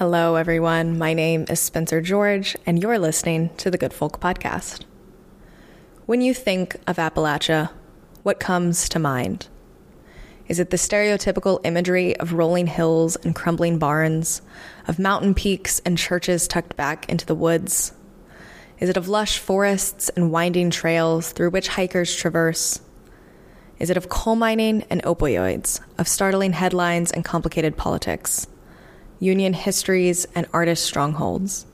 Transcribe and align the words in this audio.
Hello, 0.00 0.36
everyone. 0.36 0.96
My 0.96 1.12
name 1.12 1.44
is 1.50 1.60
Spencer 1.60 2.00
George, 2.00 2.56
and 2.64 2.80
you're 2.80 2.98
listening 2.98 3.50
to 3.58 3.70
the 3.70 3.76
Good 3.76 3.92
Folk 3.92 4.18
Podcast. 4.18 4.84
When 6.06 6.22
you 6.22 6.32
think 6.32 6.76
of 6.86 6.96
Appalachia, 6.96 7.68
what 8.22 8.40
comes 8.40 8.88
to 8.88 8.98
mind? 8.98 9.48
Is 10.48 10.58
it 10.58 10.70
the 10.70 10.78
stereotypical 10.78 11.60
imagery 11.64 12.16
of 12.16 12.32
rolling 12.32 12.66
hills 12.66 13.16
and 13.16 13.34
crumbling 13.34 13.78
barns, 13.78 14.40
of 14.88 14.98
mountain 14.98 15.34
peaks 15.34 15.82
and 15.84 15.98
churches 15.98 16.48
tucked 16.48 16.78
back 16.78 17.06
into 17.10 17.26
the 17.26 17.34
woods? 17.34 17.92
Is 18.78 18.88
it 18.88 18.96
of 18.96 19.06
lush 19.06 19.36
forests 19.36 20.08
and 20.16 20.32
winding 20.32 20.70
trails 20.70 21.32
through 21.32 21.50
which 21.50 21.68
hikers 21.68 22.16
traverse? 22.16 22.80
Is 23.78 23.90
it 23.90 23.98
of 23.98 24.08
coal 24.08 24.36
mining 24.36 24.82
and 24.88 25.02
opioids, 25.02 25.78
of 25.98 26.08
startling 26.08 26.54
headlines 26.54 27.12
and 27.12 27.22
complicated 27.22 27.76
politics? 27.76 28.46
Union 29.20 29.52
histories, 29.52 30.26
and 30.34 30.46
artist 30.52 30.84
strongholds. 30.84 31.66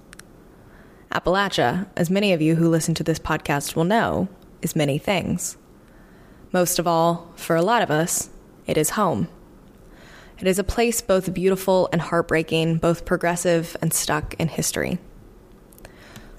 Appalachia, 1.12 1.86
as 1.96 2.10
many 2.10 2.32
of 2.32 2.42
you 2.42 2.56
who 2.56 2.68
listen 2.68 2.94
to 2.96 3.04
this 3.04 3.20
podcast 3.20 3.76
will 3.76 3.84
know, 3.84 4.28
is 4.60 4.76
many 4.76 4.98
things. 4.98 5.56
Most 6.52 6.78
of 6.78 6.86
all, 6.86 7.32
for 7.36 7.56
a 7.56 7.62
lot 7.62 7.82
of 7.82 7.90
us, 7.90 8.28
it 8.66 8.76
is 8.76 8.90
home. 8.90 9.28
It 10.38 10.46
is 10.46 10.58
a 10.58 10.64
place 10.64 11.00
both 11.00 11.32
beautiful 11.32 11.88
and 11.92 12.02
heartbreaking, 12.02 12.78
both 12.78 13.06
progressive 13.06 13.76
and 13.80 13.94
stuck 13.94 14.34
in 14.34 14.48
history. 14.48 14.98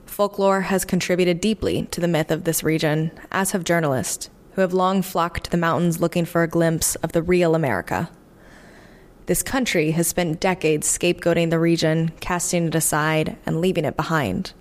Folklore 0.05 0.61
has 0.61 0.83
contributed 0.83 1.39
deeply 1.39 1.83
to 1.91 2.01
the 2.01 2.07
myth 2.07 2.31
of 2.31 2.43
this 2.43 2.63
region, 2.63 3.11
as 3.31 3.51
have 3.51 3.63
journalists, 3.63 4.29
who 4.53 4.61
have 4.61 4.73
long 4.73 5.01
flocked 5.01 5.45
to 5.45 5.51
the 5.51 5.57
mountains 5.57 6.01
looking 6.01 6.25
for 6.25 6.43
a 6.43 6.47
glimpse 6.47 6.95
of 6.97 7.13
the 7.13 7.21
real 7.21 7.55
America. 7.55 8.09
This 9.27 9.43
country 9.43 9.91
has 9.91 10.07
spent 10.07 10.39
decades 10.39 10.87
scapegoating 10.87 11.49
the 11.49 11.59
region, 11.59 12.13
casting 12.21 12.67
it 12.67 12.75
aside, 12.75 13.35
and 13.45 13.59
leaving 13.59 13.83
it 13.83 13.97
behind. 13.97 14.53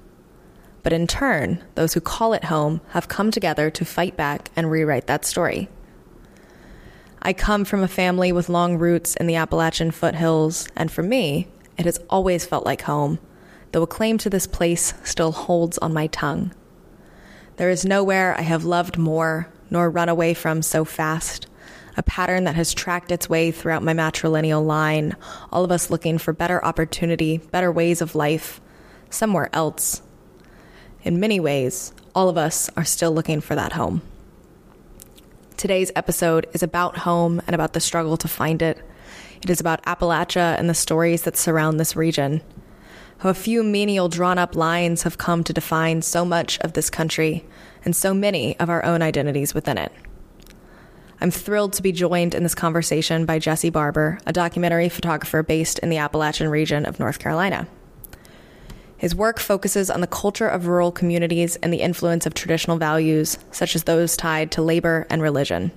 But 0.83 0.93
in 0.93 1.07
turn, 1.07 1.63
those 1.77 1.95
who 1.95 2.01
call 2.01 2.33
it 2.33 2.47
home 2.47 2.81
have 2.89 3.07
come 3.07 3.31
together 3.31 3.71
to 3.71 3.85
fight 3.85 4.17
back 4.17 4.51
and 4.57 4.69
rewrite 4.69 5.07
that 5.07 5.25
story. 5.25 5.69
I 7.23 7.33
come 7.33 7.65
from 7.65 7.85
a 7.85 7.89
family 7.89 8.33
with 8.33 8.49
long 8.49 8.77
roots 8.77 9.15
in 9.15 9.29
the 9.29 9.37
Appalachian 9.37 9.93
foothills, 9.93 10.69
and 10.75 10.91
for 10.91 11.03
me, 11.05 11.47
it 11.79 11.85
has 11.85 12.01
always 12.11 12.45
felt 12.45 12.67
like 12.67 12.83
home, 12.83 13.21
though 13.71 13.85
a 13.85 13.87
claim 13.87 14.19
to 14.19 14.31
this 14.31 14.49
place 14.49 14.95
still 15.05 15.31
holds 15.31 15.79
on 15.79 15.95
my 15.95 16.09
tongue. 16.09 16.53
There 17.57 17.71
is 17.71 17.85
nowhere 17.85 18.37
I 18.37 18.43
have 18.43 18.65
loved 18.65 18.99
more, 18.99 19.49
nor 19.71 19.89
run 19.89 20.09
away 20.09 20.35
from 20.35 20.61
so 20.61 20.85
fast 20.85 21.47
a 21.97 22.03
pattern 22.03 22.45
that 22.45 22.55
has 22.57 22.75
tracked 22.75 23.11
its 23.11 23.29
way 23.29 23.51
throughout 23.51 23.83
my 23.83 23.95
matrilineal 23.95 24.65
line, 24.65 25.17
all 25.51 25.65
of 25.65 25.71
us 25.71 25.91
looking 25.91 26.19
for 26.19 26.33
better 26.33 26.65
opportunity, 26.65 27.39
better 27.39 27.73
ways 27.73 28.03
of 28.03 28.15
life, 28.15 28.61
somewhere 29.11 29.49
else. 29.53 30.03
In 31.03 31.21
many 31.21 31.41
ways, 31.41 31.93
all 32.15 32.29
of 32.29 32.37
us 32.37 32.69
are 32.77 32.85
still 32.85 33.13
looking 33.13 33.41
for 33.41 33.55
that 33.55 33.73
home. 33.73 34.03
Today's 35.57 35.93
episode 35.97 36.47
is 36.53 36.63
about 36.63 36.99
home 36.99 37.41
and 37.47 37.55
about 37.55 37.73
the 37.73 37.81
struggle 37.81 38.17
to 38.19 38.29
find 38.29 38.61
it. 38.61 38.79
It 39.41 39.49
is 39.49 39.61
about 39.61 39.83
Appalachia 39.85 40.59
and 40.59 40.69
the 40.69 40.75
stories 40.75 41.23
that 41.23 41.37
surround 41.37 41.81
this 41.81 41.97
region. 41.97 42.43
How 43.19 43.31
a 43.31 43.35
few 43.35 43.63
menial 43.63 44.11
drawn 44.11 44.37
up 44.37 44.55
lines 44.55 45.05
have 45.05 45.17
come 45.17 45.43
to 45.45 45.55
define 45.55 46.03
so 46.03 46.27
much 46.27 46.59
of 46.61 46.75
this 46.75 46.91
country 46.91 47.47
and 47.85 47.97
so 47.97 48.13
many 48.13 48.59
of 48.59 48.69
our 48.69 48.85
own 48.85 49.01
identities 49.01 49.55
within 49.55 49.79
it. 49.79 49.93
I'm 51.19 51.31
thrilled 51.31 51.73
to 51.75 51.83
be 51.83 51.93
joined 51.93 52.35
in 52.35 52.43
this 52.43 52.55
conversation 52.55 53.25
by 53.25 53.39
Jesse 53.39 53.71
Barber, 53.71 54.19
a 54.27 54.35
documentary 54.35 54.91
photographer 54.91 55.43
based 55.43 55.79
in 55.79 55.89
the 55.89 55.97
Appalachian 55.97 56.49
region 56.51 56.85
of 56.85 57.01
North 57.01 57.19
Carolina. 57.19 57.67
His 58.99 59.15
work 59.15 59.39
focuses 59.39 59.89
on 59.91 60.03
the 60.03 60.07
culture 60.07 60.49
of 60.49 60.67
rural 60.67 60.93
communities 60.93 61.57
and 61.57 61.73
the 61.73 61.81
influence 61.81 62.27
of 62.27 62.35
traditional 62.35 62.77
values, 62.77 63.39
such 63.51 63.75
as 63.75 63.85
those 63.85 64.17
tied 64.17 64.51
to 64.53 64.63
labor 64.63 65.07
and 65.09 65.23
religion. 65.23 65.73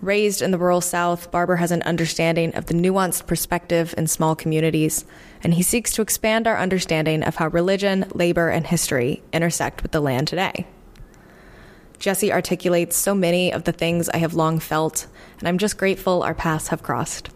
Raised 0.00 0.42
in 0.42 0.50
the 0.50 0.58
rural 0.58 0.80
South, 0.80 1.30
Barber 1.30 1.56
has 1.56 1.70
an 1.70 1.82
understanding 1.82 2.54
of 2.56 2.66
the 2.66 2.74
nuanced 2.74 3.26
perspective 3.26 3.94
in 3.96 4.06
small 4.06 4.34
communities, 4.34 5.04
and 5.42 5.54
he 5.54 5.62
seeks 5.62 5.92
to 5.92 6.02
expand 6.02 6.48
our 6.48 6.58
understanding 6.58 7.22
of 7.22 7.36
how 7.36 7.48
religion, 7.48 8.06
labor, 8.12 8.48
and 8.48 8.66
history 8.66 9.22
intersect 9.32 9.82
with 9.82 9.92
the 9.92 10.00
land 10.00 10.26
today. 10.26 10.66
Jesse 12.00 12.32
articulates 12.32 12.96
so 12.96 13.14
many 13.14 13.52
of 13.52 13.64
the 13.64 13.72
things 13.72 14.08
I 14.08 14.16
have 14.16 14.32
long 14.32 14.58
felt, 14.58 15.06
and 15.38 15.46
I'm 15.46 15.58
just 15.58 15.76
grateful 15.76 16.22
our 16.22 16.34
paths 16.34 16.68
have 16.68 16.82
crossed. 16.82 17.28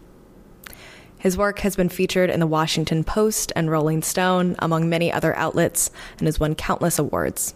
His 1.19 1.37
work 1.37 1.59
has 1.59 1.75
been 1.75 1.87
featured 1.87 2.31
in 2.31 2.39
the 2.39 2.47
Washington 2.47 3.03
Post 3.03 3.51
and 3.55 3.69
Rolling 3.69 4.01
Stone, 4.01 4.55
among 4.57 4.89
many 4.89 5.11
other 5.11 5.35
outlets, 5.35 5.91
and 6.17 6.27
has 6.27 6.39
won 6.39 6.55
countless 6.55 6.97
awards. 6.97 7.53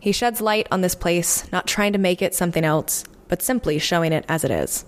He 0.00 0.12
sheds 0.12 0.40
light 0.40 0.66
on 0.70 0.80
this 0.80 0.94
place, 0.94 1.50
not 1.52 1.66
trying 1.66 1.92
to 1.92 1.98
make 1.98 2.22
it 2.22 2.34
something 2.34 2.64
else, 2.64 3.04
but 3.28 3.42
simply 3.42 3.78
showing 3.78 4.12
it 4.12 4.24
as 4.28 4.44
it 4.44 4.50
is. 4.50 4.86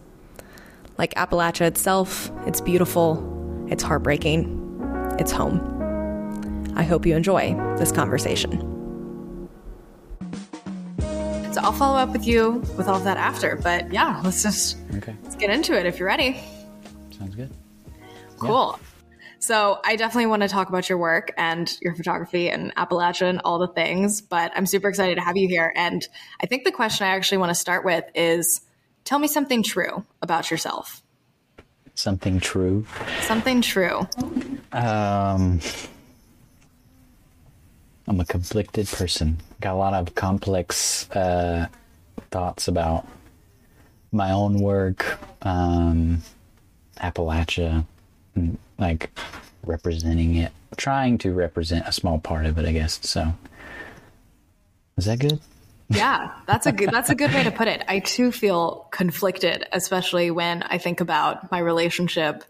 Like 0.96 1.14
Appalachia 1.14 1.66
itself, 1.66 2.30
it's 2.46 2.62
beautiful, 2.62 3.66
it's 3.68 3.82
heartbreaking, 3.82 5.16
it's 5.18 5.32
home. 5.32 6.72
I 6.76 6.82
hope 6.82 7.04
you 7.04 7.14
enjoy 7.14 7.54
this 7.76 7.92
conversation. 7.92 8.79
So 11.52 11.60
I'll 11.62 11.72
follow 11.72 11.98
up 11.98 12.10
with 12.10 12.26
you 12.26 12.62
with 12.76 12.86
all 12.86 12.96
of 12.96 13.04
that 13.04 13.16
after. 13.16 13.56
But 13.56 13.92
yeah, 13.92 14.20
let's 14.24 14.42
just 14.42 14.76
okay. 14.96 15.16
let's 15.24 15.34
get 15.34 15.50
into 15.50 15.76
it 15.76 15.84
if 15.84 15.98
you're 15.98 16.06
ready. 16.06 16.40
Sounds 17.18 17.34
good. 17.34 17.50
Cool. 18.38 18.78
Yeah. 18.78 18.86
So 19.40 19.80
I 19.84 19.96
definitely 19.96 20.26
want 20.26 20.42
to 20.42 20.48
talk 20.48 20.68
about 20.68 20.88
your 20.88 20.98
work 20.98 21.32
and 21.36 21.74
your 21.80 21.94
photography 21.94 22.50
and 22.50 22.74
Appalachia 22.76 23.28
and 23.28 23.40
all 23.44 23.58
the 23.58 23.68
things, 23.68 24.20
but 24.20 24.52
I'm 24.54 24.66
super 24.66 24.88
excited 24.88 25.14
to 25.16 25.22
have 25.22 25.36
you 25.36 25.48
here. 25.48 25.72
And 25.74 26.06
I 26.42 26.46
think 26.46 26.64
the 26.64 26.72
question 26.72 27.06
I 27.06 27.10
actually 27.10 27.38
want 27.38 27.48
to 27.50 27.54
start 27.54 27.84
with 27.84 28.04
is 28.14 28.60
tell 29.04 29.18
me 29.18 29.26
something 29.26 29.62
true 29.62 30.04
about 30.20 30.50
yourself. 30.50 31.02
Something 31.94 32.38
true. 32.38 32.86
Something 33.22 33.62
true. 33.62 34.06
Um 34.72 35.60
I'm 38.10 38.18
a 38.18 38.24
conflicted 38.24 38.88
person. 38.88 39.38
Got 39.60 39.74
a 39.74 39.78
lot 39.78 39.94
of 39.94 40.16
complex 40.16 41.08
uh, 41.12 41.68
thoughts 42.32 42.66
about 42.66 43.06
my 44.10 44.32
own 44.32 44.60
work, 44.60 45.20
um, 45.42 46.22
Appalachia, 46.96 47.86
and, 48.34 48.58
like 48.80 49.16
representing 49.64 50.34
it, 50.34 50.50
trying 50.76 51.18
to 51.18 51.32
represent 51.32 51.86
a 51.86 51.92
small 51.92 52.18
part 52.18 52.46
of 52.46 52.58
it, 52.58 52.66
I 52.66 52.72
guess. 52.72 52.98
So, 53.00 53.32
is 54.96 55.04
that 55.04 55.20
good? 55.20 55.38
Yeah, 55.88 56.32
that's 56.48 56.66
a 56.66 56.72
good 56.72 56.90
that's 56.90 57.10
a 57.10 57.14
good 57.14 57.32
way 57.32 57.44
to 57.44 57.52
put 57.52 57.68
it. 57.68 57.84
I 57.86 58.00
too 58.00 58.32
feel 58.32 58.88
conflicted, 58.90 59.68
especially 59.70 60.32
when 60.32 60.64
I 60.64 60.78
think 60.78 61.00
about 61.00 61.48
my 61.52 61.60
relationship 61.60 62.42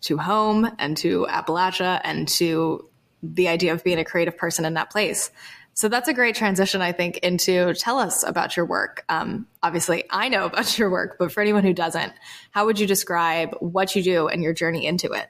to 0.00 0.16
home 0.16 0.66
and 0.78 0.96
to 0.98 1.26
Appalachia 1.28 2.00
and 2.02 2.26
to 2.28 2.88
the 3.32 3.48
idea 3.48 3.72
of 3.72 3.82
being 3.82 3.98
a 3.98 4.04
creative 4.04 4.36
person 4.36 4.64
in 4.64 4.74
that 4.74 4.90
place. 4.90 5.30
So 5.76 5.88
that's 5.88 6.08
a 6.08 6.14
great 6.14 6.36
transition, 6.36 6.80
I 6.80 6.92
think, 6.92 7.18
into 7.18 7.74
tell 7.74 7.98
us 7.98 8.22
about 8.22 8.56
your 8.56 8.64
work. 8.64 9.04
Um, 9.08 9.46
obviously, 9.62 10.04
I 10.08 10.28
know 10.28 10.46
about 10.46 10.78
your 10.78 10.90
work, 10.90 11.16
but 11.18 11.32
for 11.32 11.40
anyone 11.40 11.64
who 11.64 11.72
doesn't, 11.72 12.12
how 12.52 12.66
would 12.66 12.78
you 12.78 12.86
describe 12.86 13.54
what 13.58 13.96
you 13.96 14.02
do 14.02 14.28
and 14.28 14.42
your 14.42 14.52
journey 14.52 14.86
into 14.86 15.12
it? 15.12 15.28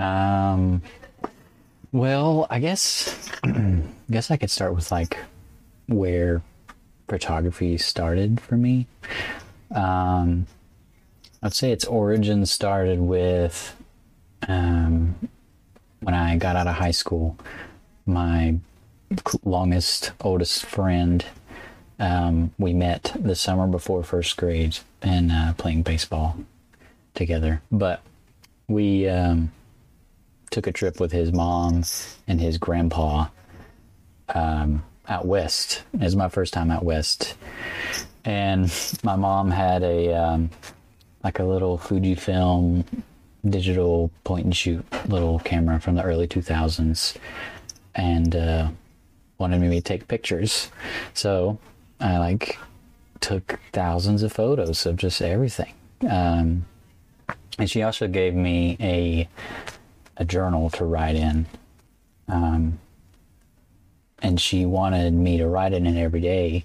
Um, 0.00 0.82
well, 1.90 2.46
I 2.50 2.60
guess, 2.60 3.30
I 3.42 3.82
guess 4.10 4.30
I 4.30 4.36
could 4.36 4.50
start 4.50 4.74
with 4.74 4.92
like 4.92 5.18
where 5.86 6.42
photography 7.08 7.78
started 7.78 8.40
for 8.40 8.56
me. 8.56 8.86
Um, 9.74 10.46
I'd 11.42 11.54
say 11.54 11.72
its 11.72 11.84
origin 11.84 12.46
started 12.46 13.00
with 13.00 13.74
um, 14.46 15.16
when 16.00 16.14
I 16.14 16.36
got 16.36 16.56
out 16.56 16.66
of 16.66 16.74
high 16.74 16.92
school, 16.92 17.38
my 18.06 18.56
longest, 19.44 20.12
oldest 20.20 20.64
friend, 20.64 21.24
um, 21.98 22.52
we 22.58 22.72
met 22.72 23.16
the 23.18 23.34
summer 23.34 23.66
before 23.66 24.02
first 24.02 24.36
grade 24.36 24.78
and 25.02 25.32
uh, 25.32 25.52
playing 25.54 25.82
baseball 25.82 26.38
together. 27.14 27.62
But 27.72 28.02
we 28.68 29.08
um, 29.08 29.50
took 30.50 30.66
a 30.66 30.72
trip 30.72 31.00
with 31.00 31.12
his 31.12 31.32
mom 31.32 31.84
and 32.26 32.40
his 32.40 32.58
grandpa 32.58 33.26
um, 34.34 34.84
out 35.08 35.26
west. 35.26 35.82
It 35.94 36.00
was 36.00 36.16
my 36.16 36.28
first 36.28 36.52
time 36.52 36.70
out 36.70 36.84
west, 36.84 37.34
and 38.24 38.72
my 39.02 39.16
mom 39.16 39.50
had 39.50 39.82
a 39.82 40.14
um, 40.14 40.50
like 41.24 41.38
a 41.38 41.44
little 41.44 41.78
Fujifilm 41.78 42.84
digital 43.48 44.10
point 44.24 44.44
and 44.44 44.56
shoot 44.56 44.84
little 45.08 45.38
camera 45.40 45.80
from 45.80 45.94
the 45.94 46.02
early 46.02 46.26
2000s 46.26 47.16
and 47.94 48.34
uh, 48.36 48.68
wanted 49.38 49.60
me 49.60 49.70
to 49.70 49.80
take 49.80 50.08
pictures. 50.08 50.70
So 51.14 51.58
I 52.00 52.18
like 52.18 52.58
took 53.20 53.58
thousands 53.72 54.22
of 54.22 54.32
photos 54.32 54.86
of 54.86 54.96
just 54.96 55.20
everything. 55.22 55.72
Um, 56.08 56.66
and 57.58 57.68
she 57.68 57.82
also 57.82 58.06
gave 58.06 58.34
me 58.34 58.76
a 58.80 59.28
a 60.18 60.24
journal 60.24 60.68
to 60.70 60.84
write 60.84 61.14
in. 61.14 61.46
Um, 62.26 62.78
and 64.20 64.40
she 64.40 64.66
wanted 64.66 65.12
me 65.12 65.38
to 65.38 65.46
write 65.46 65.72
in 65.72 65.86
it 65.86 65.96
every 65.96 66.20
day 66.20 66.64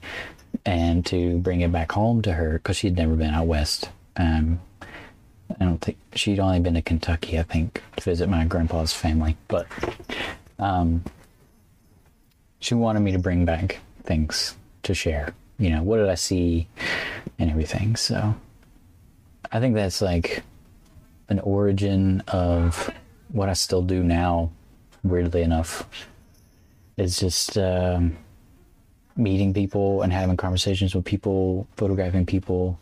and 0.66 1.06
to 1.06 1.38
bring 1.38 1.62
it 1.62 1.72
back 1.72 1.92
home 1.92 2.22
to 2.24 2.34
her 2.34 2.54
because 2.54 2.78
she'd 2.78 2.98
never 2.98 3.16
been 3.16 3.34
out 3.34 3.48
west. 3.48 3.90
Um, 4.18 4.60
I 4.82 5.66
don't 5.66 5.80
think 5.80 5.98
she'd 6.16 6.40
only 6.40 6.60
been 6.60 6.74
to 6.76 6.82
Kentucky, 6.82 7.40
I 7.40 7.44
think, 7.44 7.82
to 7.98 8.04
visit 8.04 8.30
my 8.30 8.46
grandpa's 8.46 8.94
family. 8.94 9.38
But 9.48 9.68
um, 10.60 11.04
she 12.60 12.76
wanted 12.76 13.02
me 13.02 13.12
to 13.12 13.20
bring 13.20 13.46
back 13.46 13.80
things 14.04 14.56
to 14.84 14.94
share. 14.94 15.34
You 15.60 15.70
know, 15.70 15.84
what 15.84 15.98
did 15.98 16.10
I 16.10 16.16
see 16.16 16.68
and 17.40 17.50
everything. 17.50 17.96
So 17.96 18.36
I 19.52 19.60
think 19.60 19.76
that's 19.76 20.02
like 20.02 20.44
an 21.30 21.40
origin 21.40 22.24
of 22.28 22.92
what 23.30 23.50
I 23.50 23.54
still 23.54 23.82
do 23.82 24.04
now, 24.04 24.52
weirdly 25.04 25.42
enough. 25.42 25.88
It's 26.98 27.20
just 27.20 27.58
um, 27.58 28.16
meeting 29.16 29.54
people 29.54 30.02
and 30.02 30.14
having 30.14 30.38
conversations 30.38 30.94
with 30.94 31.06
people, 31.06 31.68
photographing 31.76 32.26
people, 32.26 32.80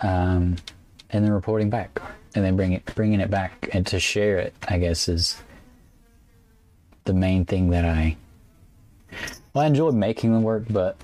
um, 0.00 0.56
and 1.10 1.24
then 1.24 1.32
reporting 1.32 1.70
back, 1.70 2.00
and 2.34 2.44
then 2.44 2.56
bring 2.56 2.72
it, 2.72 2.84
bringing 2.94 3.20
it 3.20 3.30
back 3.30 3.68
and 3.72 3.86
to 3.88 4.00
share 4.00 4.38
it. 4.38 4.54
I 4.66 4.78
guess 4.78 5.08
is 5.08 5.40
the 7.04 7.14
main 7.14 7.44
thing 7.44 7.70
that 7.70 7.84
I. 7.84 8.16
Well, 9.52 9.64
I 9.64 9.66
enjoy 9.66 9.90
making 9.90 10.34
the 10.34 10.40
work, 10.40 10.64
but 10.68 10.96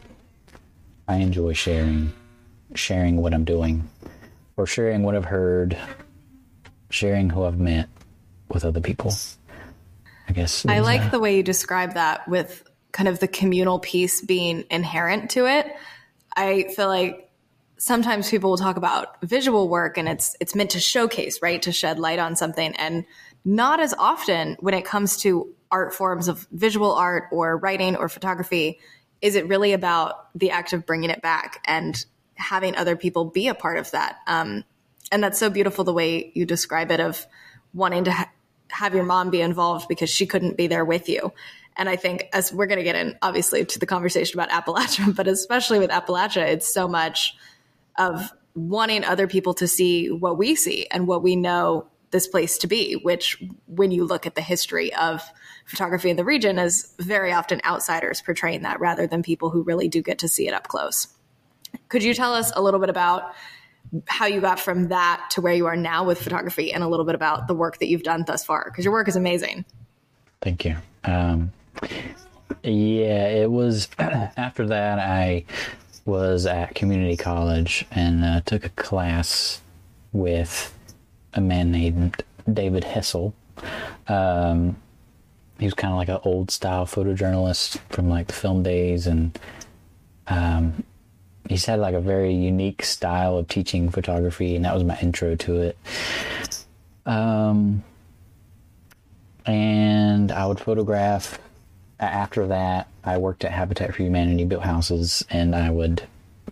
I 1.08 1.16
enjoy 1.16 1.54
sharing, 1.54 2.12
sharing 2.74 3.16
what 3.16 3.32
I'm 3.32 3.44
doing, 3.44 3.88
or 4.56 4.66
sharing 4.66 5.02
what 5.02 5.14
I've 5.14 5.24
heard, 5.24 5.76
sharing 6.90 7.30
who 7.30 7.44
I've 7.44 7.58
met 7.58 7.88
with 8.48 8.64
other 8.64 8.80
people. 8.80 9.12
I 10.28 10.32
guess. 10.32 10.64
I 10.66 10.80
like 10.80 11.10
the 11.10 11.18
way 11.18 11.36
you 11.36 11.42
describe 11.42 11.94
that 11.94 12.28
with 12.28 12.62
kind 12.92 13.08
of 13.08 13.18
the 13.18 13.28
communal 13.28 13.78
piece 13.78 14.20
being 14.20 14.64
inherent 14.70 15.30
to 15.32 15.46
it. 15.46 15.66
I 16.36 16.64
feel 16.74 16.88
like 16.88 17.23
sometimes 17.76 18.30
people 18.30 18.50
will 18.50 18.56
talk 18.56 18.76
about 18.76 19.20
visual 19.22 19.68
work 19.68 19.98
and 19.98 20.08
it's 20.08 20.36
it's 20.40 20.54
meant 20.54 20.70
to 20.70 20.80
showcase, 20.80 21.40
right? 21.42 21.60
To 21.62 21.72
shed 21.72 21.98
light 21.98 22.18
on 22.18 22.36
something. 22.36 22.74
And 22.76 23.04
not 23.44 23.80
as 23.80 23.94
often 23.94 24.56
when 24.60 24.74
it 24.74 24.84
comes 24.84 25.18
to 25.18 25.52
art 25.70 25.92
forms 25.92 26.28
of 26.28 26.46
visual 26.52 26.94
art 26.94 27.24
or 27.32 27.56
writing 27.56 27.96
or 27.96 28.08
photography 28.08 28.78
is 29.20 29.34
it 29.34 29.48
really 29.48 29.72
about 29.72 30.28
the 30.38 30.50
act 30.50 30.72
of 30.72 30.86
bringing 30.86 31.10
it 31.10 31.22
back 31.22 31.60
and 31.64 32.04
having 32.34 32.76
other 32.76 32.96
people 32.96 33.24
be 33.24 33.48
a 33.48 33.54
part 33.54 33.78
of 33.78 33.90
that. 33.92 34.18
Um, 34.26 34.64
and 35.10 35.22
that's 35.22 35.38
so 35.38 35.50
beautiful 35.50 35.84
the 35.84 35.92
way 35.92 36.30
you 36.34 36.46
describe 36.46 36.90
it 36.90 37.00
of 37.00 37.26
wanting 37.72 38.04
to 38.04 38.12
ha- 38.12 38.30
have 38.68 38.94
your 38.94 39.04
mom 39.04 39.30
be 39.30 39.40
involved 39.40 39.88
because 39.88 40.10
she 40.10 40.26
couldn't 40.26 40.56
be 40.56 40.66
there 40.66 40.84
with 40.84 41.08
you. 41.08 41.32
And 41.76 41.88
i 41.88 41.96
think 41.96 42.28
as 42.32 42.52
we're 42.52 42.66
going 42.66 42.78
to 42.78 42.84
get 42.84 42.94
in 42.94 43.18
obviously 43.20 43.64
to 43.64 43.78
the 43.80 43.86
conversation 43.86 44.38
about 44.38 44.50
appalachia 44.50 45.14
but 45.16 45.26
especially 45.26 45.80
with 45.80 45.90
appalachia 45.90 46.46
it's 46.46 46.72
so 46.72 46.86
much 46.86 47.34
of 47.98 48.32
wanting 48.54 49.04
other 49.04 49.26
people 49.26 49.54
to 49.54 49.66
see 49.66 50.10
what 50.10 50.38
we 50.38 50.54
see 50.54 50.86
and 50.90 51.06
what 51.06 51.22
we 51.22 51.36
know 51.36 51.86
this 52.10 52.26
place 52.28 52.58
to 52.58 52.66
be, 52.68 52.94
which, 52.94 53.42
when 53.66 53.90
you 53.90 54.04
look 54.04 54.24
at 54.24 54.36
the 54.36 54.40
history 54.40 54.94
of 54.94 55.20
photography 55.66 56.10
in 56.10 56.16
the 56.16 56.24
region, 56.24 56.58
is 56.58 56.94
very 57.00 57.32
often 57.32 57.60
outsiders 57.64 58.22
portraying 58.22 58.62
that 58.62 58.78
rather 58.78 59.06
than 59.06 59.22
people 59.22 59.50
who 59.50 59.62
really 59.62 59.88
do 59.88 60.00
get 60.00 60.18
to 60.18 60.28
see 60.28 60.46
it 60.46 60.54
up 60.54 60.68
close. 60.68 61.08
Could 61.88 62.04
you 62.04 62.14
tell 62.14 62.32
us 62.32 62.52
a 62.54 62.62
little 62.62 62.78
bit 62.78 62.88
about 62.88 63.34
how 64.06 64.26
you 64.26 64.40
got 64.40 64.60
from 64.60 64.88
that 64.88 65.28
to 65.32 65.40
where 65.40 65.54
you 65.54 65.66
are 65.66 65.76
now 65.76 66.04
with 66.04 66.20
photography 66.22 66.72
and 66.72 66.82
a 66.82 66.88
little 66.88 67.04
bit 67.04 67.14
about 67.14 67.48
the 67.48 67.54
work 67.54 67.78
that 67.78 67.88
you've 67.88 68.04
done 68.04 68.24
thus 68.26 68.44
far? 68.44 68.66
Because 68.66 68.84
your 68.84 68.92
work 68.92 69.08
is 69.08 69.16
amazing. 69.16 69.64
Thank 70.40 70.64
you. 70.64 70.76
Um, 71.02 71.52
yeah, 72.62 73.28
it 73.28 73.50
was 73.50 73.88
after 73.98 74.66
that 74.68 74.98
I 74.98 75.44
was 76.04 76.46
at 76.46 76.74
community 76.74 77.16
college 77.16 77.86
and 77.90 78.24
uh, 78.24 78.40
took 78.42 78.64
a 78.64 78.70
class 78.70 79.60
with 80.12 80.76
a 81.32 81.40
man 81.40 81.70
named 81.70 82.22
David 82.52 82.84
Hessel. 82.84 83.34
Um, 84.06 84.76
he 85.58 85.64
was 85.64 85.74
kind 85.74 85.92
of 85.92 85.96
like 85.96 86.08
an 86.08 86.20
old 86.24 86.50
style 86.50 86.86
photojournalist 86.86 87.78
from 87.90 88.08
like 88.08 88.26
the 88.26 88.32
film 88.32 88.62
days, 88.62 89.06
and 89.06 89.38
um, 90.26 90.84
he's 91.48 91.64
had 91.64 91.78
like 91.78 91.94
a 91.94 92.00
very 92.00 92.34
unique 92.34 92.82
style 92.82 93.38
of 93.38 93.48
teaching 93.48 93.88
photography, 93.88 94.56
and 94.56 94.64
that 94.64 94.74
was 94.74 94.84
my 94.84 94.98
intro 95.00 95.36
to 95.36 95.62
it. 95.62 95.78
Um, 97.06 97.84
and 99.46 100.32
I 100.32 100.46
would 100.46 100.60
photograph. 100.60 101.38
After 102.00 102.46
that, 102.48 102.88
I 103.04 103.18
worked 103.18 103.44
at 103.44 103.52
Habitat 103.52 103.94
for 103.94 104.02
Humanity, 104.02 104.44
built 104.44 104.64
houses, 104.64 105.24
and 105.30 105.54
I 105.54 105.70
would 105.70 106.02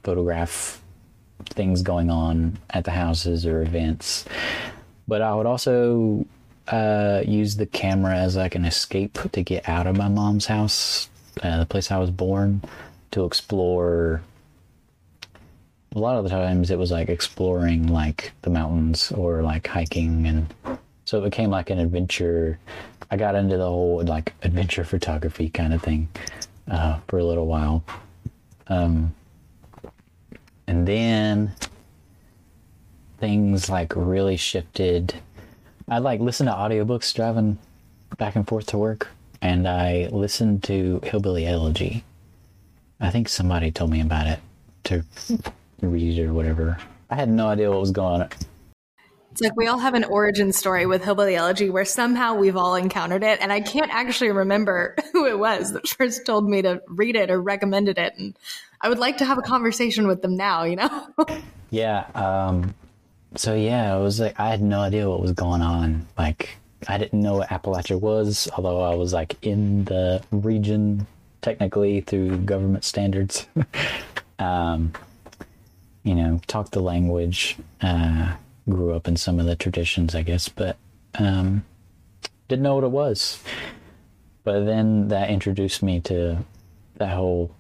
photograph 0.03 0.83
things 1.47 1.83
going 1.83 2.11
on 2.11 2.59
at 2.71 2.85
the 2.85 2.91
houses 2.91 3.47
or 3.47 3.63
events. 3.63 4.25
But 5.09 5.23
I 5.23 5.35
would 5.35 5.47
also 5.47 6.25
uh, 6.69 7.23
use 7.27 7.57
the 7.57 7.67
camera 7.67 8.17
as 8.17 8.37
like 8.37 8.55
an 8.55 8.65
escape 8.65 9.19
to 9.33 9.43
get 9.43 9.69
out 9.69 9.87
of 9.87 9.97
my 9.97 10.09
mom's 10.09 10.47
house, 10.47 11.09
uh, 11.43 11.59
the 11.59 11.67
place 11.67 11.91
I 11.91 11.99
was 11.99 12.11
born, 12.11 12.63
to 13.11 13.25
explore. 13.25 14.23
A 15.95 15.99
lot 15.99 16.17
of 16.17 16.25
the 16.25 16.31
times 16.31 16.71
it 16.71 16.79
was 16.79 16.91
like 16.91 17.09
exploring 17.09 17.89
like 17.89 18.33
the 18.43 18.51
mountains 18.51 19.13
or 19.13 19.43
like 19.43 19.67
hiking 19.67 20.27
and 20.27 20.55
so 21.05 21.19
it 21.19 21.25
became 21.25 21.51
like 21.51 21.69
an 21.69 21.79
adventure. 21.79 22.59
I 23.13 23.17
got 23.17 23.35
into 23.35 23.59
the 23.59 23.67
whole 23.67 24.03
like 24.03 24.33
adventure 24.43 24.85
photography 24.85 25.51
kind 25.51 25.75
of 25.75 25.83
thing 25.83 26.09
uh, 26.67 26.99
for 27.09 27.19
a 27.19 27.25
little 27.25 27.47
while. 27.47 27.85
Um, 28.69 29.15
and 30.67 30.89
then 30.89 31.53
things 33.19 33.69
like 33.69 33.93
really 33.95 34.39
shifted. 34.39 35.15
I 35.91 35.99
like 35.99 36.21
listen 36.21 36.47
to 36.47 36.53
audiobooks 36.53 37.15
driving 37.15 37.59
back 38.17 38.35
and 38.35 38.49
forth 38.49 38.65
to 38.69 38.79
work, 38.79 39.09
and 39.43 39.69
I 39.69 40.09
listened 40.11 40.63
to 40.65 41.01
Hillbilly 41.05 41.47
Elegy. 41.47 42.05
I 42.99 43.11
think 43.11 43.29
somebody 43.29 43.71
told 43.71 43.91
me 43.91 44.01
about 44.01 44.27
it 44.27 44.41
to 44.85 45.05
read 45.83 46.19
or 46.19 46.33
whatever. 46.33 46.79
I 47.11 47.17
had 47.17 47.29
no 47.29 47.49
idea 47.49 47.69
what 47.71 47.81
was 47.81 47.91
going 47.91 48.23
on. 48.23 48.29
It's 49.33 49.41
like 49.41 49.57
we 49.57 49.67
all 49.67 49.79
have 49.79 49.95
an 49.95 50.05
origin 50.05 50.53
story 50.53 50.85
with 50.85 51.03
Hillbilly 51.03 51.37
Elegy 51.37 51.71
where 51.71 51.87
somehow 51.87 52.35
we've 52.35 52.57
all 52.57 52.75
encountered 52.75 53.23
it. 53.23 53.41
And 53.41 53.51
I 53.51 53.63
can't 53.63 53.91
actually 53.91 54.31
remember 54.31 54.95
who 55.15 55.27
it 55.27 55.39
was 55.39 55.73
that 55.73 55.89
first 55.89 56.27
told 56.27 56.47
me 56.47 56.61
to 56.61 56.83
read 56.87 57.17
it 57.17 57.31
or 57.31 57.41
recommended 57.41 57.97
it. 57.97 58.13
And 58.19 58.37
I 58.83 58.91
would 58.91 58.99
like 58.99 59.17
to 59.19 59.25
have 59.25 59.39
a 59.39 59.43
conversation 59.43 60.07
with 60.07 60.21
them 60.21 60.37
now, 60.37 60.65
you 60.65 60.77
know? 60.77 61.09
yeah. 61.71 62.05
Um, 62.15 62.75
so, 63.35 63.55
yeah, 63.55 63.97
it 63.97 64.03
was 64.03 64.21
like 64.21 64.39
I 64.39 64.51
had 64.51 64.61
no 64.61 64.81
idea 64.81 65.09
what 65.09 65.23
was 65.23 65.33
going 65.33 65.63
on. 65.63 66.07
Like, 66.19 66.51
I 66.87 66.99
didn't 66.99 67.23
know 67.23 67.39
what 67.39 67.49
Appalachia 67.49 67.99
was, 67.99 68.51
although 68.55 68.83
I 68.83 68.95
was 68.97 69.15
like 69.15 69.39
in 69.41 69.87
the 69.87 70.23
region 70.31 71.07
technically 71.41 72.03
through 72.03 72.37
government 72.37 72.85
standards. 72.85 73.47
um, 74.39 74.93
you 76.03 76.15
know, 76.15 76.39
talk 76.49 76.71
the 76.73 76.81
language. 76.81 77.57
Uh, 77.81 78.35
grew 78.69 78.93
up 78.93 79.09
in 79.09 79.17
some 79.17 79.41
of 79.41 79.47
the 79.47 79.57
traditions, 79.57 80.15
I 80.15 80.23
guess, 80.23 80.49
but 80.49 80.77
um, 81.19 81.65
didn't 82.49 82.63
know 82.63 82.75
what 82.75 82.85
it 82.85 82.91
was. 82.91 83.43
But 84.45 84.65
then 84.65 85.09
that 85.09 85.31
introduced 85.31 85.83
me 85.83 86.01
to 86.01 86.45
that 86.97 87.15
whole 87.15 87.55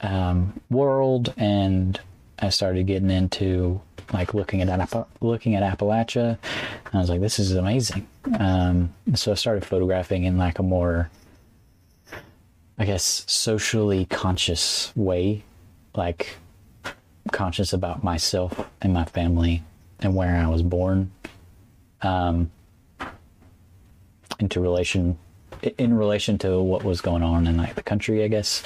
um, 0.00 0.60
world, 0.70 1.32
and 1.36 2.00
I 2.38 2.48
started 2.48 2.86
getting 2.86 3.10
into 3.10 3.80
like 4.12 4.34
looking 4.34 4.60
at 4.62 5.06
looking 5.20 5.54
at 5.54 5.62
Appalachia. 5.62 6.38
And 6.86 6.94
I 6.94 6.98
was 6.98 7.10
like, 7.10 7.20
"This 7.20 7.38
is 7.38 7.54
amazing." 7.54 8.08
Um, 8.38 8.92
so 9.14 9.32
I 9.32 9.34
started 9.34 9.64
photographing 9.64 10.24
in 10.24 10.38
like 10.38 10.58
a 10.58 10.62
more, 10.62 11.10
I 12.78 12.84
guess, 12.86 13.24
socially 13.26 14.06
conscious 14.06 14.92
way, 14.96 15.44
like 15.94 16.38
conscious 17.30 17.72
about 17.72 18.02
myself 18.02 18.68
and 18.80 18.92
my 18.92 19.04
family 19.04 19.62
and 20.00 20.14
where 20.14 20.36
I 20.36 20.46
was 20.48 20.62
born, 20.62 21.10
um, 22.02 22.50
into 24.38 24.60
relation 24.60 25.18
in 25.78 25.94
relation 25.94 26.38
to 26.38 26.60
what 26.60 26.84
was 26.84 27.00
going 27.00 27.22
on 27.22 27.46
in 27.46 27.56
like 27.56 27.74
the 27.74 27.82
country, 27.82 28.24
I 28.24 28.28
guess. 28.28 28.62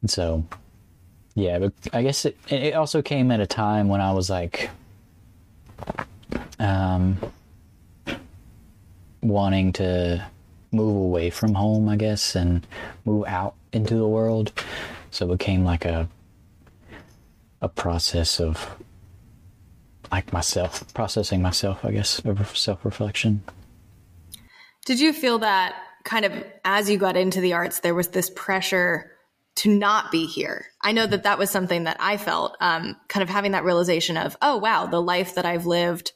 And 0.00 0.10
so, 0.10 0.44
yeah, 1.34 1.58
but 1.58 1.72
I 1.92 2.02
guess 2.02 2.24
it 2.24 2.36
it 2.48 2.74
also 2.74 3.02
came 3.02 3.30
at 3.30 3.40
a 3.40 3.46
time 3.46 3.88
when 3.88 4.00
I 4.00 4.12
was 4.12 4.30
like, 4.30 4.70
um, 6.58 7.18
wanting 9.20 9.72
to 9.74 10.26
move 10.72 10.96
away 10.96 11.30
from 11.30 11.54
home, 11.54 11.88
I 11.88 11.96
guess, 11.96 12.34
and 12.34 12.66
move 13.04 13.26
out 13.26 13.54
into 13.72 13.94
the 13.96 14.08
world. 14.08 14.52
So 15.10 15.26
it 15.26 15.38
became 15.38 15.64
like 15.64 15.84
a 15.84 16.08
a 17.60 17.68
process 17.68 18.40
of 18.40 18.76
like 20.10 20.32
myself, 20.32 20.92
processing 20.94 21.42
myself, 21.42 21.84
I 21.84 21.92
guess, 21.92 22.18
of 22.24 22.56
self 22.56 22.84
reflection. 22.84 23.42
Did 24.84 25.00
you 25.00 25.12
feel 25.12 25.40
that 25.40 25.74
kind 26.04 26.24
of 26.24 26.32
as 26.64 26.88
you 26.88 26.98
got 26.98 27.16
into 27.16 27.40
the 27.40 27.54
arts, 27.54 27.80
there 27.80 27.94
was 27.94 28.08
this 28.08 28.30
pressure 28.30 29.12
to 29.56 29.70
not 29.70 30.12
be 30.12 30.26
here? 30.26 30.66
I 30.80 30.92
know 30.92 31.06
that 31.06 31.24
that 31.24 31.38
was 31.38 31.50
something 31.50 31.84
that 31.84 31.96
I 31.98 32.16
felt, 32.16 32.56
um, 32.60 32.96
kind 33.08 33.22
of 33.22 33.28
having 33.28 33.52
that 33.52 33.64
realization 33.64 34.16
of, 34.16 34.36
oh, 34.40 34.58
wow, 34.58 34.86
the 34.86 35.02
life 35.02 35.34
that 35.34 35.46
I've 35.46 35.66
lived 35.66 36.12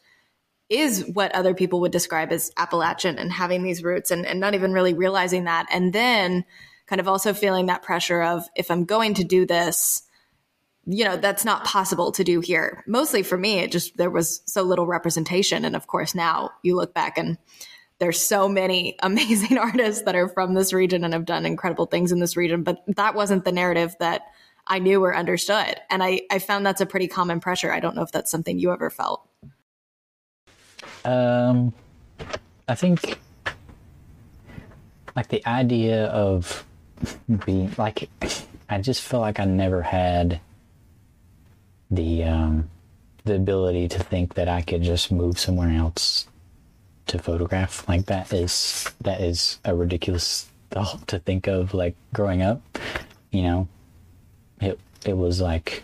is 0.69 1.05
what 1.13 1.35
other 1.35 1.53
people 1.53 1.81
would 1.81 1.91
describe 1.91 2.31
as 2.31 2.53
Appalachian 2.57 3.19
and 3.19 3.33
having 3.33 3.65
these 3.65 3.83
roots 3.83 4.13
and, 4.13 4.25
and 4.25 4.39
not 4.39 4.55
even 4.55 4.73
really 4.73 4.95
realizing 4.95 5.45
that. 5.45 5.67
And 5.73 5.93
then 5.93 6.45
kind 6.87 7.01
of 7.01 7.09
also 7.09 7.33
feeling 7.33 7.67
that 7.67 7.83
pressure 7.83 8.23
of, 8.23 8.45
if 8.55 8.71
I'm 8.71 8.85
going 8.85 9.15
to 9.15 9.25
do 9.25 9.47
this, 9.47 10.03
you 10.93 11.05
know, 11.05 11.17
that's 11.17 11.45
not 11.45 11.65
possible 11.65 12.13
to 12.13 12.25
do 12.25 12.41
here. 12.41 12.83
Mostly 12.87 13.23
for 13.23 13.39
me, 13.39 13.59
it 13.61 13.71
just, 13.71 13.97
there 13.97 14.11
was 14.11 14.43
so 14.47 14.63
little 14.63 14.87
representation. 14.87 15.65
And 15.65 15.77
of 15.77 15.87
course, 15.87 16.15
now 16.15 16.51
you 16.63 16.75
look 16.75 16.95
back 16.95 17.19
and 17.19 17.39
there's 17.99 18.21
so 18.21 18.49
many 18.49 18.97
amazing 19.03 19.59
artists 19.59 20.03
that 20.03 20.17
are 20.17 20.29
from 20.29 20.55
this 20.55 20.73
region 20.73 21.05
and 21.05 21.13
have 21.13 21.25
done 21.25 21.47
incredible 21.47 21.87
things 21.87 22.13
in 22.13 22.19
this 22.19 22.37
region, 22.37 22.63
but 22.63 22.83
that 22.89 23.15
wasn't 23.15 23.45
the 23.45 23.53
narrative 23.53 23.95
that 24.01 24.23
I 24.67 24.79
knew 24.79 25.03
or 25.05 25.17
understood. 25.17 25.77
And 25.91 26.03
I, 26.03 26.23
I 26.31 26.39
found 26.39 26.67
that's 26.67 26.81
a 26.81 26.87
pretty 26.87 27.09
common 27.09 27.41
pressure. 27.41 27.73
I 27.73 27.81
don't 27.81 27.97
know 27.97 28.03
if 28.03 28.13
that's 28.13 28.31
something 28.31 28.59
you 28.59 28.73
ever 28.73 28.91
felt. 28.91 29.27
Um, 31.05 31.73
I 32.69 32.75
think 32.75 33.19
like 35.17 35.29
the 35.29 35.45
idea 35.47 36.07
of 36.07 36.65
being 37.45 37.73
like, 37.77 38.09
I 38.69 38.81
just 38.81 39.03
feel 39.03 39.21
like 39.21 39.41
I 39.41 39.45
never 39.45 39.83
had 39.83 40.41
the 41.91 42.25
um, 42.25 42.71
the 43.25 43.35
ability 43.35 43.89
to 43.89 43.99
think 43.99 44.35
that 44.35 44.49
I 44.49 44.63
could 44.63 44.83
just 44.83 45.13
move 45.13 45.39
somewhere 45.39 45.71
else 45.71 46.27
to 47.09 47.19
photograph. 47.19 47.89
Like 47.89 48.07
that 48.07 48.33
is 48.33 48.91
that 49.03 49.21
is 49.21 49.59
a 49.65 49.75
ridiculous 49.75 50.49
thought 50.71 51.07
to 51.09 51.19
think 51.19 51.47
of. 51.47 51.75
Like 51.75 51.95
growing 52.13 52.43
up, 52.43 52.61
you 53.31 53.43
know, 53.43 53.69
it 54.61 54.79
it 55.05 55.17
was 55.17 55.41
like 55.41 55.83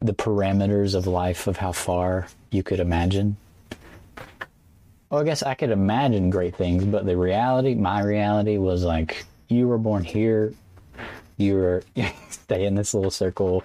the 0.00 0.14
parameters 0.14 0.94
of 0.94 1.06
life 1.06 1.46
of 1.46 1.56
how 1.56 1.72
far 1.72 2.28
you 2.50 2.62
could 2.62 2.80
imagine. 2.80 3.36
Well, 5.10 5.20
I 5.20 5.24
guess 5.24 5.42
I 5.42 5.54
could 5.54 5.70
imagine 5.70 6.30
great 6.30 6.56
things, 6.56 6.84
but 6.84 7.06
the 7.06 7.16
reality, 7.16 7.74
my 7.74 8.02
reality 8.02 8.58
was 8.58 8.82
like, 8.82 9.24
you 9.48 9.68
were 9.68 9.78
born 9.78 10.02
here, 10.02 10.52
you 11.36 11.54
were 11.54 11.82
stay 12.30 12.64
in 12.66 12.74
this 12.74 12.92
little 12.92 13.10
circle, 13.10 13.62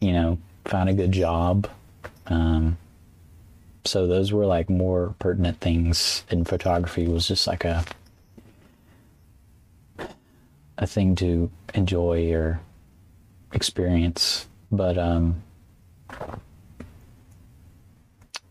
you 0.00 0.12
know, 0.12 0.38
find 0.64 0.88
a 0.88 0.94
good 0.94 1.12
job. 1.12 1.68
Um, 2.26 2.78
so 3.84 4.06
those 4.06 4.32
were 4.32 4.46
like 4.46 4.70
more 4.70 5.14
pertinent 5.18 5.60
things, 5.60 6.24
and 6.30 6.48
photography 6.48 7.06
was 7.06 7.28
just 7.28 7.46
like 7.46 7.64
a 7.64 7.84
a 10.78 10.86
thing 10.86 11.14
to 11.16 11.50
enjoy 11.74 12.32
or 12.32 12.60
experience. 13.52 14.46
But 14.72 14.98
um, 14.98 15.42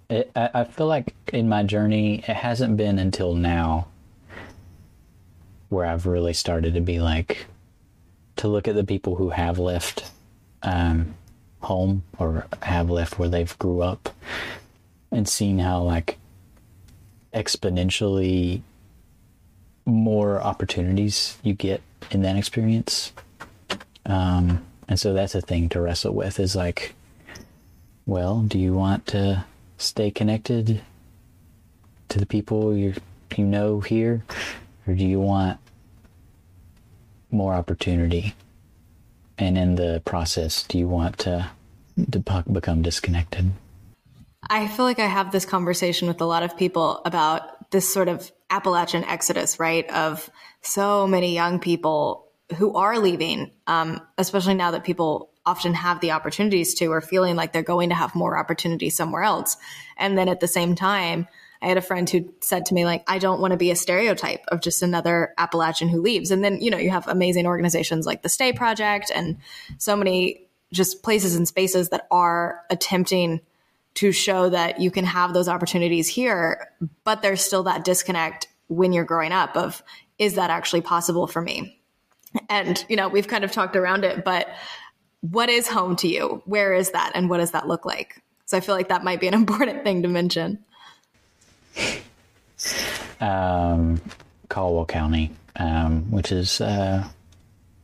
it, 0.10 0.32
I, 0.36 0.50
I 0.54 0.64
feel 0.64 0.88
like 0.88 1.14
in 1.34 1.50
my 1.50 1.64
journey, 1.64 2.20
it 2.20 2.36
hasn't 2.36 2.78
been 2.78 3.00
until 3.00 3.34
now 3.34 3.88
where 5.70 5.86
I've 5.86 6.06
really 6.06 6.34
started 6.34 6.76
to 6.76 6.82
be 6.82 7.00
like 7.00 7.48
to 8.38 8.48
look 8.48 8.68
at 8.68 8.76
the 8.76 8.84
people 8.84 9.16
who 9.16 9.30
have 9.30 9.58
left 9.58 10.12
um, 10.62 11.16
home 11.64 12.04
or 12.20 12.46
have 12.62 12.90
left 12.90 13.18
where 13.18 13.30
they've 13.30 13.58
grew 13.60 13.82
up 13.82 14.10
and 15.12 15.28
seen 15.28 15.60
how 15.60 15.82
like 15.82 16.18
exponentially 17.34 18.62
more 19.86 20.42
opportunities 20.42 21.38
you 21.44 21.54
get 21.54 21.82
in 22.12 22.22
that 22.22 22.38
experience. 22.38 23.12
Um, 24.06 24.66
and 24.88 25.00
so 25.00 25.14
that's 25.14 25.36
a 25.36 25.42
thing 25.42 25.70
to 25.70 25.82
wrestle 25.82 26.14
with 26.14 26.40
is 26.40 26.56
like, 26.56 26.94
well, 28.06 28.42
do 28.42 28.60
you 28.60 28.74
want 28.74 29.08
to 29.08 29.46
stay 29.78 30.12
connected 30.12 30.82
to 32.10 32.20
the 32.20 32.26
people 32.26 32.76
you 32.76 32.94
you 33.38 33.46
know 33.46 33.80
here, 33.80 34.24
or 34.88 34.94
do 34.94 35.04
you 35.04 35.20
want 35.20 35.60
more 37.32 37.54
opportunity? 37.54 38.36
And 39.38 39.58
in 39.58 39.76
the 39.76 40.02
process, 40.06 40.64
do 40.64 40.78
you 40.78 40.88
want 40.88 41.18
to, 41.20 41.50
to 42.12 42.44
become 42.52 42.82
disconnected? 42.82 43.52
I 44.50 44.68
feel 44.68 44.86
like 44.86 45.00
I 45.00 45.08
have 45.08 45.32
this 45.32 45.46
conversation 45.46 46.08
with 46.08 46.22
a 46.22 46.26
lot 46.26 46.44
of 46.44 46.58
people 46.58 47.02
about 47.06 47.72
this 47.72 47.92
sort 47.92 48.08
of 48.08 48.32
Appalachian 48.50 49.04
exodus, 49.06 49.60
right? 49.60 49.90
Of 49.90 50.30
so 50.62 51.08
many 51.08 51.34
young 51.34 51.60
people 51.60 52.28
who 52.58 52.76
are 52.76 53.00
leaving, 53.00 53.52
um, 53.68 54.02
especially 54.18 54.54
now 54.54 54.72
that 54.72 54.84
people 54.84 55.32
often 55.46 55.74
have 55.74 56.00
the 56.00 56.12
opportunities 56.12 56.74
to 56.76 56.88
or 56.88 57.02
feeling 57.02 57.36
like 57.36 57.52
they're 57.52 57.64
going 57.64 57.90
to 57.90 57.96
have 57.96 58.16
more 58.16 58.38
opportunity 58.38 58.90
somewhere 58.90 59.24
else. 59.24 59.58
And 59.98 60.18
then 60.18 60.30
at 60.30 60.40
the 60.40 60.48
same 60.48 60.76
time, 60.76 61.28
I 61.64 61.68
had 61.68 61.78
a 61.78 61.82
friend 61.82 62.10
who 62.10 62.32
said 62.42 62.66
to 62.68 62.74
me, 62.74 62.86
like, 62.86 63.04
I 63.08 63.20
don't 63.20 63.40
want 63.40 63.52
to 63.52 63.58
be 63.58 63.72
a 63.72 63.76
stereotype 63.76 64.44
of 64.50 64.62
just 64.62 64.84
another 64.84 65.34
Appalachian 65.38 65.88
who 65.88 66.02
leaves. 66.02 66.30
And 66.30 66.44
then, 66.44 66.62
you 66.62 66.70
know, 66.70 66.78
you 66.78 66.90
have 66.90 67.08
amazing 67.08 67.48
organizations 67.48 68.06
like 68.06 68.22
the 68.22 68.30
Stay 68.30 68.52
Project 68.52 69.12
and 69.16 69.38
so 69.78 69.96
many 69.96 70.48
just 70.74 71.04
places 71.04 71.36
and 71.36 71.48
spaces 71.48 71.90
that 71.90 72.06
are 72.12 72.62
attempting 72.70 73.40
to 73.96 74.12
show 74.12 74.50
that 74.50 74.82
you 74.82 74.92
can 74.92 75.06
have 75.06 75.34
those 75.34 75.48
opportunities 75.48 76.08
here, 76.08 76.68
but 77.04 77.22
there's 77.22 77.42
still 77.42 77.64
that 77.64 77.86
disconnect 77.86 78.48
when 78.68 78.92
you're 78.92 79.06
growing 79.06 79.32
up 79.32 79.56
of, 79.56 79.84
is 80.18 80.36
that 80.36 80.50
actually 80.50 80.82
possible 80.82 81.28
for 81.28 81.42
me? 81.42 81.80
And, 82.50 82.84
you 82.90 82.96
know, 82.96 83.08
we've 83.08 83.28
kind 83.28 83.44
of 83.44 83.52
talked 83.52 83.76
around 83.76 84.04
it, 84.04 84.26
but 84.26 84.50
what 85.22 85.50
is 85.50 85.68
home 85.68 85.96
to 85.98 86.08
you? 86.08 86.42
Where 86.46 86.74
is 86.74 86.92
that? 86.92 87.12
And 87.14 87.30
what 87.30 87.38
does 87.38 87.52
that 87.52 87.68
look 87.68 87.86
like? 87.86 88.22
So 88.46 88.58
I 88.58 88.60
feel 88.60 88.76
like 88.76 88.90
that 88.90 89.04
might 89.04 89.22
be 89.22 89.28
an 89.28 89.34
important 89.36 89.84
thing 89.84 90.02
to 90.02 90.08
mention. 90.08 90.66
Um, 93.20 94.02
Caldwell 94.50 94.86
County, 94.86 95.32
um, 95.56 96.12
which 96.12 96.32
is, 96.32 96.60
uh, 96.62 97.08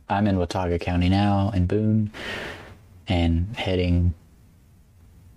I'm 0.10 0.27
in 0.27 0.38
Watauga 0.38 0.79
County 0.79 1.08
now 1.10 1.51
in 1.53 1.65
Boone 1.65 2.12
and 3.08 3.55
heading, 3.55 4.13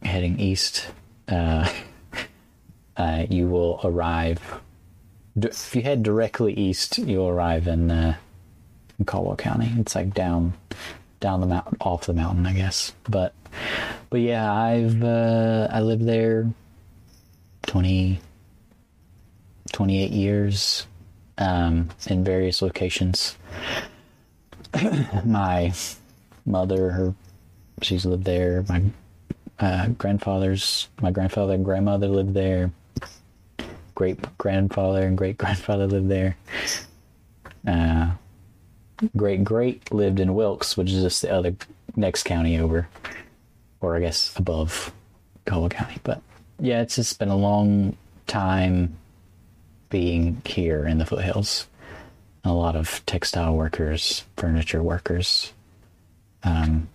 heading 0.02 0.40
east. 0.40 0.88
Uh, 1.28 1.70
uh, 2.96 3.26
you 3.30 3.46
will 3.46 3.80
arrive, 3.84 4.60
if 5.36 5.74
you 5.76 5.82
head 5.82 6.02
directly 6.02 6.52
east, 6.54 6.98
you'll 6.98 7.28
arrive 7.28 7.68
in, 7.68 7.90
uh, 7.90 8.16
in 8.98 9.04
Caldwell 9.04 9.36
County. 9.36 9.70
It's 9.78 9.94
like 9.94 10.14
down, 10.14 10.52
down 11.20 11.40
the 11.40 11.46
mountain, 11.46 11.76
off 11.80 12.06
the 12.06 12.12
mountain, 12.12 12.46
I 12.46 12.54
guess. 12.54 12.92
But, 13.08 13.34
but 14.10 14.20
yeah, 14.20 14.52
I've, 14.52 15.02
uh, 15.02 15.68
I 15.70 15.80
lived 15.80 16.06
there 16.06 16.50
20, 17.66 18.20
28 19.72 20.10
years 20.10 20.86
um, 21.38 21.88
in 22.06 22.24
various 22.24 22.62
locations. 22.62 23.36
my 25.24 25.72
mother, 26.46 26.90
her, 26.90 27.14
she's 27.82 28.06
lived 28.06 28.24
there. 28.24 28.64
My 28.68 28.82
uh, 29.58 29.88
grandfather's, 29.88 30.88
my 31.00 31.10
grandfather 31.10 31.54
and 31.54 31.64
grandmother 31.64 32.08
lived 32.08 32.34
there. 32.34 32.70
Great 33.94 34.38
grandfather 34.38 35.02
and 35.06 35.16
great 35.16 35.38
grandfather 35.38 35.86
lived 35.86 36.08
there. 36.08 36.36
Uh, 37.66 38.12
great 39.16 39.44
great 39.44 39.92
lived 39.92 40.20
in 40.20 40.34
Wilkes, 40.34 40.76
which 40.76 40.90
is 40.90 41.02
just 41.02 41.22
the 41.22 41.30
other 41.30 41.54
next 41.96 42.24
county 42.24 42.58
over, 42.58 42.88
or 43.80 43.96
I 43.96 44.00
guess 44.00 44.36
above 44.36 44.92
Caldwell 45.46 45.68
County. 45.68 45.98
But 46.02 46.22
yeah, 46.58 46.80
it's 46.80 46.96
just 46.96 47.18
been 47.18 47.28
a 47.28 47.36
long 47.36 47.96
time 48.26 48.96
being 49.92 50.40
here 50.46 50.86
in 50.86 50.98
the 50.98 51.06
foothills. 51.06 51.68
A 52.44 52.52
lot 52.52 52.74
of 52.74 53.04
textile 53.06 53.54
workers, 53.54 54.24
furniture 54.36 54.82
workers. 54.82 55.52
Um, 56.42 56.88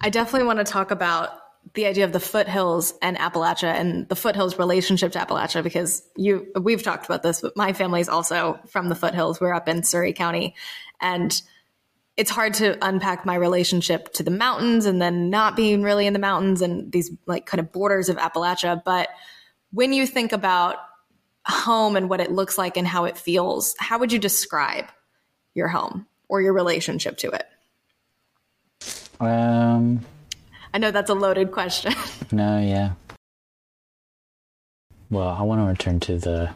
I 0.00 0.08
definitely 0.08 0.46
want 0.46 0.60
to 0.60 0.64
talk 0.64 0.90
about 0.90 1.30
the 1.74 1.84
idea 1.84 2.04
of 2.04 2.12
the 2.12 2.20
foothills 2.20 2.94
and 3.02 3.18
Appalachia 3.18 3.74
and 3.74 4.08
the 4.08 4.16
foothills 4.16 4.58
relationship 4.58 5.12
to 5.12 5.18
Appalachia 5.18 5.62
because 5.62 6.02
you 6.16 6.46
we've 6.58 6.82
talked 6.82 7.04
about 7.04 7.22
this, 7.22 7.42
but 7.42 7.56
my 7.56 7.74
family's 7.74 8.08
also 8.08 8.58
from 8.68 8.88
the 8.88 8.94
foothills. 8.94 9.40
We're 9.40 9.52
up 9.52 9.68
in 9.68 9.82
Surry 9.82 10.14
County, 10.14 10.54
and 11.00 11.38
it's 12.16 12.30
hard 12.30 12.54
to 12.54 12.78
unpack 12.80 13.26
my 13.26 13.34
relationship 13.34 14.12
to 14.14 14.22
the 14.22 14.30
mountains 14.30 14.86
and 14.86 15.02
then 15.02 15.30
not 15.30 15.56
being 15.56 15.82
really 15.82 16.06
in 16.06 16.12
the 16.14 16.18
mountains 16.18 16.62
and 16.62 16.90
these 16.90 17.10
like 17.26 17.44
kind 17.44 17.60
of 17.60 17.70
borders 17.70 18.08
of 18.08 18.16
Appalachia. 18.16 18.82
But 18.82 19.08
when 19.72 19.92
you 19.92 20.06
think 20.06 20.32
about 20.32 20.76
home 21.48 21.96
and 21.96 22.08
what 22.08 22.20
it 22.20 22.30
looks 22.30 22.58
like 22.58 22.76
and 22.76 22.86
how 22.86 23.04
it 23.04 23.16
feels, 23.16 23.74
how 23.78 23.98
would 23.98 24.12
you 24.12 24.18
describe 24.18 24.86
your 25.54 25.68
home 25.68 26.06
or 26.28 26.40
your 26.40 26.52
relationship 26.52 27.16
to 27.18 27.30
it? 27.30 27.46
Um, 29.20 30.00
I 30.72 30.78
know 30.78 30.90
that's 30.90 31.10
a 31.10 31.14
loaded 31.14 31.52
question. 31.52 31.94
No, 32.30 32.60
yeah. 32.60 32.92
Well, 35.08 35.28
I 35.28 35.40
want 35.40 35.62
to 35.62 35.64
return 35.64 35.98
to 36.00 36.18
the 36.18 36.50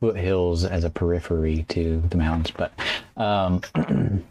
foothills 0.00 0.64
as 0.64 0.82
a 0.82 0.90
periphery 0.90 1.64
to 1.68 2.02
the 2.10 2.16
mountains, 2.16 2.50
but 2.50 2.72
um, 3.16 3.60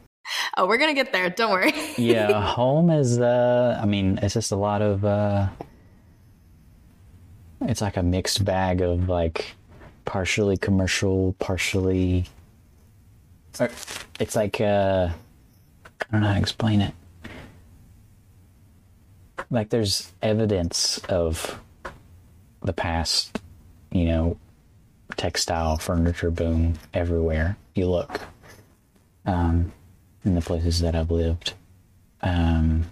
oh, 0.58 0.68
we're 0.68 0.78
gonna 0.78 0.94
get 0.94 1.14
there. 1.14 1.30
Don't 1.30 1.52
worry. 1.52 1.74
yeah, 1.98 2.42
home 2.46 2.90
is. 2.90 3.20
Uh, 3.20 3.80
I 3.82 3.86
mean, 3.86 4.20
it's 4.22 4.34
just 4.34 4.52
a 4.52 4.58
lot 4.58 4.82
of. 4.82 5.06
Uh, 5.06 5.48
it's 7.62 7.82
like 7.82 7.98
a 7.98 8.04
mixed 8.04 8.44
bag 8.44 8.82
of 8.82 9.10
like 9.10 9.56
partially 10.06 10.58
commercial, 10.58 11.36
partially. 11.40 12.26
It's 14.20 14.36
like 14.36 14.62
uh, 14.62 15.10
I 15.10 16.12
don't 16.12 16.22
know 16.22 16.28
how 16.28 16.34
to 16.34 16.40
explain 16.40 16.82
it. 16.82 16.94
Like 19.50 19.70
there's 19.70 20.12
evidence 20.22 21.00
of 21.10 21.60
the 22.64 22.74
past, 22.74 23.40
you 23.92 24.06
know, 24.06 24.38
textile 25.18 25.78
furniture 25.78 26.32
boom 26.32 26.76
everywhere 26.94 27.58
you 27.76 27.88
look. 27.88 28.22
Um, 29.26 29.72
in 30.24 30.36
the 30.36 30.42
places 30.42 30.82
that 30.82 30.96
I've 30.96 31.12
lived. 31.12 31.54
Um, 32.22 32.86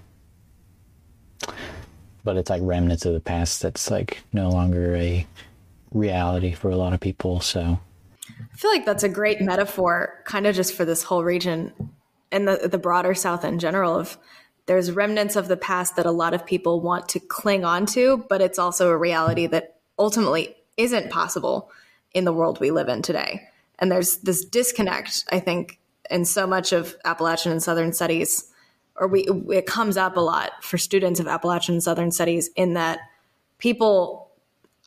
but 2.24 2.38
it's 2.38 2.50
like 2.50 2.62
remnants 2.64 3.06
of 3.06 3.14
the 3.14 3.20
past 3.20 3.62
that's 3.62 3.90
like 3.90 4.22
no 4.34 4.50
longer 4.50 4.96
a 4.96 5.26
reality 5.92 6.54
for 6.54 6.70
a 6.70 6.78
lot 6.78 6.94
of 6.94 7.00
people. 7.00 7.40
So 7.40 7.80
I 8.30 8.58
feel 8.58 8.72
like 8.72 8.86
that's 8.86 9.04
a 9.04 9.10
great 9.10 9.42
metaphor, 9.42 10.22
kind 10.26 10.48
of 10.48 10.56
just 10.56 10.74
for 10.74 10.86
this 10.86 11.04
whole 11.04 11.24
region 11.24 11.74
and 12.32 12.48
the 12.48 12.68
the 12.70 12.78
broader 12.78 13.14
South 13.14 13.44
in 13.44 13.60
general. 13.60 13.96
Of 13.96 14.18
there's 14.66 14.92
remnants 14.92 15.36
of 15.36 15.48
the 15.48 15.58
past 15.58 15.96
that 15.96 16.06
a 16.06 16.12
lot 16.12 16.34
of 16.34 16.46
people 16.46 16.80
want 16.80 17.10
to 17.10 17.20
cling 17.20 17.66
on 17.66 17.86
to, 17.88 18.24
but 18.30 18.42
it's 18.42 18.60
also 18.60 18.90
a 18.90 18.98
reality 18.98 19.48
that 19.48 19.78
ultimately 19.98 20.56
isn't 20.78 21.10
possible 21.10 21.72
in 22.14 22.26
the 22.26 22.34
world 22.34 22.60
we 22.60 22.72
live 22.72 22.88
in 22.88 23.02
today. 23.02 23.42
And 23.80 23.92
there's 23.92 24.18
this 24.18 24.46
disconnect, 24.46 25.26
I 25.32 25.40
think, 25.40 25.80
in 26.10 26.26
so 26.26 26.46
much 26.46 26.74
of 26.74 26.96
Appalachian 27.06 27.52
and 27.52 27.64
Southern 27.64 27.94
studies, 27.94 28.49
or 29.00 29.08
we 29.08 29.28
it 29.52 29.66
comes 29.66 29.98
up 29.98 30.18
a 30.18 30.22
lot 30.22 30.64
for 30.64 30.78
students 30.78 31.20
of 31.20 31.28
Appalachian 31.28 31.82
Southern 31.82 32.12
studies 32.12 32.50
in 32.56 32.74
that 32.74 33.00
people 33.58 34.30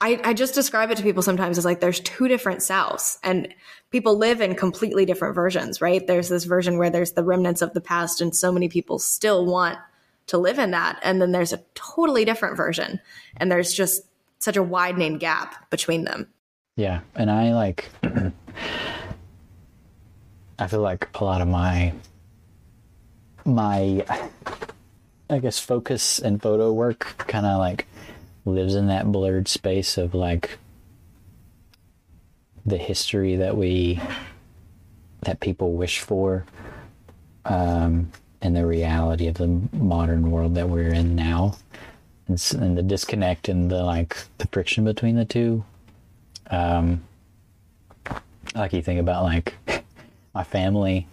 I, 0.00 0.20
I, 0.24 0.34
just 0.34 0.54
describe 0.54 0.90
it 0.90 0.96
to 0.96 1.02
people 1.04 1.22
sometimes 1.22 1.58
as 1.58 1.64
like 1.64 1.78
there's 1.78 2.00
two 2.00 2.26
different 2.26 2.58
Souths 2.58 3.18
and 3.22 3.54
people 3.90 4.18
live 4.18 4.40
in 4.40 4.56
completely 4.56 5.04
different 5.06 5.36
versions, 5.36 5.80
right? 5.80 6.04
There's 6.04 6.28
this 6.28 6.42
version 6.42 6.76
where 6.76 6.90
there's 6.90 7.12
the 7.12 7.22
remnants 7.22 7.62
of 7.62 7.72
the 7.72 7.80
past 7.80 8.20
and 8.20 8.34
so 8.34 8.50
many 8.50 8.68
people 8.68 8.98
still 8.98 9.46
want 9.46 9.78
to 10.26 10.38
live 10.38 10.58
in 10.58 10.72
that. 10.72 10.98
And 11.04 11.22
then 11.22 11.30
there's 11.30 11.52
a 11.52 11.62
totally 11.74 12.24
different 12.24 12.56
version 12.56 12.98
and 13.36 13.52
there's 13.52 13.72
just 13.72 14.02
such 14.40 14.56
a 14.56 14.62
widening 14.62 15.18
gap 15.18 15.70
between 15.70 16.02
them. 16.02 16.26
Yeah. 16.74 17.02
And 17.14 17.30
I 17.30 17.52
like, 17.52 17.88
I 20.58 20.66
feel 20.66 20.80
like 20.80 21.08
a 21.14 21.24
lot 21.24 21.42
of 21.42 21.46
my, 21.46 21.92
my, 23.44 24.04
I 25.30 25.38
guess, 25.38 25.58
focus 25.58 26.18
and 26.18 26.40
photo 26.40 26.72
work 26.72 27.14
kind 27.28 27.46
of 27.46 27.58
like 27.58 27.86
lives 28.44 28.74
in 28.74 28.88
that 28.88 29.10
blurred 29.10 29.48
space 29.48 29.96
of 29.96 30.14
like 30.14 30.58
the 32.64 32.78
history 32.78 33.36
that 33.36 33.56
we 33.56 34.00
that 35.22 35.40
people 35.40 35.72
wish 35.72 36.00
for 36.00 36.44
um, 37.44 38.10
and 38.40 38.56
the 38.56 38.66
reality 38.66 39.28
of 39.28 39.34
the 39.34 39.46
modern 39.72 40.30
world 40.30 40.54
that 40.56 40.68
we're 40.68 40.92
in 40.92 41.14
now. 41.14 41.56
And, 42.28 42.52
and 42.60 42.78
the 42.78 42.82
disconnect 42.82 43.48
and 43.48 43.70
the 43.70 43.82
like 43.82 44.16
the 44.38 44.48
friction 44.48 44.84
between 44.84 45.16
the 45.16 45.24
two. 45.24 45.64
Um, 46.50 47.02
like 48.54 48.72
you 48.72 48.82
think 48.82 49.00
about 49.00 49.24
like 49.24 49.54
my 50.34 50.44
family 50.44 51.06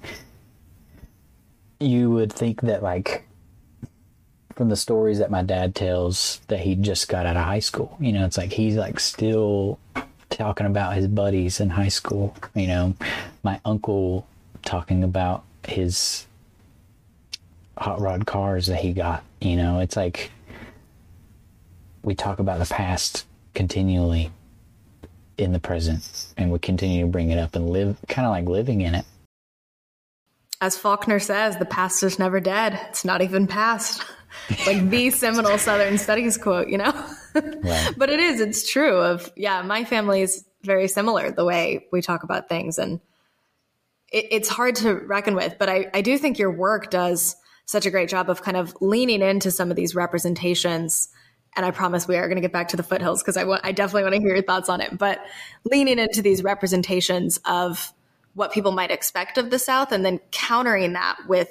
you 1.80 2.10
would 2.12 2.32
think 2.32 2.62
that 2.62 2.84
like 2.84 3.26
from 4.56 4.70
the 4.70 4.76
stories 4.76 5.20
that 5.20 5.32
my 5.32 5.42
dad 5.42 5.74
tells 5.74 6.42
that 6.48 6.60
he 6.60 6.76
just 6.76 7.08
got 7.08 7.26
out 7.26 7.38
of 7.38 7.46
high 7.46 7.60
school. 7.60 7.96
You 8.00 8.12
know, 8.12 8.26
it's 8.26 8.38
like 8.38 8.52
he's 8.52 8.76
like 8.76 9.00
still 9.00 9.80
talking 10.30 10.66
about 10.66 10.96
his 10.96 11.08
buddies 11.08 11.62
in 11.62 11.70
high 11.70 11.88
school. 11.88 12.36
You 12.54 12.68
know, 12.68 12.96
my 13.42 13.62
uncle 13.64 14.28
talking 14.64 15.04
about 15.04 15.46
his 15.66 16.28
hot 17.78 18.02
rod 18.02 18.26
cars 18.26 18.68
that 18.68 18.82
he 18.82 18.92
got. 18.92 19.24
You 19.40 19.56
know, 19.56 19.80
it's 19.80 19.96
like 19.96 20.32
we 22.04 22.14
talk 22.14 22.40
about 22.40 22.60
the 22.60 22.66
past 22.66 23.26
continually 23.54 24.32
in 25.38 25.54
the 25.54 25.60
present 25.60 26.34
and 26.38 26.52
we 26.52 26.60
continue 26.60 27.06
to 27.06 27.08
bring 27.08 27.30
it 27.30 27.40
up 27.40 27.56
and 27.56 27.70
live 27.70 27.98
kind 28.10 28.26
of 28.26 28.32
like 28.32 28.46
living 28.46 28.82
in 28.82 28.94
it. 28.94 29.06
As 30.62 30.78
Faulkner 30.78 31.20
says, 31.20 31.58
the 31.58 31.66
past 31.66 32.04
is 32.04 32.20
never 32.20 32.40
dead. 32.40 32.80
It's 32.90 33.06
not 33.06 33.22
even 33.22 33.48
past. 33.48 34.04
like 34.66 34.90
the 34.90 35.10
seminal 35.12 35.58
Southern 35.58 35.98
Studies 35.98 36.38
quote, 36.38 36.68
you 36.68 36.78
know? 36.78 36.94
Right. 37.34 37.94
but 37.98 38.10
it 38.10 38.20
is, 38.20 38.42
it's 38.42 38.70
true 38.70 38.98
of, 38.98 39.32
yeah, 39.36 39.62
my 39.62 39.86
family 39.86 40.22
is 40.22 40.46
very 40.64 40.88
similar 40.88 41.32
the 41.32 41.46
way 41.46 41.88
we 41.92 42.02
talk 42.02 42.24
about 42.24 42.50
things. 42.50 42.78
And 42.78 43.00
it, 44.12 44.26
it's 44.32 44.50
hard 44.50 44.76
to 44.78 44.94
reckon 44.94 45.36
with, 45.36 45.56
but 45.58 45.70
I, 45.70 45.90
I 45.94 46.02
do 46.02 46.18
think 46.18 46.40
your 46.40 46.52
work 46.52 46.90
does 46.90 47.36
such 47.66 47.86
a 47.86 47.92
great 47.92 48.10
job 48.10 48.30
of 48.30 48.42
kind 48.42 48.58
of 48.58 48.76
leaning 48.82 49.22
into 49.22 49.52
some 49.52 49.70
of 49.70 49.76
these 49.76 49.96
representations. 49.96 51.08
And 51.56 51.66
I 51.66 51.72
promise 51.72 52.08
we 52.08 52.18
are 52.18 52.28
going 52.28 52.38
to 52.38 52.42
get 52.42 52.52
back 52.52 52.70
to 52.70 52.78
the 52.78 52.84
foothills 52.84 53.22
because 53.22 53.38
I, 53.38 53.44
want, 53.44 53.62
I 53.64 53.72
definitely 53.72 54.04
want 54.04 54.16
to 54.16 54.22
hear 54.22 54.34
your 54.36 54.44
thoughts 54.44 54.70
on 54.70 54.82
it. 54.82 54.98
But 54.98 55.24
leaning 55.64 56.00
into 56.00 56.22
these 56.22 56.44
representations 56.44 57.40
of 57.46 57.94
what 58.34 58.52
people 58.52 58.72
might 58.72 58.92
expect 58.92 59.38
of 59.38 59.50
the 59.50 59.60
South 59.60 59.92
and 59.92 60.06
then 60.06 60.20
countering 60.32 60.94
that 60.94 61.18
with 61.28 61.50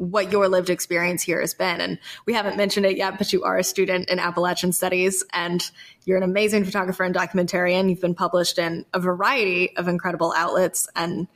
what 0.00 0.32
your 0.32 0.48
lived 0.48 0.70
experience 0.70 1.22
here 1.22 1.40
has 1.42 1.52
been. 1.52 1.78
And 1.78 1.98
we 2.24 2.32
haven't 2.32 2.56
mentioned 2.56 2.86
it 2.86 2.96
yet, 2.96 3.18
but 3.18 3.34
you 3.34 3.42
are 3.42 3.58
a 3.58 3.62
student 3.62 4.08
in 4.08 4.18
Appalachian 4.18 4.72
Studies 4.72 5.22
and 5.34 5.62
you're 6.06 6.16
an 6.16 6.22
amazing 6.22 6.64
photographer 6.64 7.04
and 7.04 7.14
documentarian. 7.14 7.90
You've 7.90 8.00
been 8.00 8.14
published 8.14 8.58
in 8.58 8.86
a 8.94 8.98
variety 8.98 9.76
of 9.76 9.88
incredible 9.88 10.32
outlets 10.34 10.88
and 10.96 11.28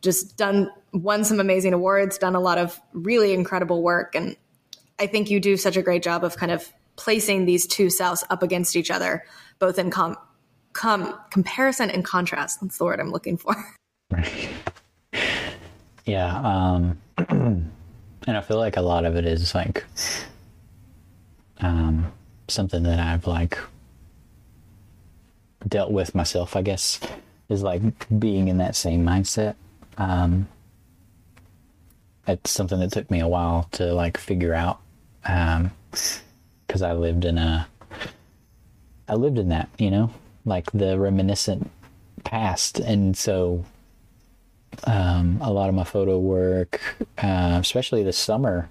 just 0.00 0.38
done, 0.38 0.70
won 0.94 1.24
some 1.24 1.40
amazing 1.40 1.74
awards, 1.74 2.16
done 2.16 2.34
a 2.34 2.40
lot 2.40 2.56
of 2.56 2.80
really 2.94 3.34
incredible 3.34 3.82
work. 3.82 4.14
And 4.14 4.34
I 4.98 5.06
think 5.08 5.28
you 5.28 5.38
do 5.38 5.58
such 5.58 5.76
a 5.76 5.82
great 5.82 6.02
job 6.02 6.24
of 6.24 6.38
kind 6.38 6.52
of 6.52 6.72
placing 6.96 7.44
these 7.44 7.66
two 7.66 7.88
Souths 7.88 8.24
up 8.30 8.42
against 8.42 8.76
each 8.76 8.90
other, 8.90 9.24
both 9.58 9.78
in 9.78 9.90
com- 9.90 10.16
com- 10.72 11.18
comparison 11.30 11.90
and 11.90 12.02
contrast. 12.02 12.62
That's 12.62 12.78
the 12.78 12.84
word 12.84 12.98
I'm 12.98 13.10
looking 13.10 13.36
for. 13.36 13.54
Right. 14.10 14.48
Yeah. 16.04 16.36
Um, 16.38 16.98
and 17.28 17.72
I 18.28 18.40
feel 18.40 18.58
like 18.58 18.76
a 18.76 18.80
lot 18.80 19.04
of 19.04 19.16
it 19.16 19.26
is 19.26 19.56
like 19.56 19.84
um, 21.58 22.12
something 22.46 22.84
that 22.84 23.00
I've 23.00 23.26
like 23.26 23.58
dealt 25.66 25.90
with 25.90 26.14
myself, 26.14 26.54
I 26.54 26.62
guess, 26.62 27.00
is 27.48 27.62
like 27.64 27.82
being 28.20 28.46
in 28.46 28.58
that 28.58 28.76
same 28.76 29.04
mindset. 29.04 29.56
Um, 29.98 30.46
it's 32.28 32.50
something 32.50 32.78
that 32.80 32.92
took 32.92 33.10
me 33.10 33.20
a 33.20 33.28
while 33.28 33.68
to 33.72 33.92
like 33.92 34.16
figure 34.16 34.54
out 34.54 34.80
because 35.22 36.82
um, 36.82 36.84
I 36.84 36.92
lived 36.92 37.24
in 37.24 37.38
a 37.38 37.66
I 39.08 39.14
lived 39.14 39.38
in 39.38 39.48
that, 39.50 39.68
you 39.78 39.90
know, 39.90 40.10
like 40.44 40.70
the 40.72 40.98
reminiscent 40.98 41.70
past, 42.24 42.78
and 42.80 43.16
so 43.16 43.64
um, 44.84 45.38
a 45.40 45.52
lot 45.52 45.68
of 45.68 45.74
my 45.74 45.84
photo 45.84 46.18
work, 46.18 46.80
uh, 47.18 47.58
especially 47.60 48.02
this 48.02 48.18
summer 48.18 48.68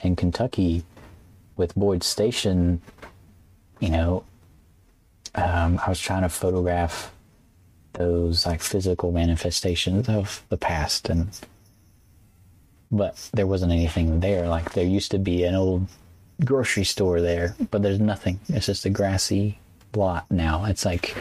in 0.00 0.16
Kentucky 0.16 0.84
with 1.56 1.74
Boyd 1.74 2.02
Station, 2.02 2.82
you 3.80 3.90
know, 3.90 4.24
um, 5.34 5.80
I 5.84 5.88
was 5.88 6.00
trying 6.00 6.22
to 6.22 6.28
photograph 6.28 7.12
those 7.94 8.46
like 8.46 8.60
physical 8.60 9.12
manifestations 9.12 10.08
of 10.08 10.44
the 10.48 10.56
past 10.56 11.08
and 11.08 11.28
but 12.90 13.28
there 13.32 13.46
wasn't 13.46 13.72
anything 13.72 14.20
there. 14.20 14.46
Like 14.48 14.72
there 14.72 14.84
used 14.84 15.10
to 15.12 15.18
be 15.18 15.44
an 15.44 15.54
old 15.54 15.88
grocery 16.44 16.84
store 16.84 17.20
there 17.20 17.56
but 17.70 17.82
there's 17.82 18.00
nothing. 18.00 18.40
It's 18.48 18.66
just 18.66 18.84
a 18.84 18.90
grassy 18.90 19.58
lot 19.94 20.30
now. 20.30 20.64
It's 20.64 20.84
like 20.84 21.16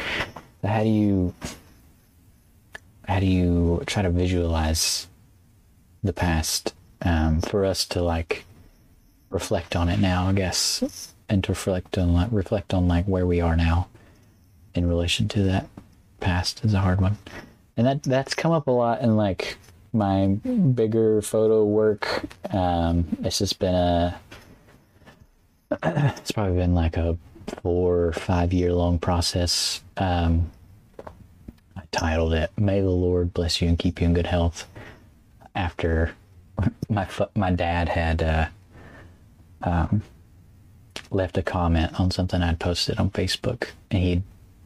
how 0.64 0.84
do 0.84 0.90
you 0.90 1.34
how 3.08 3.20
do 3.20 3.26
you 3.26 3.84
try 3.86 4.02
to 4.02 4.10
visualize 4.10 5.08
the 6.04 6.14
past 6.14 6.74
um, 7.02 7.42
for 7.42 7.66
us 7.66 7.86
to 7.88 8.02
like 8.02 8.46
reflect 9.30 9.76
on 9.76 9.90
it 9.90 10.00
now, 10.00 10.28
I 10.28 10.34
guess, 10.34 11.14
and 11.28 11.44
to 11.44 11.52
reflect 11.52 11.98
on 11.98 12.14
like 12.14 12.30
reflect 12.32 12.74
on 12.74 12.88
like 12.88 13.06
where 13.06 13.26
we 13.26 13.42
are 13.42 13.56
now 13.56 13.88
in 14.74 14.88
relation 14.88 15.28
to 15.30 15.44
that 15.44 15.68
past 16.20 16.64
is 16.64 16.74
a 16.74 16.80
hard 16.80 17.02
one, 17.02 17.18
and 17.78 17.86
that 17.88 18.04
that's 18.04 18.34
come 18.34 18.52
up 18.52 18.68
a 18.68 18.72
lot 18.72 19.02
in 19.02 19.16
like 19.18 19.58
my 19.92 20.28
bigger 20.28 21.22
photo 21.22 21.64
work. 21.66 22.24
Um, 22.52 23.06
it's 23.24 23.40
just 23.40 23.60
been 23.60 23.76
a 23.76 24.20
it's 25.84 26.32
probably 26.32 26.58
been 26.58 26.76
like 26.76 26.98
a 26.98 27.18
four 27.62 28.08
or 28.08 28.14
five 28.14 28.54
year 28.54 28.74
long 28.74 29.00
process. 29.00 29.82
Um, 29.98 30.52
titled 31.94 32.34
it 32.34 32.52
"May 32.58 32.82
the 32.82 32.90
Lord 32.90 33.34
bless 33.34 33.62
you 33.62 33.70
and 33.70 33.80
keep 33.80 34.02
you 34.02 34.08
in 34.08 34.14
good 34.14 34.28
health." 34.28 34.68
After 35.56 36.14
my 36.90 37.08
my 37.36 37.52
dad 37.52 37.90
had 37.90 38.22
uh, 38.22 38.48
um, 39.62 40.02
left 41.10 41.38
a 41.38 41.44
comment 41.44 42.00
on 42.00 42.12
something 42.12 42.42
I'd 42.42 42.60
posted 42.60 43.00
on 43.00 43.12
Facebook, 43.12 43.70
and 43.90 44.04
he 44.04 44.24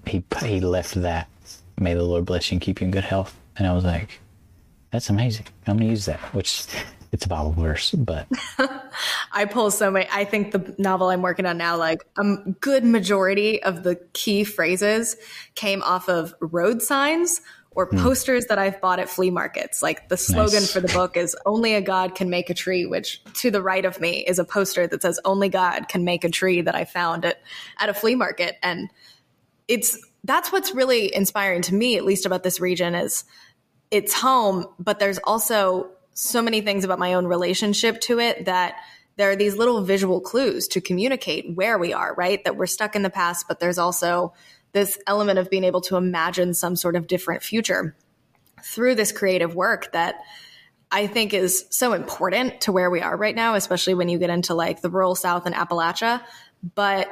he 0.07 0.23
he 0.43 0.59
left 0.59 0.95
that 0.95 1.27
"May 1.77 1.93
the 1.93 2.03
Lord 2.03 2.25
bless 2.25 2.49
you 2.49 2.55
and 2.55 2.61
keep 2.61 2.81
you 2.81 2.85
in 2.85 2.91
good 2.91 3.03
health," 3.03 3.37
and 3.57 3.67
I 3.67 3.73
was 3.73 3.83
like, 3.83 4.19
"That's 4.91 5.09
amazing. 5.09 5.45
I'm 5.67 5.77
gonna 5.77 5.89
use 5.89 6.05
that." 6.05 6.19
Which 6.33 6.65
it's 7.11 7.25
a 7.25 7.29
Bible 7.29 7.51
verse, 7.51 7.91
but 7.91 8.27
I 9.31 9.45
pull 9.45 9.71
so 9.71 9.89
many. 9.89 10.07
I 10.11 10.25
think 10.25 10.51
the 10.51 10.75
novel 10.77 11.09
I'm 11.09 11.21
working 11.21 11.45
on 11.45 11.57
now, 11.57 11.77
like 11.77 12.05
a 12.17 12.35
good 12.59 12.83
majority 12.83 13.61
of 13.63 13.83
the 13.83 13.95
key 14.13 14.43
phrases 14.43 15.15
came 15.55 15.81
off 15.83 16.09
of 16.09 16.33
road 16.39 16.81
signs 16.81 17.41
or 17.71 17.87
mm. 17.87 18.01
posters 18.01 18.47
that 18.47 18.57
I've 18.57 18.81
bought 18.81 18.99
at 18.99 19.07
flea 19.07 19.29
markets. 19.29 19.83
Like 19.83 20.09
the 20.09 20.17
slogan 20.17 20.61
nice. 20.61 20.73
for 20.73 20.79
the 20.79 20.87
book 20.93 21.15
is 21.15 21.35
"Only 21.45 21.75
a 21.75 21.81
God 21.81 22.15
can 22.15 22.29
make 22.29 22.49
a 22.49 22.53
tree," 22.53 22.85
which 22.85 23.23
to 23.35 23.51
the 23.51 23.61
right 23.61 23.85
of 23.85 24.01
me 24.01 24.25
is 24.25 24.39
a 24.39 24.43
poster 24.43 24.87
that 24.87 25.01
says 25.01 25.19
"Only 25.23 25.47
God 25.47 25.87
can 25.87 26.03
make 26.03 26.23
a 26.23 26.29
tree" 26.29 26.61
that 26.61 26.75
I 26.75 26.85
found 26.85 27.23
at 27.23 27.41
at 27.79 27.87
a 27.87 27.93
flea 27.93 28.15
market, 28.15 28.57
and 28.63 28.89
it's 29.67 29.97
that's 30.23 30.51
what's 30.51 30.73
really 30.73 31.13
inspiring 31.13 31.61
to 31.63 31.75
me, 31.75 31.95
at 31.97 32.03
least 32.03 32.25
about 32.25 32.43
this 32.43 32.59
region, 32.59 32.95
is 32.95 33.23
it's 33.91 34.13
home, 34.13 34.65
but 34.79 34.99
there's 34.99 35.19
also 35.19 35.89
so 36.17 36.41
many 36.41 36.61
things 36.61 36.83
about 36.83 36.97
my 36.97 37.13
own 37.13 37.27
relationship 37.27 38.01
to 38.01 38.19
it 38.19 38.45
that 38.45 38.75
there 39.17 39.29
are 39.29 39.35
these 39.35 39.55
little 39.55 39.83
visual 39.83 40.19
clues 40.19 40.67
to 40.69 40.81
communicate 40.81 41.55
where 41.55 41.77
we 41.77 41.93
are, 41.93 42.15
right? 42.15 42.43
That 42.43 42.57
we're 42.57 42.65
stuck 42.65 42.95
in 42.95 43.03
the 43.03 43.09
past, 43.11 43.45
but 43.47 43.59
there's 43.59 43.77
also 43.77 44.33
this 44.71 44.97
element 45.05 45.37
of 45.37 45.49
being 45.51 45.63
able 45.63 45.81
to 45.81 45.95
imagine 45.95 46.55
some 46.55 46.75
sort 46.75 46.95
of 46.95 47.05
different 47.05 47.43
future 47.43 47.95
through 48.63 48.95
this 48.95 49.11
creative 49.11 49.53
work 49.53 49.91
that 49.93 50.15
I 50.91 51.05
think 51.05 51.35
is 51.35 51.65
so 51.69 51.93
important 51.93 52.61
to 52.61 52.71
where 52.71 52.89
we 52.89 53.01
are 53.01 53.15
right 53.15 53.35
now, 53.35 53.53
especially 53.53 53.93
when 53.93 54.09
you 54.09 54.17
get 54.17 54.31
into 54.31 54.55
like 54.55 54.81
the 54.81 54.89
rural 54.89 55.13
South 55.13 55.45
and 55.45 55.53
Appalachia, 55.53 56.23
but 56.73 57.09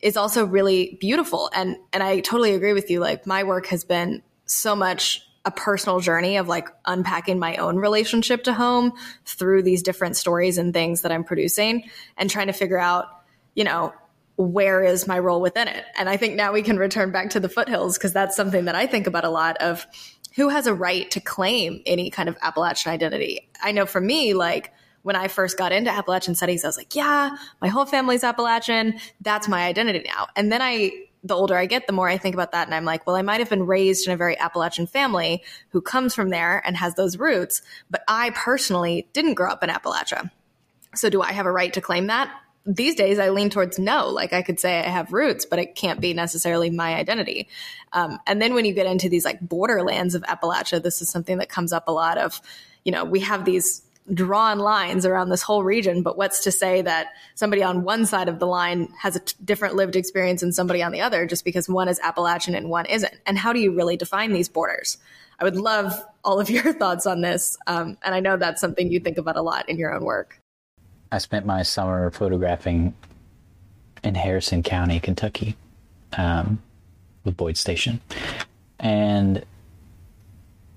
is 0.00 0.16
also 0.16 0.44
really 0.44 0.96
beautiful. 1.00 1.48
And 1.54 1.76
and 1.92 2.02
I 2.02 2.20
totally 2.20 2.54
agree 2.54 2.72
with 2.72 2.90
you. 2.90 2.98
Like 2.98 3.24
my 3.24 3.44
work 3.44 3.66
has 3.66 3.84
been 3.84 4.22
so 4.46 4.74
much 4.74 5.28
a 5.44 5.50
personal 5.50 6.00
journey 6.00 6.36
of 6.36 6.48
like 6.48 6.68
unpacking 6.84 7.38
my 7.38 7.56
own 7.56 7.76
relationship 7.76 8.44
to 8.44 8.52
home 8.52 8.92
through 9.24 9.62
these 9.62 9.82
different 9.82 10.16
stories 10.16 10.58
and 10.58 10.72
things 10.72 11.02
that 11.02 11.10
I'm 11.10 11.24
producing 11.24 11.90
and 12.16 12.30
trying 12.30 12.46
to 12.46 12.52
figure 12.52 12.78
out, 12.78 13.06
you 13.54 13.64
know, 13.64 13.92
where 14.36 14.82
is 14.82 15.06
my 15.06 15.18
role 15.18 15.40
within 15.40 15.68
it? 15.68 15.84
And 15.96 16.08
I 16.08 16.16
think 16.16 16.36
now 16.36 16.52
we 16.52 16.62
can 16.62 16.78
return 16.78 17.10
back 17.10 17.30
to 17.30 17.40
the 17.40 17.48
foothills 17.48 17.98
because 17.98 18.12
that's 18.12 18.36
something 18.36 18.66
that 18.66 18.74
I 18.74 18.86
think 18.86 19.06
about 19.06 19.24
a 19.24 19.30
lot 19.30 19.56
of 19.58 19.86
who 20.36 20.48
has 20.48 20.66
a 20.66 20.74
right 20.74 21.10
to 21.10 21.20
claim 21.20 21.82
any 21.86 22.10
kind 22.10 22.28
of 22.28 22.36
Appalachian 22.40 22.92
identity. 22.92 23.50
I 23.62 23.72
know 23.72 23.84
for 23.84 24.00
me, 24.00 24.34
like 24.34 24.72
when 25.02 25.16
I 25.16 25.28
first 25.28 25.58
got 25.58 25.72
into 25.72 25.90
Appalachian 25.90 26.34
studies, 26.34 26.64
I 26.64 26.68
was 26.68 26.76
like, 26.76 26.94
yeah, 26.94 27.36
my 27.60 27.68
whole 27.68 27.84
family's 27.84 28.24
Appalachian. 28.24 28.98
That's 29.20 29.48
my 29.48 29.64
identity 29.64 30.04
now. 30.06 30.28
And 30.36 30.50
then 30.50 30.62
I 30.62 30.92
the 31.24 31.34
older 31.34 31.56
I 31.56 31.66
get, 31.66 31.86
the 31.86 31.92
more 31.92 32.08
I 32.08 32.18
think 32.18 32.34
about 32.34 32.52
that. 32.52 32.66
And 32.66 32.74
I'm 32.74 32.84
like, 32.84 33.06
well, 33.06 33.16
I 33.16 33.22
might 33.22 33.40
have 33.40 33.50
been 33.50 33.66
raised 33.66 34.06
in 34.06 34.12
a 34.12 34.16
very 34.16 34.38
Appalachian 34.38 34.86
family 34.86 35.42
who 35.70 35.80
comes 35.80 36.14
from 36.14 36.30
there 36.30 36.60
and 36.64 36.76
has 36.76 36.94
those 36.94 37.16
roots, 37.16 37.62
but 37.90 38.02
I 38.08 38.30
personally 38.30 39.08
didn't 39.12 39.34
grow 39.34 39.50
up 39.50 39.62
in 39.62 39.70
Appalachia. 39.70 40.30
So 40.94 41.08
do 41.08 41.22
I 41.22 41.32
have 41.32 41.46
a 41.46 41.52
right 41.52 41.72
to 41.74 41.80
claim 41.80 42.08
that? 42.08 42.30
These 42.64 42.94
days, 42.94 43.18
I 43.18 43.30
lean 43.30 43.50
towards 43.50 43.78
no. 43.78 44.08
Like 44.08 44.32
I 44.32 44.42
could 44.42 44.60
say 44.60 44.78
I 44.78 44.88
have 44.88 45.12
roots, 45.12 45.46
but 45.46 45.58
it 45.58 45.74
can't 45.74 46.00
be 46.00 46.14
necessarily 46.14 46.70
my 46.70 46.94
identity. 46.94 47.48
Um, 47.92 48.18
and 48.26 48.40
then 48.40 48.54
when 48.54 48.64
you 48.64 48.72
get 48.72 48.86
into 48.86 49.08
these 49.08 49.24
like 49.24 49.40
borderlands 49.40 50.14
of 50.14 50.22
Appalachia, 50.22 50.82
this 50.82 51.02
is 51.02 51.08
something 51.08 51.38
that 51.38 51.48
comes 51.48 51.72
up 51.72 51.88
a 51.88 51.92
lot 51.92 52.18
of, 52.18 52.40
you 52.84 52.92
know, 52.92 53.04
we 53.04 53.20
have 53.20 53.44
these 53.44 53.82
drawn 54.12 54.58
lines 54.58 55.06
around 55.06 55.28
this 55.28 55.42
whole 55.42 55.62
region, 55.62 56.02
but 56.02 56.16
what's 56.16 56.44
to 56.44 56.52
say 56.52 56.82
that 56.82 57.08
somebody 57.34 57.62
on 57.62 57.84
one 57.84 58.04
side 58.04 58.28
of 58.28 58.38
the 58.38 58.46
line 58.46 58.88
has 58.98 59.16
a 59.16 59.20
t- 59.20 59.34
different 59.44 59.76
lived 59.76 59.94
experience 59.94 60.40
than 60.40 60.52
somebody 60.52 60.82
on 60.82 60.92
the 60.92 61.00
other 61.00 61.26
just 61.26 61.44
because 61.44 61.68
one 61.68 61.88
is 61.88 62.00
Appalachian 62.02 62.54
and 62.54 62.68
one 62.68 62.86
isn't? 62.86 63.14
And 63.26 63.38
how 63.38 63.52
do 63.52 63.60
you 63.60 63.74
really 63.74 63.96
define 63.96 64.32
these 64.32 64.48
borders? 64.48 64.98
I 65.38 65.44
would 65.44 65.56
love 65.56 66.04
all 66.24 66.40
of 66.40 66.50
your 66.50 66.72
thoughts 66.72 67.06
on 67.06 67.20
this. 67.20 67.56
Um, 67.66 67.96
and 68.02 68.14
I 68.14 68.20
know 68.20 68.36
that's 68.36 68.60
something 68.60 68.90
you 68.90 69.00
think 69.00 69.18
about 69.18 69.36
a 69.36 69.42
lot 69.42 69.68
in 69.68 69.76
your 69.78 69.94
own 69.94 70.04
work. 70.04 70.38
I 71.10 71.18
spent 71.18 71.46
my 71.46 71.62
summer 71.62 72.10
photographing 72.10 72.94
in 74.02 74.14
Harrison 74.14 74.62
County, 74.62 74.98
Kentucky, 74.98 75.56
um, 76.16 76.60
with 77.24 77.36
Boyd 77.36 77.56
Station. 77.56 78.00
And 78.80 79.44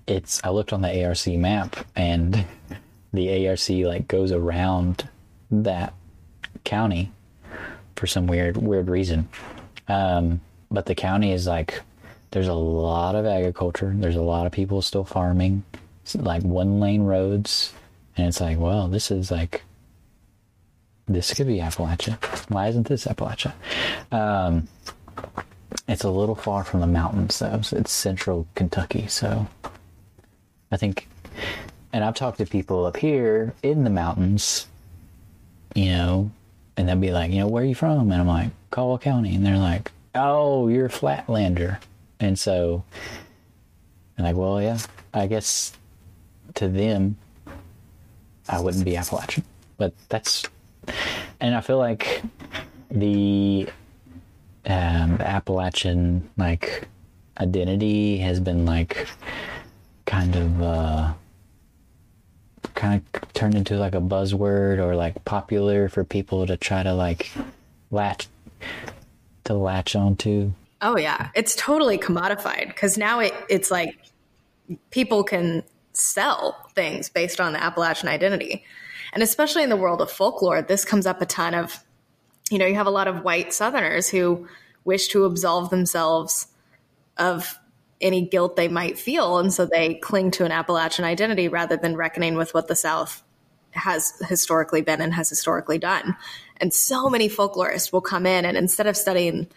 it's, 0.07 0.41
I 0.43 0.49
looked 0.49 0.73
on 0.73 0.81
the 0.81 1.05
ARC 1.05 1.25
map 1.27 1.87
and 1.95 2.45
the 3.15 3.47
ARC 3.47 3.69
like 3.69 4.07
goes 4.07 4.31
around 4.31 5.07
that 5.51 5.93
county 6.63 7.11
for 7.95 8.07
some 8.07 8.27
weird 8.27 8.57
weird 8.57 8.89
reason. 8.89 9.29
Um, 9.87 10.41
but 10.71 10.85
the 10.85 10.95
county 10.95 11.31
is 11.31 11.47
like 11.47 11.81
there's 12.31 12.47
a 12.47 12.53
lot 12.53 13.15
of 13.15 13.25
agriculture. 13.25 13.93
There's 13.95 14.15
a 14.15 14.21
lot 14.21 14.45
of 14.45 14.51
people 14.51 14.81
still 14.81 15.05
farming. 15.05 15.63
It's 16.03 16.15
like 16.15 16.43
one 16.43 16.79
lane 16.79 17.03
roads, 17.03 17.73
and 18.17 18.27
it's 18.27 18.41
like, 18.41 18.59
well, 18.59 18.87
this 18.87 19.09
is 19.09 19.31
like 19.31 19.63
this 21.07 21.33
could 21.33 21.47
be 21.47 21.59
Appalachia. 21.59 22.17
Why 22.49 22.67
isn't 22.67 22.87
this 22.87 23.05
Appalachia? 23.05 23.53
Um, 24.11 24.67
it's 25.87 26.03
a 26.03 26.09
little 26.09 26.35
far 26.35 26.63
from 26.63 26.81
the 26.81 26.87
mountains, 26.87 27.39
though. 27.39 27.61
So 27.61 27.77
it's 27.77 27.91
central 27.91 28.47
Kentucky, 28.55 29.07
so 29.07 29.47
I 30.71 30.77
think 30.77 31.07
and 31.95 32.03
I've 32.03 32.13
talked 32.13 32.39
to 32.39 32.45
people 32.45 32.85
up 32.85 32.97
here 32.97 33.53
in 33.63 33.85
the 33.85 33.89
mountains, 33.89 34.67
you 35.75 35.91
know, 35.91 36.29
and 36.75 36.89
they'll 36.89 36.97
be 36.97 37.13
like, 37.13 37.31
you 37.31 37.39
know, 37.39 37.47
where 37.47 37.63
are 37.63 37.65
you 37.65 37.73
from? 37.73 38.11
And 38.11 38.19
I'm 38.19 38.27
like, 38.27 38.49
Caldwell 38.69 38.97
County. 38.97 39.33
And 39.33 39.45
they're 39.45 39.57
like, 39.57 39.93
oh, 40.13 40.67
you're 40.67 40.87
a 40.87 40.89
flatlander. 40.89 41.79
And 42.19 42.37
so, 42.37 42.83
I'm 44.17 44.25
like, 44.25 44.35
well, 44.35 44.61
yeah, 44.61 44.77
I 45.13 45.27
guess 45.27 45.71
to 46.55 46.67
them, 46.67 47.15
I 48.49 48.59
wouldn't 48.59 48.83
be 48.83 48.97
Appalachian. 48.97 49.45
But 49.77 49.93
that's, 50.09 50.43
and 51.39 51.55
I 51.55 51.61
feel 51.61 51.77
like 51.77 52.23
the, 52.91 53.69
um, 54.65 55.21
Appalachian, 55.21 56.29
like, 56.35 56.89
identity 57.39 58.17
has 58.17 58.41
been, 58.41 58.65
like, 58.65 59.07
kind 60.05 60.35
of, 60.35 60.61
uh, 60.61 61.13
kind 62.75 63.01
of 63.13 63.33
turned 63.33 63.55
into 63.55 63.77
like 63.77 63.95
a 63.95 64.01
buzzword 64.01 64.79
or 64.79 64.95
like 64.95 65.23
popular 65.25 65.89
for 65.89 66.03
people 66.03 66.45
to 66.45 66.57
try 66.57 66.83
to 66.83 66.93
like 66.93 67.31
latch 67.91 68.27
to 69.45 69.53
latch 69.53 69.95
onto. 69.95 70.51
Oh 70.81 70.97
yeah, 70.97 71.29
it's 71.33 71.55
totally 71.55 71.97
commodified 71.97 72.67
because 72.67 72.97
now 72.97 73.19
it, 73.19 73.33
it's 73.49 73.71
like 73.71 73.97
people 74.91 75.23
can 75.23 75.63
sell 75.93 76.69
things 76.75 77.09
based 77.09 77.39
on 77.39 77.53
the 77.53 77.63
Appalachian 77.63 78.09
identity. 78.09 78.63
And 79.13 79.23
especially 79.23 79.63
in 79.63 79.69
the 79.69 79.77
world 79.77 80.01
of 80.01 80.11
folklore, 80.11 80.61
this 80.61 80.83
comes 80.83 81.05
up 81.05 81.21
a 81.21 81.25
ton 81.25 81.53
of, 81.53 81.83
you 82.49 82.57
know, 82.57 82.65
you 82.65 82.75
have 82.75 82.87
a 82.87 82.91
lot 82.91 83.07
of 83.07 83.23
white 83.23 83.53
Southerners 83.53 84.09
who 84.09 84.47
wish 84.83 85.07
to 85.09 85.23
absolve 85.23 85.69
themselves 85.69 86.47
of 87.17 87.57
any 88.01 88.27
guilt 88.27 88.55
they 88.55 88.67
might 88.67 88.97
feel. 88.97 89.37
And 89.37 89.53
so 89.53 89.65
they 89.65 89.95
cling 89.95 90.31
to 90.31 90.45
an 90.45 90.51
Appalachian 90.51 91.05
identity 91.05 91.47
rather 91.47 91.77
than 91.77 91.95
reckoning 91.95 92.35
with 92.35 92.53
what 92.53 92.67
the 92.67 92.75
South 92.75 93.23
has 93.71 94.13
historically 94.27 94.81
been 94.81 95.01
and 95.01 95.13
has 95.13 95.29
historically 95.29 95.77
done. 95.77 96.15
And 96.57 96.73
so 96.73 97.09
many 97.09 97.29
folklorists 97.29 97.91
will 97.91 98.01
come 98.01 98.25
in 98.25 98.45
and 98.45 98.57
instead 98.57 98.87
of 98.87 98.95
studying 98.95 99.47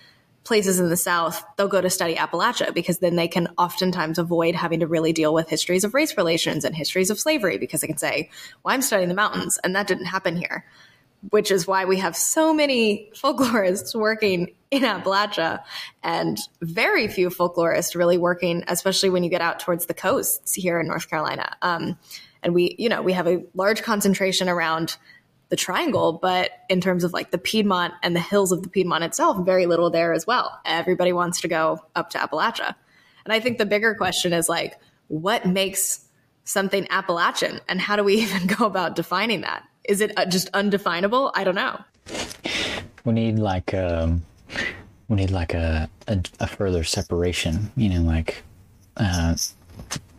places 0.44 0.80
in 0.80 0.88
the 0.88 0.96
South, 0.96 1.44
they'll 1.56 1.68
go 1.68 1.80
to 1.80 1.90
study 1.90 2.14
Appalachia 2.14 2.72
because 2.72 2.98
then 2.98 3.16
they 3.16 3.28
can 3.28 3.48
oftentimes 3.58 4.18
avoid 4.18 4.54
having 4.54 4.80
to 4.80 4.86
really 4.86 5.12
deal 5.12 5.34
with 5.34 5.48
histories 5.48 5.84
of 5.84 5.94
race 5.94 6.16
relations 6.16 6.64
and 6.64 6.74
histories 6.74 7.10
of 7.10 7.20
slavery 7.20 7.58
because 7.58 7.82
they 7.82 7.86
can 7.86 7.98
say, 7.98 8.30
well, 8.64 8.74
I'm 8.74 8.82
studying 8.82 9.08
the 9.08 9.14
mountains 9.14 9.58
and 9.62 9.76
that 9.76 9.86
didn't 9.86 10.06
happen 10.06 10.36
here 10.36 10.64
which 11.30 11.50
is 11.50 11.66
why 11.66 11.84
we 11.84 11.98
have 11.98 12.16
so 12.16 12.52
many 12.54 13.10
folklorists 13.14 13.94
working 13.94 14.54
in 14.70 14.82
Appalachia 14.82 15.62
and 16.02 16.38
very 16.60 17.08
few 17.08 17.28
folklorists 17.28 17.94
really 17.94 18.18
working, 18.18 18.64
especially 18.68 19.10
when 19.10 19.24
you 19.24 19.30
get 19.30 19.40
out 19.40 19.58
towards 19.58 19.86
the 19.86 19.94
coasts 19.94 20.54
here 20.54 20.78
in 20.78 20.86
North 20.86 21.08
Carolina. 21.08 21.56
Um, 21.62 21.98
and 22.42 22.54
we, 22.54 22.76
you 22.78 22.88
know, 22.88 23.02
we 23.02 23.12
have 23.12 23.26
a 23.26 23.42
large 23.54 23.82
concentration 23.82 24.48
around 24.48 24.96
the 25.48 25.56
triangle, 25.56 26.12
but 26.12 26.50
in 26.68 26.80
terms 26.80 27.04
of 27.04 27.12
like 27.12 27.30
the 27.30 27.38
Piedmont 27.38 27.94
and 28.02 28.14
the 28.14 28.20
hills 28.20 28.52
of 28.52 28.62
the 28.62 28.68
Piedmont 28.68 29.04
itself, 29.04 29.44
very 29.44 29.66
little 29.66 29.90
there 29.90 30.12
as 30.12 30.26
well. 30.26 30.60
Everybody 30.64 31.12
wants 31.12 31.40
to 31.40 31.48
go 31.48 31.80
up 31.96 32.10
to 32.10 32.18
Appalachia. 32.18 32.74
And 33.24 33.32
I 33.32 33.40
think 33.40 33.58
the 33.58 33.66
bigger 33.66 33.94
question 33.94 34.32
is 34.32 34.48
like, 34.48 34.78
what 35.08 35.46
makes 35.46 36.04
something 36.44 36.86
Appalachian 36.90 37.60
and 37.68 37.80
how 37.80 37.96
do 37.96 38.04
we 38.04 38.14
even 38.22 38.46
go 38.46 38.66
about 38.66 38.94
defining 38.94 39.40
that? 39.40 39.64
Is 39.88 40.00
it 40.02 40.12
uh, 40.16 40.26
just 40.26 40.50
undefinable? 40.52 41.32
I 41.34 41.44
don't 41.44 41.54
know. 41.54 41.80
we 43.04 43.12
need 43.14 43.38
like 43.38 43.72
um, 43.74 44.22
we 45.08 45.16
need 45.16 45.30
like 45.30 45.54
a, 45.54 45.88
a 46.06 46.22
a 46.40 46.46
further 46.46 46.84
separation. 46.84 47.72
You 47.74 47.88
know, 47.88 48.02
like 48.02 48.42
uh, 48.98 49.34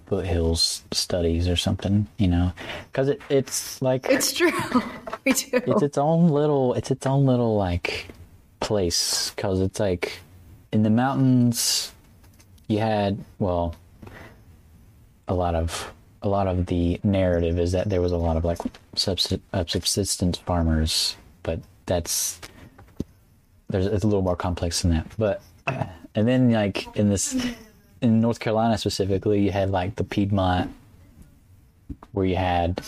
foothills 0.08 0.84
studies 0.92 1.48
or 1.48 1.56
something. 1.56 2.08
You 2.18 2.28
know, 2.30 2.52
because 2.92 3.10
it, 3.10 3.22
it's 3.30 3.80
like 3.82 4.08
It's 4.10 4.34
true. 4.34 4.52
we 5.26 5.34
do. 5.34 5.50
it's 5.54 5.84
its 5.84 5.98
own 6.00 6.30
little 6.30 6.74
it's 6.74 6.90
its 6.90 7.06
own 7.06 7.28
little 7.28 7.56
like 7.56 8.08
place 8.60 9.32
because 9.36 9.62
it's 9.62 9.80
like 9.80 10.20
in 10.74 10.84
the 10.84 10.90
mountains 10.90 11.94
you 12.68 12.80
had 12.80 13.18
well 13.40 13.74
a 15.28 15.34
lot 15.34 15.56
of 15.56 15.92
a 16.22 16.30
lot 16.30 16.48
of 16.48 16.66
the 16.66 17.00
narrative 17.04 17.60
is 17.60 17.72
that 17.72 17.90
there 17.90 18.02
was 18.02 18.12
a 18.12 18.18
lot 18.18 18.38
of 18.38 18.44
like 18.44 18.60
uh, 18.60 19.66
subsistence 19.66 20.38
farmers 20.38 21.16
but 21.44 21.60
that's 21.86 22.40
there's 23.70 23.86
it's 23.86 24.04
a 24.04 24.08
little 24.08 24.22
more 24.22 24.36
complex 24.36 24.82
than 24.82 24.92
that 24.92 25.08
but 25.18 25.42
and 25.68 26.28
then 26.28 26.52
like 26.52 26.94
in 26.96 27.10
this 27.10 27.36
in 28.02 28.20
north 28.20 28.40
carolina 28.40 28.78
specifically 28.78 29.42
you 29.42 29.52
had 29.52 29.70
like 29.70 29.96
the 29.96 30.04
piedmont 30.04 30.74
where 32.12 32.26
you 32.26 32.36
had 32.36 32.82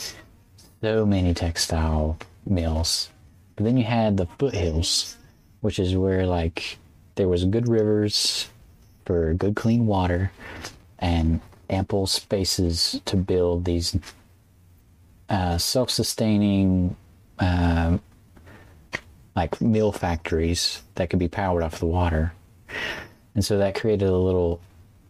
so 0.82 1.06
many 1.06 1.34
textile 1.34 2.17
mills. 2.46 3.10
But 3.56 3.65
then 3.65 3.78
you 3.78 3.84
had 3.84 4.17
the 4.17 4.26
foothills, 4.26 5.17
which 5.62 5.80
is 5.80 5.96
where 5.96 6.26
like 6.26 6.78
there 7.15 7.28
was 7.28 7.46
good 7.46 7.67
rivers 7.67 8.50
for 9.06 9.34
good 9.34 9.56
clean 9.56 9.86
water 9.86 10.32
and 11.00 11.39
ample 11.71 12.05
spaces 12.05 13.01
to 13.05 13.15
build 13.15 13.65
these 13.65 13.97
uh, 15.29 15.57
self-sustaining 15.57 16.95
um, 17.39 18.01
like 19.36 19.60
mill 19.62 19.91
factories 19.91 20.81
that 20.95 21.10
could 21.10 21.19
be 21.19 21.27
powered 21.27 21.63
off 21.63 21.79
the 21.79 21.86
water. 21.86 22.34
And 23.34 23.43
so 23.43 23.57
that 23.57 23.75
created 23.75 24.07
a 24.07 24.17
little 24.17 24.60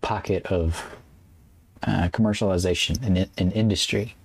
pocket 0.02 0.46
of 0.46 0.96
uh, 1.84 2.10
commercialization 2.10 3.04
in, 3.04 3.30
in 3.38 3.52
industry 3.52 4.16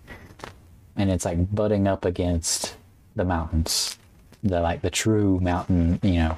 and 0.96 1.10
it's 1.10 1.24
like 1.24 1.54
butting 1.54 1.86
up 1.86 2.04
against 2.04 2.76
the 3.14 3.24
mountains 3.24 3.98
the 4.42 4.60
like 4.60 4.82
the 4.82 4.90
true 4.90 5.38
mountain 5.40 5.98
you 6.02 6.14
know 6.14 6.36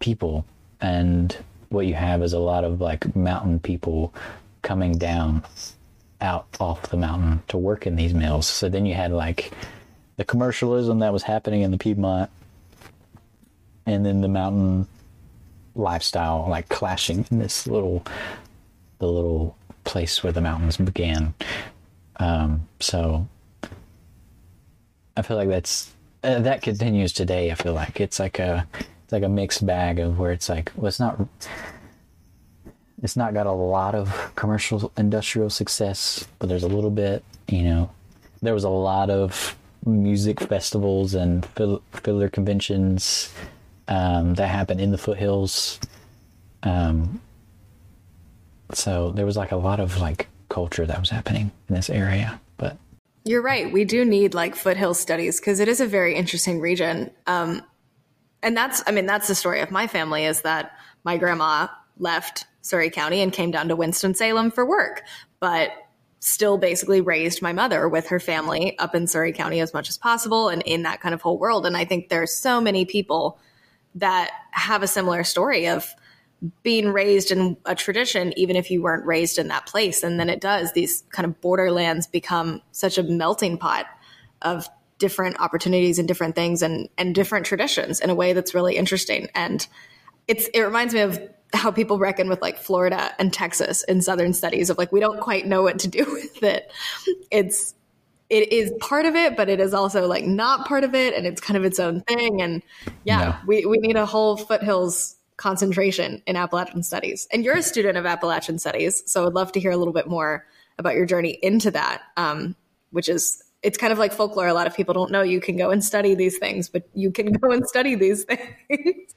people 0.00 0.44
and 0.80 1.36
what 1.70 1.86
you 1.86 1.94
have 1.94 2.22
is 2.22 2.32
a 2.32 2.38
lot 2.38 2.64
of 2.64 2.80
like 2.80 3.14
mountain 3.16 3.58
people 3.58 4.14
coming 4.64 4.98
down 4.98 5.44
out 6.20 6.46
off 6.58 6.82
the 6.90 6.96
mountain 6.96 7.42
to 7.46 7.56
work 7.56 7.86
in 7.86 7.94
these 7.94 8.14
mills 8.14 8.46
so 8.46 8.68
then 8.68 8.86
you 8.86 8.94
had 8.94 9.12
like 9.12 9.52
the 10.16 10.24
commercialism 10.24 10.98
that 10.98 11.12
was 11.12 11.22
happening 11.22 11.62
in 11.62 11.70
the 11.70 11.78
piedmont 11.78 12.30
and 13.86 14.04
then 14.04 14.20
the 14.20 14.28
mountain 14.28 14.88
lifestyle 15.76 16.46
like 16.48 16.68
clashing 16.68 17.24
in 17.30 17.38
this 17.38 17.66
little 17.66 18.04
the 18.98 19.06
little 19.06 19.56
place 19.84 20.22
where 20.22 20.32
the 20.32 20.40
mountains 20.40 20.76
began 20.78 21.34
um, 22.16 22.66
so 22.80 23.28
I 25.16 25.22
feel 25.22 25.36
like 25.36 25.48
that's 25.48 25.92
uh, 26.22 26.40
that 26.40 26.62
continues 26.62 27.12
today. 27.12 27.50
I 27.50 27.54
feel 27.54 27.72
like 27.72 28.00
it's 28.00 28.18
like 28.18 28.38
a 28.38 28.66
it's 29.04 29.12
like 29.12 29.22
a 29.22 29.28
mixed 29.28 29.64
bag 29.64 29.98
of 29.98 30.18
where 30.18 30.32
it's 30.32 30.48
like 30.48 30.72
well, 30.76 30.88
it's 30.88 31.00
not 31.00 31.20
it's 33.04 33.16
not 33.16 33.34
got 33.34 33.46
a 33.46 33.52
lot 33.52 33.94
of 33.94 34.32
commercial 34.34 34.90
industrial 34.96 35.50
success, 35.50 36.26
but 36.40 36.48
there's 36.48 36.64
a 36.64 36.68
little 36.68 36.90
bit. 36.90 37.22
You 37.48 37.62
know, 37.62 37.90
there 38.42 38.54
was 38.54 38.64
a 38.64 38.70
lot 38.70 39.10
of 39.10 39.56
music 39.84 40.40
festivals 40.40 41.14
and 41.14 41.44
fill- 41.44 41.82
fiddler 41.92 42.30
conventions 42.30 43.32
um, 43.86 44.34
that 44.34 44.48
happened 44.48 44.80
in 44.80 44.90
the 44.90 44.98
foothills. 44.98 45.78
Um, 46.62 47.20
so 48.72 49.10
there 49.10 49.26
was 49.26 49.36
like 49.36 49.52
a 49.52 49.56
lot 49.56 49.78
of 49.78 50.00
like 50.00 50.28
culture 50.48 50.86
that 50.86 50.98
was 50.98 51.10
happening 51.10 51.52
in 51.68 51.74
this 51.74 51.90
area, 51.90 52.40
but 52.56 52.78
You're 53.26 53.42
right. 53.42 53.70
We 53.70 53.84
do 53.84 54.06
need 54.06 54.32
like 54.32 54.56
foothill 54.56 54.94
studies 54.94 55.38
because 55.38 55.60
it 55.60 55.68
is 55.68 55.80
a 55.80 55.86
very 55.86 56.14
interesting 56.14 56.58
region. 56.58 57.10
Um, 57.26 57.62
and 58.42 58.56
that's, 58.56 58.82
I 58.86 58.92
mean, 58.92 59.04
that's 59.04 59.28
the 59.28 59.34
story 59.34 59.60
of 59.60 59.70
my 59.70 59.86
family 59.86 60.24
is 60.24 60.40
that 60.42 60.72
my 61.04 61.18
grandma 61.18 61.68
left 61.98 62.46
Surry 62.64 62.88
County 62.88 63.20
and 63.20 63.30
came 63.30 63.50
down 63.50 63.68
to 63.68 63.76
Winston-Salem 63.76 64.50
for 64.50 64.64
work, 64.64 65.02
but 65.38 65.70
still 66.20 66.56
basically 66.56 67.02
raised 67.02 67.42
my 67.42 67.52
mother 67.52 67.86
with 67.86 68.08
her 68.08 68.18
family 68.18 68.78
up 68.78 68.94
in 68.94 69.06
Surry 69.06 69.32
County 69.32 69.60
as 69.60 69.74
much 69.74 69.90
as 69.90 69.98
possible 69.98 70.48
and 70.48 70.62
in 70.62 70.82
that 70.84 71.02
kind 71.02 71.14
of 71.14 71.20
whole 71.20 71.38
world. 71.38 71.66
And 71.66 71.76
I 71.76 71.84
think 71.84 72.08
there's 72.08 72.34
so 72.34 72.62
many 72.62 72.86
people 72.86 73.38
that 73.96 74.30
have 74.50 74.82
a 74.82 74.86
similar 74.86 75.24
story 75.24 75.68
of 75.68 75.86
being 76.62 76.88
raised 76.88 77.30
in 77.30 77.58
a 77.66 77.74
tradition, 77.74 78.32
even 78.38 78.56
if 78.56 78.70
you 78.70 78.80
weren't 78.80 79.04
raised 79.04 79.38
in 79.38 79.48
that 79.48 79.66
place. 79.66 80.02
And 80.02 80.18
then 80.18 80.30
it 80.30 80.40
does, 80.40 80.72
these 80.72 81.04
kind 81.10 81.26
of 81.26 81.38
borderlands 81.42 82.06
become 82.06 82.62
such 82.72 82.96
a 82.96 83.02
melting 83.02 83.58
pot 83.58 83.84
of 84.40 84.66
different 84.98 85.38
opportunities 85.40 85.98
and 85.98 86.08
different 86.08 86.34
things 86.34 86.62
and, 86.62 86.88
and 86.96 87.14
different 87.14 87.44
traditions 87.44 88.00
in 88.00 88.08
a 88.08 88.14
way 88.14 88.32
that's 88.32 88.54
really 88.54 88.76
interesting. 88.76 89.28
And 89.34 89.66
it's, 90.26 90.48
it 90.54 90.60
reminds 90.62 90.94
me 90.94 91.00
of 91.00 91.20
how 91.54 91.70
people 91.70 91.98
reckon 91.98 92.28
with 92.28 92.42
like 92.42 92.58
Florida 92.58 93.12
and 93.18 93.32
Texas 93.32 93.82
in 93.84 94.02
Southern 94.02 94.32
studies 94.34 94.70
of 94.70 94.78
like, 94.78 94.92
we 94.92 95.00
don't 95.00 95.20
quite 95.20 95.46
know 95.46 95.62
what 95.62 95.78
to 95.80 95.88
do 95.88 96.04
with 96.12 96.42
it. 96.42 96.70
It's, 97.30 97.74
it 98.30 98.52
is 98.52 98.72
part 98.80 99.06
of 99.06 99.14
it, 99.14 99.36
but 99.36 99.48
it 99.48 99.60
is 99.60 99.74
also 99.74 100.06
like 100.06 100.24
not 100.24 100.66
part 100.66 100.82
of 100.82 100.94
it, 100.94 101.14
and 101.14 101.26
it's 101.26 101.40
kind 101.40 101.56
of 101.58 101.64
its 101.64 101.78
own 101.78 102.00
thing. 102.02 102.40
And 102.40 102.62
yeah, 103.04 103.20
Yeah. 103.20 103.40
we 103.46 103.66
we 103.66 103.78
need 103.78 103.96
a 103.96 104.06
whole 104.06 104.36
foothills 104.38 105.16
concentration 105.36 106.22
in 106.26 106.34
Appalachian 106.34 106.82
studies. 106.82 107.28
And 107.32 107.44
you're 107.44 107.56
a 107.56 107.62
student 107.62 107.98
of 107.98 108.06
Appalachian 108.06 108.58
studies, 108.58 109.02
so 109.06 109.26
I'd 109.26 109.34
love 109.34 109.52
to 109.52 109.60
hear 109.60 109.70
a 109.72 109.76
little 109.76 109.92
bit 109.92 110.08
more 110.08 110.46
about 110.78 110.94
your 110.94 111.04
journey 111.06 111.38
into 111.42 111.70
that, 111.72 112.00
um, 112.16 112.56
which 112.92 113.08
is 113.10 113.42
it's 113.62 113.76
kind 113.78 113.92
of 113.92 113.98
like 113.98 114.12
folklore. 114.12 114.48
A 114.48 114.54
lot 114.54 114.66
of 114.66 114.74
people 114.74 114.94
don't 114.94 115.10
know 115.12 115.22
you 115.22 115.40
can 115.40 115.56
go 115.56 115.70
and 115.70 115.84
study 115.84 116.14
these 116.14 116.38
things, 116.38 116.68
but 116.70 116.88
you 116.94 117.10
can 117.10 117.30
go 117.32 117.50
and 117.52 117.68
study 117.68 117.94
these 117.94 118.24
things. 118.74 119.14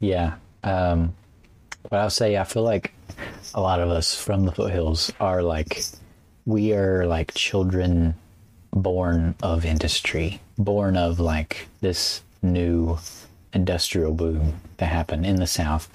Yeah. 0.00 0.34
Um, 0.64 1.14
but 1.88 2.00
I'll 2.00 2.10
say 2.10 2.36
I 2.36 2.44
feel 2.44 2.62
like 2.62 2.92
a 3.54 3.60
lot 3.60 3.80
of 3.80 3.88
us 3.90 4.14
from 4.14 4.44
the 4.44 4.52
foothills 4.52 5.12
are 5.20 5.42
like 5.42 5.82
we 6.46 6.72
are 6.72 7.06
like 7.06 7.34
children 7.34 8.14
born 8.72 9.34
of 9.42 9.64
industry, 9.64 10.40
born 10.56 10.96
of 10.96 11.20
like 11.20 11.68
this 11.80 12.22
new 12.42 12.98
industrial 13.52 14.12
boom 14.12 14.60
that 14.76 14.86
happened 14.86 15.26
in 15.26 15.36
the 15.36 15.46
South 15.46 15.88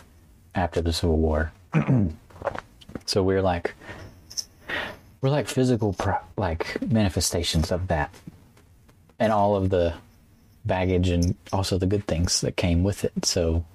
after 0.56 0.82
the 0.82 0.94
Civil 0.94 1.18
War. 1.18 1.52
so 3.06 3.24
we're 3.24 3.42
like 3.42 3.74
we're 5.22 5.30
like 5.30 5.48
physical 5.48 5.94
pro- 5.94 6.18
like 6.38 6.82
manifestations 6.82 7.72
of 7.72 7.88
that 7.88 8.14
and 9.20 9.32
all 9.32 9.56
of 9.56 9.70
the 9.70 9.94
baggage 10.66 11.10
and 11.10 11.36
also 11.52 11.78
the 11.78 11.86
good 11.86 12.06
things 12.08 12.42
that 12.42 12.58
came 12.58 12.84
with 12.84 13.06
it. 13.06 13.26
So 13.26 13.66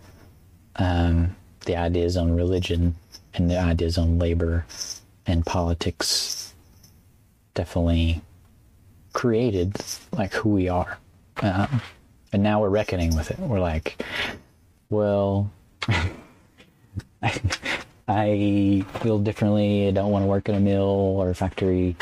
um, 0.78 1.36
the 1.66 1.76
ideas 1.76 2.16
on 2.16 2.34
religion 2.34 2.94
and 3.34 3.50
the 3.50 3.58
ideas 3.58 3.98
on 3.98 4.18
labor 4.18 4.64
and 5.26 5.44
politics 5.44 6.54
definitely 7.54 8.22
created 9.12 9.76
like 10.12 10.32
who 10.32 10.50
we 10.50 10.68
are. 10.68 10.98
Um, 11.42 11.82
and 12.32 12.42
now 12.42 12.60
we're 12.60 12.68
reckoning 12.68 13.16
with 13.16 13.30
it. 13.30 13.38
We're 13.38 13.60
like, 13.60 14.02
well, 14.90 15.50
I 18.08 18.84
feel 19.00 19.18
differently. 19.18 19.88
I 19.88 19.90
don't 19.90 20.10
want 20.10 20.22
to 20.22 20.26
work 20.26 20.48
in 20.48 20.54
a 20.54 20.60
mill 20.60 20.82
or 20.82 21.30
a 21.30 21.34
factory. 21.34 21.96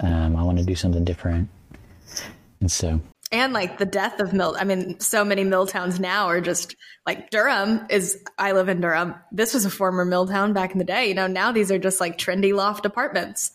Um, 0.00 0.36
I 0.36 0.42
want 0.42 0.58
to 0.58 0.64
do 0.64 0.74
something 0.74 1.04
different. 1.04 1.48
And 2.60 2.70
so, 2.70 3.00
and 3.32 3.52
like 3.52 3.78
the 3.78 3.86
death 3.86 4.20
of 4.20 4.32
mill 4.32 4.56
i 4.58 4.64
mean 4.64 4.98
so 5.00 5.24
many 5.24 5.44
mill 5.44 5.66
towns 5.66 6.00
now 6.00 6.26
are 6.26 6.40
just 6.40 6.76
like 7.06 7.30
durham 7.30 7.86
is 7.88 8.22
i 8.38 8.52
live 8.52 8.68
in 8.68 8.80
durham. 8.80 9.14
This 9.32 9.54
was 9.54 9.64
a 9.64 9.70
former 9.70 10.04
mill 10.04 10.26
town 10.26 10.52
back 10.52 10.72
in 10.72 10.78
the 10.78 10.84
day. 10.84 11.08
You 11.08 11.14
know 11.14 11.26
now 11.26 11.52
these 11.52 11.70
are 11.70 11.78
just 11.78 12.00
like 12.00 12.18
trendy 12.18 12.54
loft 12.54 12.86
apartments 12.86 13.52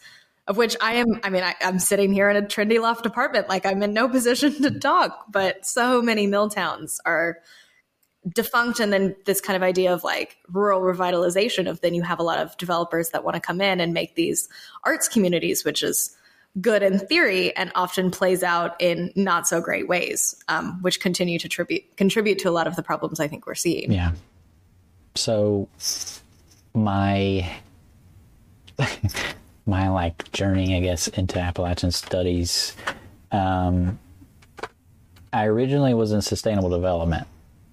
of 0.47 0.57
which 0.57 0.75
i 0.81 0.95
am 0.95 1.19
i 1.23 1.29
mean 1.29 1.43
I, 1.43 1.55
i'm 1.61 1.79
sitting 1.79 2.13
here 2.13 2.29
in 2.29 2.37
a 2.37 2.41
trendy 2.41 2.79
loft 2.79 3.05
apartment. 3.05 3.49
Like 3.49 3.65
i'm 3.65 3.83
in 3.83 3.93
no 3.93 4.07
position 4.17 4.61
to 4.61 4.79
talk 4.79 5.25
but 5.29 5.65
so 5.65 6.01
many 6.01 6.27
mill 6.27 6.49
towns 6.49 6.99
are 7.05 7.39
defunct 8.33 8.79
and 8.79 8.91
then 8.91 9.15
this 9.25 9.39
kind 9.39 9.55
of 9.55 9.61
idea 9.61 9.93
of 9.93 10.03
like 10.03 10.37
rural 10.49 10.81
revitalization 10.81 11.69
of 11.69 11.79
then 11.81 11.93
you 11.93 12.01
have 12.01 12.19
a 12.19 12.23
lot 12.23 12.39
of 12.39 12.57
developers 12.57 13.09
that 13.11 13.23
want 13.23 13.35
to 13.35 13.39
come 13.39 13.61
in 13.61 13.79
and 13.79 13.93
make 13.93 14.15
these 14.15 14.49
arts 14.83 15.07
communities 15.07 15.63
which 15.63 15.83
is 15.83 16.15
good 16.61 16.83
in 16.83 16.99
theory 16.99 17.55
and 17.55 17.71
often 17.75 18.11
plays 18.11 18.43
out 18.43 18.75
in 18.79 19.11
not 19.15 19.47
so 19.47 19.61
great 19.61 19.87
ways, 19.87 20.35
um, 20.47 20.81
which 20.81 20.99
continue 20.99 21.37
to 21.39 21.49
tribute, 21.49 21.97
contribute 21.97 22.39
to 22.39 22.49
a 22.49 22.51
lot 22.51 22.67
of 22.67 22.75
the 22.75 22.83
problems 22.83 23.19
I 23.19 23.27
think 23.27 23.45
we're 23.45 23.55
seeing. 23.55 23.91
yeah. 23.91 24.11
So, 25.15 25.69
my 26.73 27.49
my 29.65 29.89
like 29.89 30.31
journey, 30.31 30.75
I 30.75 30.81
guess, 30.81 31.07
into 31.07 31.39
Appalachian 31.39 31.91
studies. 31.91 32.75
Um, 33.31 33.99
I 35.33 35.45
originally 35.45 35.93
was 35.93 36.11
in 36.11 36.21
sustainable 36.21 36.69
development. 36.69 37.27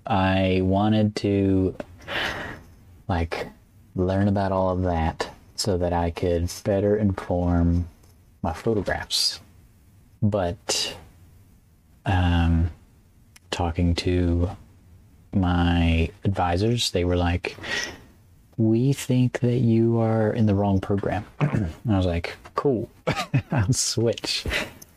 I 0.07 0.61
wanted 0.63 1.15
to 1.17 1.77
like 3.09 3.49
learn 3.95 4.29
about 4.29 4.53
all 4.53 4.71
of 4.71 4.83
that 4.83 5.31
so 5.55 5.79
that 5.79 5.93
I 5.93 6.11
could 6.11 6.51
better 6.65 6.97
inform 6.97 7.89
my 8.43 8.53
photographs. 8.53 9.41
But 10.23 10.97
um, 12.07 12.71
talking 13.51 13.95
to 13.97 14.51
my 15.33 16.11
advisors, 16.25 16.91
they 16.91 17.05
were 17.05 17.17
like, 17.17 17.57
we 18.57 18.93
think 18.93 19.41
that 19.41 19.59
you 19.59 19.99
are 19.99 20.33
in 20.33 20.47
the 20.47 20.55
wrong 20.55 20.81
program. 20.81 21.25
I 21.41 21.69
was 21.87 22.07
like, 22.07 22.37
cool, 22.55 22.91
I'll 23.51 23.73
switch. 23.73 24.45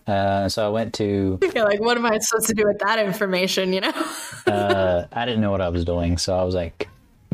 Uh, 0.08 0.48
so 0.48 0.66
I 0.66 0.70
went 0.70 0.94
to. 0.96 1.40
You're 1.56 1.66
like, 1.66 1.80
what 1.80 1.98
am 1.98 2.06
I 2.06 2.20
supposed 2.20 2.48
to 2.48 2.54
do 2.54 2.68
with 2.68 2.80
that 2.80 3.00
information? 3.00 3.74
You 3.74 3.82
know. 3.82 3.94
uh, 4.48 5.06
I 5.12 5.26
didn't 5.26 5.42
know 5.42 5.52
what 5.52 5.62
I 5.62 5.70
was 5.70 5.84
doing, 5.84 6.18
so 6.18 6.38
I 6.38 6.44
was 6.44 6.54
like, 6.54 6.88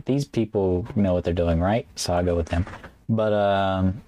these 0.05 0.25
people 0.25 0.87
know 0.95 1.13
what 1.13 1.23
they're 1.23 1.33
doing, 1.33 1.59
right? 1.59 1.85
So 1.95 2.13
I 2.13 2.23
go 2.23 2.35
with 2.35 2.47
them. 2.47 2.65
But 3.09 3.33
um, 3.33 4.01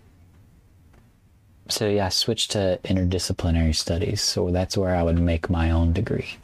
so 1.69 1.88
yeah, 1.88 2.08
I 2.08 2.10
switched 2.10 2.52
to 2.52 2.80
interdisciplinary 2.84 3.76
studies. 3.76 4.21
So 4.21 4.52
that's 4.52 4.78
where 4.78 4.95
I 4.95 5.04
would 5.04 5.19
make 5.19 5.49
my 5.49 5.71
own 5.71 5.93
degree, 5.93 6.38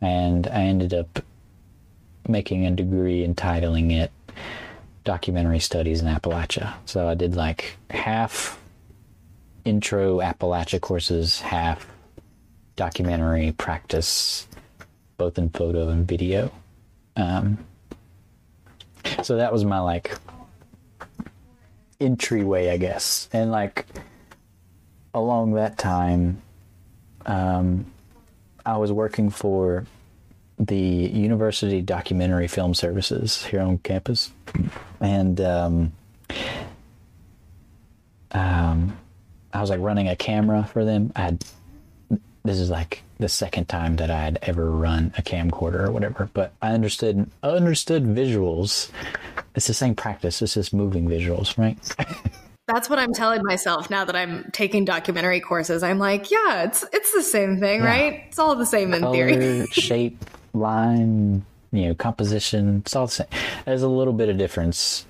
and 0.00 0.46
I 0.46 0.62
ended 0.62 0.94
up 0.94 1.22
making 2.26 2.66
a 2.66 2.70
degree 2.70 3.22
entitling 3.22 3.90
it 3.90 4.10
documentary 5.04 5.58
studies 5.58 6.00
in 6.00 6.06
Appalachia. 6.06 6.74
So 6.86 7.08
I 7.08 7.14
did 7.14 7.36
like 7.36 7.76
half 7.90 8.58
intro 9.64 10.18
Appalachia 10.18 10.80
courses, 10.80 11.40
half 11.40 11.86
documentary 12.76 13.52
practice, 13.52 14.48
both 15.16 15.38
in 15.38 15.50
photo 15.50 15.88
and 15.88 16.08
video. 16.08 16.50
Um, 17.16 17.58
so 19.22 19.36
that 19.36 19.52
was 19.52 19.64
my 19.64 19.78
like 19.78 20.16
entryway, 22.00 22.70
I 22.70 22.78
guess. 22.78 23.28
And 23.32 23.50
like 23.50 23.86
along 25.14 25.52
that 25.54 25.78
time, 25.78 26.42
um, 27.24 27.86
I 28.66 28.76
was 28.76 28.92
working 28.92 29.30
for 29.30 29.86
the 30.58 30.76
University 30.76 31.80
Documentary 31.80 32.48
Film 32.48 32.74
Services 32.74 33.44
here 33.46 33.60
on 33.60 33.78
campus, 33.78 34.32
and 35.00 35.40
um, 35.40 35.92
um, 38.32 38.96
I 39.52 39.60
was 39.60 39.70
like 39.70 39.80
running 39.80 40.08
a 40.08 40.16
camera 40.16 40.64
for 40.64 40.84
them. 40.84 41.12
I 41.16 41.22
had 41.22 41.44
this 42.44 42.58
is 42.58 42.68
like 42.68 43.02
the 43.18 43.28
second 43.28 43.68
time 43.68 43.96
that 43.96 44.10
I 44.10 44.20
had 44.20 44.38
ever 44.42 44.70
run 44.70 45.14
a 45.16 45.22
camcorder 45.22 45.86
or 45.86 45.90
whatever, 45.92 46.28
but 46.34 46.52
I 46.60 46.72
understood 46.72 47.30
I 47.42 47.48
understood 47.48 48.04
visuals. 48.04 48.90
It's 49.54 49.66
the 49.66 49.74
same 49.74 49.94
practice. 49.94 50.42
It's 50.42 50.54
just 50.54 50.74
moving 50.74 51.06
visuals, 51.08 51.56
right? 51.56 51.78
That's 52.66 52.88
what 52.88 52.98
I'm 52.98 53.12
telling 53.12 53.42
myself 53.44 53.90
now 53.90 54.06
that 54.06 54.16
I'm 54.16 54.50
taking 54.52 54.86
documentary 54.86 55.40
courses. 55.40 55.82
I'm 55.82 55.98
like, 55.98 56.30
yeah, 56.30 56.62
it's 56.64 56.84
it's 56.92 57.12
the 57.12 57.22
same 57.22 57.60
thing, 57.60 57.82
yeah. 57.82 57.86
right? 57.86 58.22
It's 58.28 58.38
all 58.38 58.56
the 58.56 58.64
same 58.64 58.94
in 58.94 59.02
theory. 59.10 59.66
shape, 59.70 60.24
line, 60.54 61.44
you 61.72 61.88
know, 61.88 61.94
composition, 61.94 62.78
it's 62.78 62.96
all 62.96 63.06
the 63.06 63.12
same. 63.12 63.26
There's 63.66 63.82
a 63.82 63.88
little 63.88 64.14
bit 64.14 64.28
of 64.28 64.38
difference. 64.38 65.06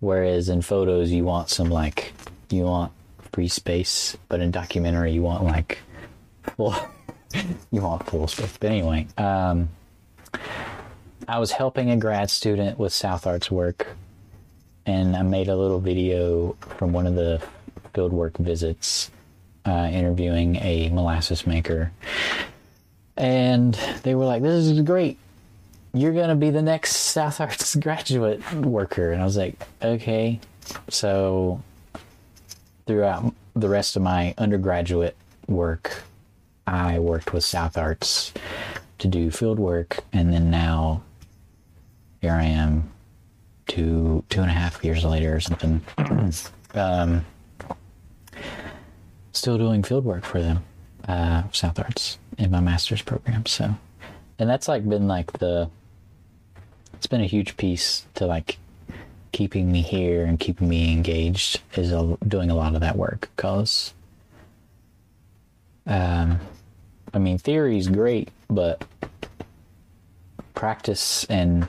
Whereas 0.00 0.48
in 0.48 0.62
photos, 0.62 1.10
you 1.12 1.24
want 1.24 1.50
some 1.50 1.68
like, 1.68 2.14
you 2.48 2.62
want 2.62 2.90
free 3.32 3.48
space, 3.48 4.16
but 4.28 4.40
in 4.40 4.50
documentary, 4.50 5.12
you 5.12 5.22
want 5.22 5.44
like 5.44 5.78
full, 6.56 6.74
you 7.70 7.82
want 7.82 8.06
full 8.06 8.26
space. 8.26 8.56
But 8.58 8.70
anyway, 8.70 9.06
um, 9.18 9.68
I 11.28 11.38
was 11.38 11.52
helping 11.52 11.90
a 11.90 11.96
grad 11.96 12.30
student 12.30 12.78
with 12.78 12.94
South 12.94 13.26
Arts 13.26 13.50
work, 13.50 13.88
and 14.86 15.16
I 15.16 15.22
made 15.22 15.48
a 15.48 15.56
little 15.56 15.80
video 15.80 16.56
from 16.78 16.92
one 16.92 17.06
of 17.06 17.14
the 17.14 17.42
fieldwork 17.94 18.36
visits, 18.38 19.10
uh, 19.66 19.88
interviewing 19.92 20.56
a 20.56 20.88
molasses 20.90 21.46
maker 21.46 21.92
and 23.20 23.74
they 24.02 24.14
were 24.14 24.24
like, 24.24 24.42
"This 24.42 24.66
is 24.66 24.80
great. 24.80 25.18
You're 25.92 26.14
gonna 26.14 26.36
be 26.36 26.50
the 26.50 26.62
next 26.62 26.96
South 27.12 27.40
Arts 27.40 27.76
graduate 27.76 28.40
worker." 28.54 29.12
And 29.12 29.20
I 29.20 29.24
was 29.24 29.36
like, 29.36 29.54
"Okay." 29.82 30.40
So 30.88 31.62
throughout 32.86 33.34
the 33.54 33.68
rest 33.68 33.94
of 33.96 34.02
my 34.02 34.34
undergraduate 34.38 35.16
work, 35.48 36.02
I 36.66 36.98
worked 36.98 37.32
with 37.34 37.44
South 37.44 37.76
Arts 37.76 38.32
to 38.98 39.08
do 39.08 39.30
field 39.30 39.58
work, 39.58 39.98
and 40.12 40.32
then 40.32 40.50
now 40.50 41.02
here 42.22 42.32
I 42.32 42.44
am, 42.44 42.90
two 43.70 44.24
two 44.28 44.40
and 44.40 44.50
a 44.50 44.54
half 44.54 44.84
years 44.84 45.04
later 45.04 45.36
or 45.36 45.40
something, 45.40 45.80
um, 46.74 47.24
still 49.32 49.56
doing 49.56 49.82
field 49.84 50.04
work 50.04 50.24
for 50.24 50.42
them, 50.42 50.64
uh, 51.06 51.44
South 51.52 51.78
Arts 51.78 52.18
in 52.36 52.50
my 52.50 52.58
master's 52.60 53.00
program. 53.00 53.46
So, 53.46 53.72
and 54.40 54.50
that's 54.50 54.66
like 54.66 54.88
been 54.88 55.06
like 55.06 55.32
the, 55.34 55.70
it's 56.94 57.06
been 57.06 57.20
a 57.20 57.26
huge 57.26 57.56
piece 57.56 58.04
to 58.16 58.26
like 58.26 58.58
keeping 59.32 59.70
me 59.70 59.82
here 59.82 60.24
and 60.24 60.40
keeping 60.40 60.68
me 60.68 60.92
engaged 60.92 61.60
is 61.76 61.92
a, 61.92 62.18
doing 62.26 62.50
a 62.50 62.54
lot 62.56 62.74
of 62.74 62.80
that 62.80 62.96
work 62.96 63.30
because, 63.36 63.94
um, 65.86 66.40
I 67.14 67.18
mean, 67.18 67.38
theory 67.38 67.78
is 67.78 67.86
great, 67.86 68.30
but 68.48 68.84
practice 70.54 71.24
and 71.30 71.68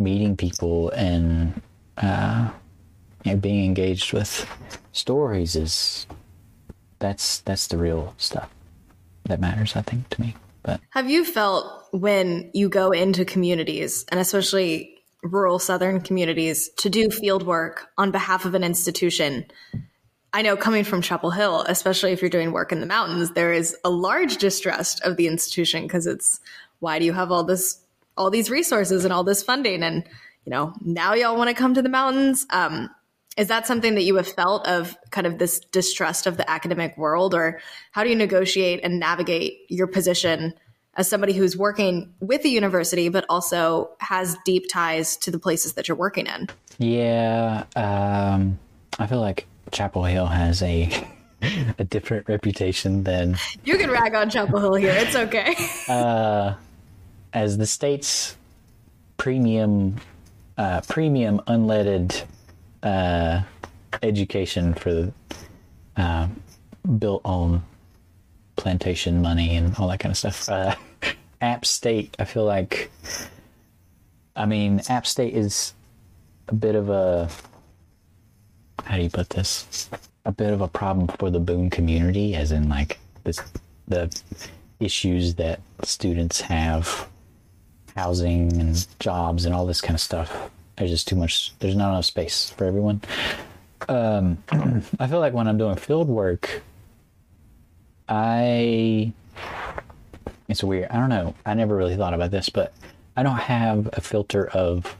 meeting 0.00 0.36
people 0.36 0.90
and 0.90 1.60
uh, 1.98 2.50
you 3.24 3.32
know, 3.32 3.38
being 3.38 3.64
engaged 3.64 4.12
with 4.12 4.48
stories 4.92 5.54
is 5.54 6.06
that's 6.98 7.40
that's 7.40 7.66
the 7.68 7.76
real 7.76 8.14
stuff 8.16 8.50
that 9.24 9.40
matters, 9.40 9.76
I 9.76 9.82
think, 9.82 10.08
to 10.10 10.20
me. 10.20 10.34
But 10.62 10.80
have 10.90 11.08
you 11.08 11.24
felt 11.24 11.88
when 11.92 12.50
you 12.54 12.68
go 12.68 12.90
into 12.90 13.24
communities, 13.24 14.04
and 14.10 14.18
especially 14.18 14.96
rural 15.22 15.58
southern 15.58 16.00
communities, 16.00 16.70
to 16.78 16.88
do 16.88 17.10
field 17.10 17.46
work 17.46 17.88
on 17.98 18.10
behalf 18.10 18.44
of 18.44 18.54
an 18.54 18.64
institution? 18.64 19.46
I 20.32 20.42
know 20.42 20.56
coming 20.56 20.84
from 20.84 21.02
Chapel 21.02 21.30
Hill, 21.30 21.64
especially 21.66 22.12
if 22.12 22.22
you're 22.22 22.30
doing 22.30 22.52
work 22.52 22.72
in 22.72 22.80
the 22.80 22.86
mountains, 22.86 23.32
there 23.32 23.52
is 23.52 23.76
a 23.84 23.90
large 23.90 24.36
distrust 24.36 25.02
of 25.02 25.16
the 25.16 25.26
institution 25.26 25.82
because 25.82 26.06
it's 26.06 26.40
why 26.78 26.98
do 26.98 27.04
you 27.04 27.12
have 27.12 27.32
all 27.32 27.44
this 27.44 27.80
all 28.20 28.30
these 28.30 28.50
resources 28.50 29.04
and 29.04 29.12
all 29.12 29.24
this 29.24 29.42
funding 29.42 29.82
and 29.82 30.04
you 30.44 30.50
know 30.50 30.72
now 30.80 31.14
y'all 31.14 31.36
want 31.36 31.48
to 31.48 31.54
come 31.54 31.74
to 31.74 31.82
the 31.82 31.88
mountains 31.88 32.46
um, 32.50 32.90
is 33.36 33.48
that 33.48 33.66
something 33.66 33.94
that 33.94 34.02
you 34.02 34.16
have 34.16 34.28
felt 34.28 34.66
of 34.66 34.96
kind 35.10 35.26
of 35.26 35.38
this 35.38 35.60
distrust 35.60 36.26
of 36.26 36.36
the 36.36 36.48
academic 36.50 36.96
world, 36.98 37.34
or 37.34 37.60
how 37.92 38.02
do 38.02 38.10
you 38.10 38.16
negotiate 38.16 38.80
and 38.82 38.98
navigate 38.98 39.60
your 39.68 39.86
position 39.86 40.52
as 40.94 41.08
somebody 41.08 41.32
who's 41.32 41.56
working 41.56 42.12
with 42.20 42.42
the 42.42 42.50
university, 42.50 43.08
but 43.08 43.24
also 43.30 43.90
has 44.00 44.36
deep 44.44 44.64
ties 44.70 45.16
to 45.16 45.30
the 45.30 45.38
places 45.38 45.74
that 45.74 45.88
you're 45.88 45.96
working 45.96 46.26
in? 46.26 46.48
Yeah, 46.78 47.64
um, 47.76 48.58
I 48.98 49.06
feel 49.06 49.20
like 49.20 49.46
Chapel 49.70 50.04
Hill 50.04 50.26
has 50.26 50.62
a 50.62 50.90
a 51.78 51.84
different 51.84 52.28
reputation 52.28 53.04
than 53.04 53.38
you 53.64 53.78
can 53.78 53.90
rag 53.90 54.14
on 54.14 54.28
Chapel 54.28 54.60
Hill 54.60 54.74
here. 54.74 54.94
It's 54.94 55.16
okay. 55.16 55.54
uh, 55.88 56.54
as 57.32 57.58
the 57.58 57.66
state's 57.66 58.36
premium 59.16 59.96
uh, 60.56 60.80
premium 60.88 61.40
unleaded 61.46 62.24
uh, 62.82 63.40
education 64.02 64.74
for 64.74 64.92
the 64.92 65.12
uh, 65.96 66.28
built 66.98 67.22
on 67.24 67.62
plantation 68.56 69.22
money 69.22 69.56
and 69.56 69.74
all 69.76 69.88
that 69.88 70.00
kind 70.00 70.12
of 70.12 70.16
stuff. 70.16 70.48
Uh, 70.48 70.74
App 71.40 71.64
State, 71.64 72.14
I 72.18 72.24
feel 72.24 72.44
like, 72.44 72.90
I 74.36 74.44
mean, 74.44 74.82
App 74.88 75.06
State 75.06 75.34
is 75.34 75.72
a 76.48 76.54
bit 76.54 76.74
of 76.74 76.90
a, 76.90 77.30
how 78.84 78.96
do 78.96 79.02
you 79.02 79.10
put 79.10 79.30
this? 79.30 79.88
A 80.26 80.32
bit 80.32 80.52
of 80.52 80.60
a 80.60 80.68
problem 80.68 81.08
for 81.18 81.30
the 81.30 81.40
Boone 81.40 81.70
community, 81.70 82.34
as 82.34 82.52
in 82.52 82.68
like 82.68 82.98
this, 83.24 83.40
the 83.88 84.14
issues 84.78 85.34
that 85.36 85.60
students 85.82 86.42
have, 86.42 87.08
housing 87.96 88.58
and 88.60 88.86
jobs 88.98 89.44
and 89.44 89.54
all 89.54 89.66
this 89.66 89.80
kind 89.80 89.94
of 89.94 90.00
stuff. 90.00 90.50
There's 90.76 90.90
just 90.90 91.08
too 91.08 91.16
much 91.16 91.52
there's 91.58 91.76
not 91.76 91.90
enough 91.90 92.06
space 92.06 92.50
for 92.50 92.64
everyone. 92.64 93.02
Um, 93.88 94.38
i 95.00 95.06
feel 95.06 95.20
like 95.20 95.32
when 95.32 95.48
i'm 95.48 95.56
doing 95.56 95.74
field 95.74 96.06
work 96.06 96.62
i 98.08 99.10
it's 100.48 100.62
weird. 100.62 100.90
I 100.90 100.96
don't 100.96 101.08
know. 101.08 101.34
I 101.46 101.54
never 101.54 101.74
really 101.76 101.96
thought 101.96 102.12
about 102.14 102.30
this 102.30 102.48
but 102.50 102.72
i 103.16 103.22
don't 103.22 103.38
have 103.38 103.88
a 103.94 104.00
filter 104.00 104.48
of 104.48 104.96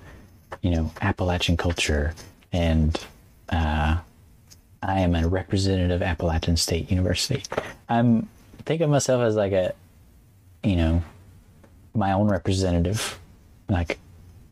you 0.62 0.70
know 0.70 0.90
appalachian 1.02 1.56
culture 1.56 2.14
and 2.52 2.98
uh, 3.50 3.98
i 4.82 5.00
am 5.00 5.14
a 5.14 5.28
representative 5.28 5.90
of 5.90 6.02
appalachian 6.02 6.56
state 6.56 6.90
university. 6.90 7.42
I'm 7.88 8.28
think 8.64 8.80
of 8.80 8.90
myself 8.90 9.22
as 9.22 9.36
like 9.36 9.52
a 9.52 9.74
you 10.62 10.76
know, 10.76 11.02
my 11.94 12.12
own 12.12 12.28
representative. 12.28 13.18
Like, 13.68 13.98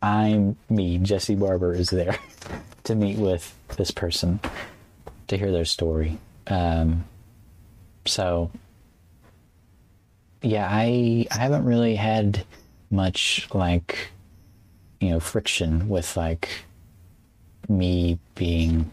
I'm 0.03 0.57
me, 0.69 0.99
Jesse 0.99 1.35
Barber, 1.35 1.75
is 1.75 1.91
there 1.91 2.19
to 2.85 2.95
meet 2.95 3.19
with 3.19 3.55
this 3.77 3.91
person 3.91 4.41
to 5.29 5.37
hear 5.37 5.53
their 5.53 5.65
story. 5.65 6.19
Um, 6.47 7.05
so, 8.07 8.51
yeah, 10.43 10.69
I 10.71 11.27
I 11.31 11.39
haven't 11.39 11.65
really 11.65 11.95
had 11.95 12.45
much 12.91 13.49
like, 13.53 14.11
you 15.01 15.11
know, 15.11 15.21
friction 15.21 15.89
with 15.89 16.17
like 16.17 16.49
me 17.69 18.19
being 18.35 18.91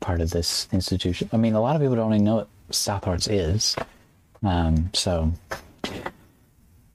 part 0.00 0.20
of 0.20 0.30
this 0.30 0.68
institution. 0.72 1.30
I 1.32 1.36
mean, 1.36 1.54
a 1.54 1.60
lot 1.60 1.76
of 1.76 1.82
people 1.82 1.96
don't 1.96 2.12
even 2.14 2.24
know 2.24 2.36
what 2.36 2.48
South 2.70 3.06
Arts 3.06 3.28
is. 3.28 3.76
Um, 4.42 4.90
so, 4.92 5.32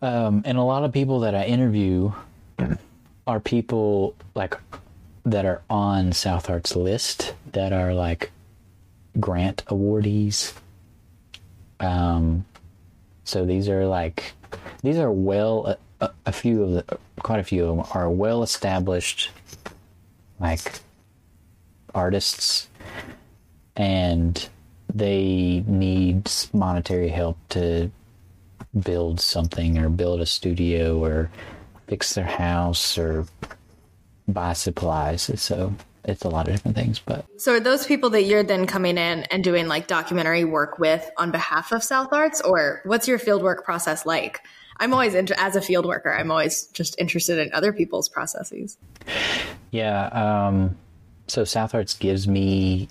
um, 0.03 0.41
and 0.43 0.57
a 0.57 0.61
lot 0.61 0.83
of 0.83 0.91
people 0.91 1.21
that 1.21 1.33
I 1.33 1.45
interview 1.45 2.11
are 3.27 3.39
people 3.39 4.13
like 4.35 4.55
that 5.23 5.45
are 5.45 5.61
on 5.69 6.11
South 6.11 6.49
Arts 6.49 6.75
list 6.75 7.33
that 7.53 7.71
are 7.71 7.93
like 7.93 8.29
grant 9.17 9.63
awardees. 9.67 10.53
Um, 11.79 12.45
so 13.23 13.45
these 13.45 13.69
are 13.69 13.87
like 13.87 14.33
these 14.81 14.97
are 14.97 15.09
well 15.09 15.77
a, 16.01 16.11
a 16.25 16.33
few 16.33 16.63
of 16.63 16.71
the 16.71 16.97
quite 17.19 17.39
a 17.39 17.43
few 17.43 17.63
of 17.63 17.77
them 17.77 17.85
are 17.93 18.09
well 18.09 18.43
established 18.43 19.31
like 20.37 20.81
artists 21.95 22.67
and 23.77 24.49
they 24.93 25.63
need 25.65 26.29
monetary 26.51 27.07
help 27.07 27.37
to 27.47 27.89
build 28.79 29.19
something 29.19 29.77
or 29.77 29.89
build 29.89 30.21
a 30.21 30.25
studio 30.25 31.03
or 31.03 31.29
fix 31.87 32.13
their 32.13 32.25
house 32.25 32.97
or 32.97 33.25
buy 34.27 34.53
supplies. 34.53 35.29
So 35.41 35.73
it's 36.05 36.23
a 36.23 36.29
lot 36.29 36.47
of 36.47 36.55
different 36.55 36.75
things. 36.75 36.99
But 36.99 37.25
so 37.37 37.53
are 37.53 37.59
those 37.59 37.85
people 37.85 38.09
that 38.11 38.23
you're 38.23 38.43
then 38.43 38.67
coming 38.67 38.97
in 38.97 39.23
and 39.23 39.43
doing 39.43 39.67
like 39.67 39.87
documentary 39.87 40.43
work 40.43 40.79
with 40.79 41.09
on 41.17 41.31
behalf 41.31 41.71
of 41.71 41.83
South 41.83 42.11
Arts, 42.11 42.41
or 42.41 42.81
what's 42.85 43.07
your 43.07 43.19
fieldwork 43.19 43.63
process 43.63 44.05
like? 44.05 44.41
I'm 44.77 44.91
always 44.91 45.13
inter- 45.13 45.35
as 45.37 45.55
a 45.55 45.61
field 45.61 45.85
worker, 45.85 46.13
I'm 46.13 46.31
always 46.31 46.65
just 46.67 46.99
interested 46.99 47.39
in 47.39 47.53
other 47.53 47.71
people's 47.71 48.09
processes. 48.09 48.77
Yeah. 49.71 50.07
Um, 50.07 50.75
so 51.27 51.43
South 51.43 51.73
Arts 51.73 51.93
gives 51.93 52.27
me 52.27 52.89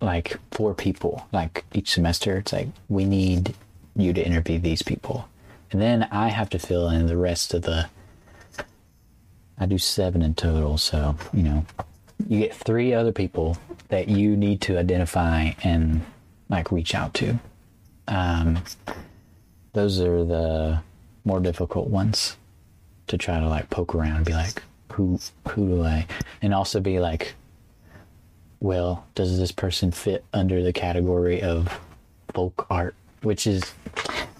like 0.00 0.38
four 0.50 0.74
people, 0.74 1.26
like 1.32 1.64
each 1.72 1.92
semester. 1.92 2.38
It's 2.38 2.52
like 2.52 2.68
we 2.88 3.04
need 3.04 3.54
you 3.96 4.12
to 4.12 4.24
interview 4.24 4.58
these 4.58 4.82
people, 4.82 5.28
and 5.70 5.80
then 5.80 6.08
I 6.10 6.28
have 6.28 6.50
to 6.50 6.58
fill 6.58 6.88
in 6.88 7.06
the 7.06 7.16
rest 7.16 7.54
of 7.54 7.62
the 7.62 7.88
I 9.60 9.66
do 9.66 9.76
seven 9.76 10.22
in 10.22 10.34
total. 10.34 10.78
So, 10.78 11.16
you 11.34 11.42
know, 11.42 11.66
you 12.26 12.40
get 12.40 12.54
three 12.54 12.94
other 12.94 13.12
people 13.12 13.58
that 13.88 14.08
you 14.08 14.36
need 14.36 14.62
to 14.62 14.78
identify 14.78 15.50
and 15.62 16.00
like 16.48 16.72
reach 16.72 16.94
out 16.94 17.12
to. 17.14 17.38
Um, 18.08 18.62
those 19.74 20.00
are 20.00 20.24
the 20.24 20.80
more 21.24 21.40
difficult 21.40 21.88
ones 21.88 22.36
to 23.08 23.18
try 23.18 23.38
to 23.38 23.48
like 23.48 23.68
poke 23.68 23.94
around 23.94 24.16
and 24.16 24.24
be 24.24 24.32
like, 24.32 24.62
who, 24.92 25.20
who 25.48 25.68
do 25.68 25.84
I, 25.84 26.06
and 26.40 26.54
also 26.54 26.80
be 26.80 26.98
like, 26.98 27.34
well, 28.60 29.06
does 29.14 29.38
this 29.38 29.52
person 29.52 29.92
fit 29.92 30.24
under 30.32 30.62
the 30.62 30.72
category 30.72 31.42
of 31.42 31.80
folk 32.32 32.66
art? 32.70 32.94
Which 33.22 33.46
is 33.46 33.62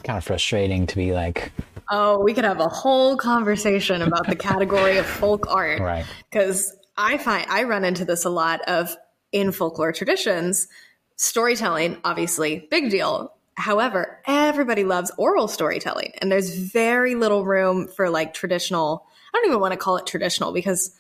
kind 0.05 0.17
of 0.17 0.25
frustrating 0.25 0.87
to 0.87 0.97
be 0.97 1.13
like, 1.13 1.53
Oh, 1.91 2.21
we 2.21 2.35
could 2.35 2.45
have 2.45 2.61
a 2.61 2.69
whole 2.69 3.17
conversation 3.17 4.01
about 4.01 4.27
the 4.29 4.37
category 4.51 4.99
of 4.99 5.07
folk 5.07 5.51
art. 5.51 5.81
Right. 5.81 6.07
Because 6.31 6.77
I 6.97 7.19
find 7.19 7.47
I 7.51 7.65
run 7.65 7.85
into 7.85 8.05
this 8.05 8.25
a 8.25 8.31
lot 8.31 8.61
of 8.63 8.97
in 9.33 9.53
folklore 9.53 9.93
traditions, 9.93 10.69
storytelling, 11.17 11.99
obviously, 12.05 12.67
big 12.71 12.91
deal. 12.91 13.35
However, 13.55 14.21
everybody 14.27 14.85
loves 14.85 15.11
oral 15.19 15.49
storytelling, 15.49 16.13
and 16.19 16.31
there's 16.31 16.55
very 16.57 17.15
little 17.15 17.45
room 17.45 17.89
for 17.89 18.09
like 18.09 18.35
traditional. 18.35 19.07
I 19.35 19.39
don't 19.39 19.47
even 19.47 19.61
want 19.61 19.73
to 19.73 19.79
call 19.79 19.97
it 19.97 20.07
traditional 20.07 20.53
because 20.53 20.93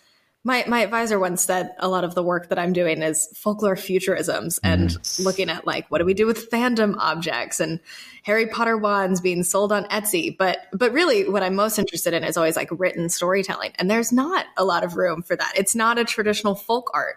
my 0.43 0.65
my 0.67 0.81
advisor 0.81 1.19
once 1.19 1.45
said 1.45 1.75
a 1.79 1.89
lot 1.89 2.05
of 2.05 2.15
the 2.15 2.23
work 2.23 2.49
that 2.49 2.59
I'm 2.59 2.73
doing 2.73 3.03
is 3.03 3.29
folklore 3.35 3.77
futurisms 3.77 4.59
and 4.63 4.91
mm. 4.91 5.25
looking 5.25 5.51
at 5.51 5.67
like 5.67 5.91
what 5.91 5.99
do 5.99 6.05
we 6.05 6.15
do 6.15 6.27
with 6.27 6.51
fandom 6.51 6.97
objects 6.99 7.61
and 7.61 7.79
Harry 8.23 8.47
Potter 8.47 8.77
wands 8.77 9.21
being 9.21 9.43
sold 9.43 9.73
on 9.73 9.85
Etsy. 9.85 10.37
But 10.37 10.67
but 10.73 10.93
really 10.93 11.29
what 11.29 11.43
I'm 11.43 11.55
most 11.55 11.79
interested 11.79 12.15
in 12.15 12.25
is 12.25 12.37
always 12.37 12.57
like 12.57 12.69
written 12.71 13.09
storytelling. 13.09 13.73
And 13.77 13.91
there's 13.91 14.13
not 14.13 14.47
a 14.57 14.65
lot 14.65 14.85
of 14.85 14.97
room 14.97 15.23
for 15.23 15.37
that. 15.37 15.53
It's 15.57 15.75
not 15.75 15.99
a 15.99 16.05
traditional 16.05 16.55
folk 16.55 16.91
art. 16.95 17.17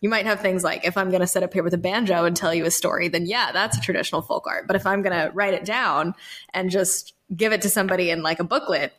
You 0.00 0.08
might 0.08 0.26
have 0.26 0.40
things 0.40 0.62
like 0.62 0.86
if 0.86 0.96
I'm 0.96 1.08
going 1.08 1.22
to 1.22 1.26
sit 1.26 1.42
up 1.42 1.52
here 1.52 1.64
with 1.64 1.74
a 1.74 1.78
banjo 1.78 2.24
and 2.24 2.36
tell 2.36 2.54
you 2.54 2.64
a 2.66 2.70
story, 2.70 3.08
then 3.08 3.26
yeah, 3.26 3.50
that's 3.50 3.76
a 3.76 3.80
traditional 3.80 4.22
folk 4.22 4.46
art. 4.46 4.66
But 4.66 4.76
if 4.76 4.86
I'm 4.86 5.02
going 5.02 5.18
to 5.18 5.32
write 5.34 5.54
it 5.54 5.64
down 5.64 6.14
and 6.54 6.70
just 6.70 7.14
give 7.34 7.52
it 7.52 7.62
to 7.62 7.68
somebody 7.68 8.10
in 8.10 8.22
like 8.22 8.38
a 8.38 8.44
booklet, 8.44 8.92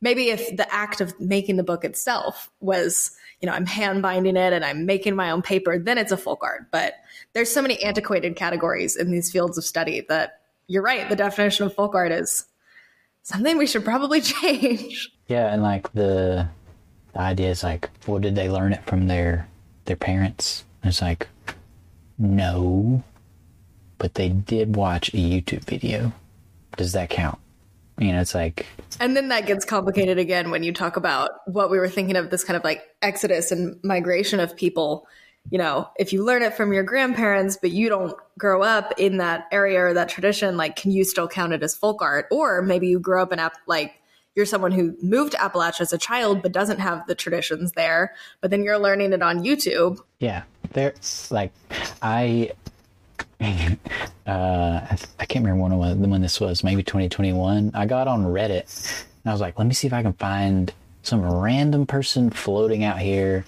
maybe 0.00 0.30
if 0.30 0.56
the 0.56 0.72
act 0.72 1.00
of 1.00 1.18
making 1.20 1.56
the 1.56 1.62
book 1.62 1.84
itself 1.84 2.50
was 2.60 3.12
you 3.40 3.46
know 3.46 3.52
i'm 3.52 3.66
hand 3.66 4.02
binding 4.02 4.36
it 4.36 4.52
and 4.52 4.64
i'm 4.64 4.86
making 4.86 5.14
my 5.14 5.30
own 5.30 5.42
paper 5.42 5.78
then 5.78 5.98
it's 5.98 6.12
a 6.12 6.16
folk 6.16 6.42
art 6.42 6.66
but 6.70 6.94
there's 7.32 7.50
so 7.50 7.62
many 7.62 7.82
antiquated 7.82 8.36
categories 8.36 8.96
in 8.96 9.10
these 9.10 9.30
fields 9.30 9.58
of 9.58 9.64
study 9.64 10.04
that 10.08 10.40
you're 10.66 10.82
right 10.82 11.08
the 11.08 11.16
definition 11.16 11.66
of 11.66 11.74
folk 11.74 11.94
art 11.94 12.12
is 12.12 12.46
something 13.22 13.58
we 13.58 13.66
should 13.66 13.84
probably 13.84 14.20
change. 14.42 15.10
Yeah 15.26 15.52
and 15.52 15.62
like 15.62 15.92
the, 15.92 16.48
the 17.12 17.20
idea 17.20 17.50
is 17.50 17.62
like 17.62 17.90
well 18.06 18.18
did 18.18 18.34
they 18.34 18.48
learn 18.48 18.72
it 18.72 18.84
from 18.86 19.06
their 19.06 19.48
their 19.84 19.96
parents? 19.96 20.64
It's 20.84 21.02
like 21.02 21.26
no 22.18 23.02
but 23.98 24.14
they 24.14 24.28
did 24.28 24.76
watch 24.76 25.08
a 25.08 25.16
youtube 25.16 25.64
video. 25.64 26.12
Does 26.76 26.92
that 26.92 27.10
count 27.10 27.38
you 27.98 28.12
know, 28.12 28.20
it's 28.20 28.34
like. 28.34 28.66
And 29.00 29.16
then 29.16 29.28
that 29.28 29.46
gets 29.46 29.64
complicated 29.64 30.18
again 30.18 30.50
when 30.50 30.62
you 30.62 30.72
talk 30.72 30.96
about 30.96 31.30
what 31.46 31.70
we 31.70 31.78
were 31.78 31.88
thinking 31.88 32.16
of 32.16 32.30
this 32.30 32.44
kind 32.44 32.56
of 32.56 32.64
like 32.64 32.82
exodus 33.02 33.52
and 33.52 33.78
migration 33.82 34.40
of 34.40 34.56
people. 34.56 35.06
You 35.50 35.58
know, 35.58 35.88
if 35.98 36.12
you 36.12 36.24
learn 36.24 36.42
it 36.42 36.54
from 36.54 36.72
your 36.72 36.82
grandparents, 36.82 37.56
but 37.60 37.70
you 37.70 37.88
don't 37.88 38.14
grow 38.36 38.62
up 38.62 38.92
in 38.98 39.16
that 39.16 39.46
area 39.50 39.80
or 39.80 39.94
that 39.94 40.10
tradition, 40.10 40.56
like, 40.56 40.76
can 40.76 40.90
you 40.90 41.04
still 41.04 41.26
count 41.26 41.54
it 41.54 41.62
as 41.62 41.74
folk 41.74 42.02
art? 42.02 42.26
Or 42.30 42.60
maybe 42.60 42.88
you 42.88 43.00
grew 43.00 43.22
up 43.22 43.32
in, 43.32 43.38
app 43.38 43.54
like, 43.66 43.94
you're 44.34 44.46
someone 44.46 44.72
who 44.72 44.94
moved 45.02 45.32
to 45.32 45.38
Appalachia 45.38 45.80
as 45.80 45.92
a 45.92 45.98
child 45.98 46.42
but 46.42 46.52
doesn't 46.52 46.78
have 46.78 47.06
the 47.06 47.14
traditions 47.14 47.72
there, 47.72 48.14
but 48.40 48.50
then 48.50 48.62
you're 48.62 48.78
learning 48.78 49.12
it 49.12 49.22
on 49.22 49.42
YouTube. 49.42 49.98
Yeah. 50.20 50.42
There's 50.74 51.30
like, 51.30 51.52
I 52.02 52.52
uh, 53.40 54.80
I, 55.18 55.26
can't 55.26 55.44
remember 55.44 55.76
when, 55.76 56.10
when 56.10 56.20
this 56.20 56.40
was, 56.40 56.64
maybe 56.64 56.82
2021. 56.82 57.72
I 57.74 57.86
got 57.86 58.08
on 58.08 58.24
Reddit 58.24 59.04
and 59.24 59.30
I 59.30 59.32
was 59.32 59.40
like, 59.40 59.58
let 59.58 59.66
me 59.66 59.74
see 59.74 59.86
if 59.86 59.92
I 59.92 60.02
can 60.02 60.12
find 60.14 60.72
some 61.02 61.22
random 61.22 61.86
person 61.86 62.30
floating 62.30 62.84
out 62.84 62.98
here 62.98 63.44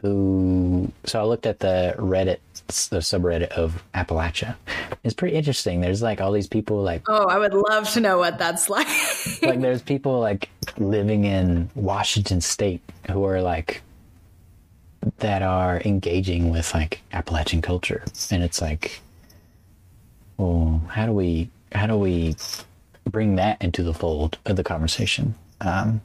who. 0.00 0.90
So 1.04 1.20
I 1.20 1.24
looked 1.24 1.46
at 1.46 1.60
the 1.60 1.94
Reddit, 1.98 2.38
the 2.66 2.98
subreddit 2.98 3.48
of 3.48 3.82
Appalachia. 3.94 4.56
It's 5.04 5.14
pretty 5.14 5.36
interesting. 5.36 5.80
There's 5.80 6.02
like 6.02 6.20
all 6.20 6.32
these 6.32 6.48
people 6.48 6.82
like. 6.82 7.02
Oh, 7.08 7.26
I 7.26 7.38
would 7.38 7.54
love 7.54 7.90
to 7.90 8.00
know 8.00 8.18
what 8.18 8.38
that's 8.38 8.70
like. 8.70 8.88
like 9.42 9.60
there's 9.60 9.82
people 9.82 10.20
like 10.20 10.48
living 10.78 11.24
in 11.24 11.70
Washington 11.74 12.40
State 12.40 12.82
who 13.10 13.24
are 13.24 13.42
like 13.42 13.82
that 15.18 15.42
are 15.42 15.80
engaging 15.84 16.50
with 16.50 16.74
like 16.74 17.00
Appalachian 17.12 17.62
culture, 17.62 18.04
and 18.30 18.42
it's 18.42 18.60
like, 18.60 19.00
well, 20.36 20.82
how 20.88 21.06
do 21.06 21.12
we 21.12 21.50
how 21.72 21.86
do 21.86 21.96
we 21.96 22.36
bring 23.04 23.36
that 23.36 23.62
into 23.62 23.82
the 23.82 23.94
fold 23.94 24.38
of 24.46 24.56
the 24.56 24.64
conversation? 24.64 25.34
Um, 25.60 26.00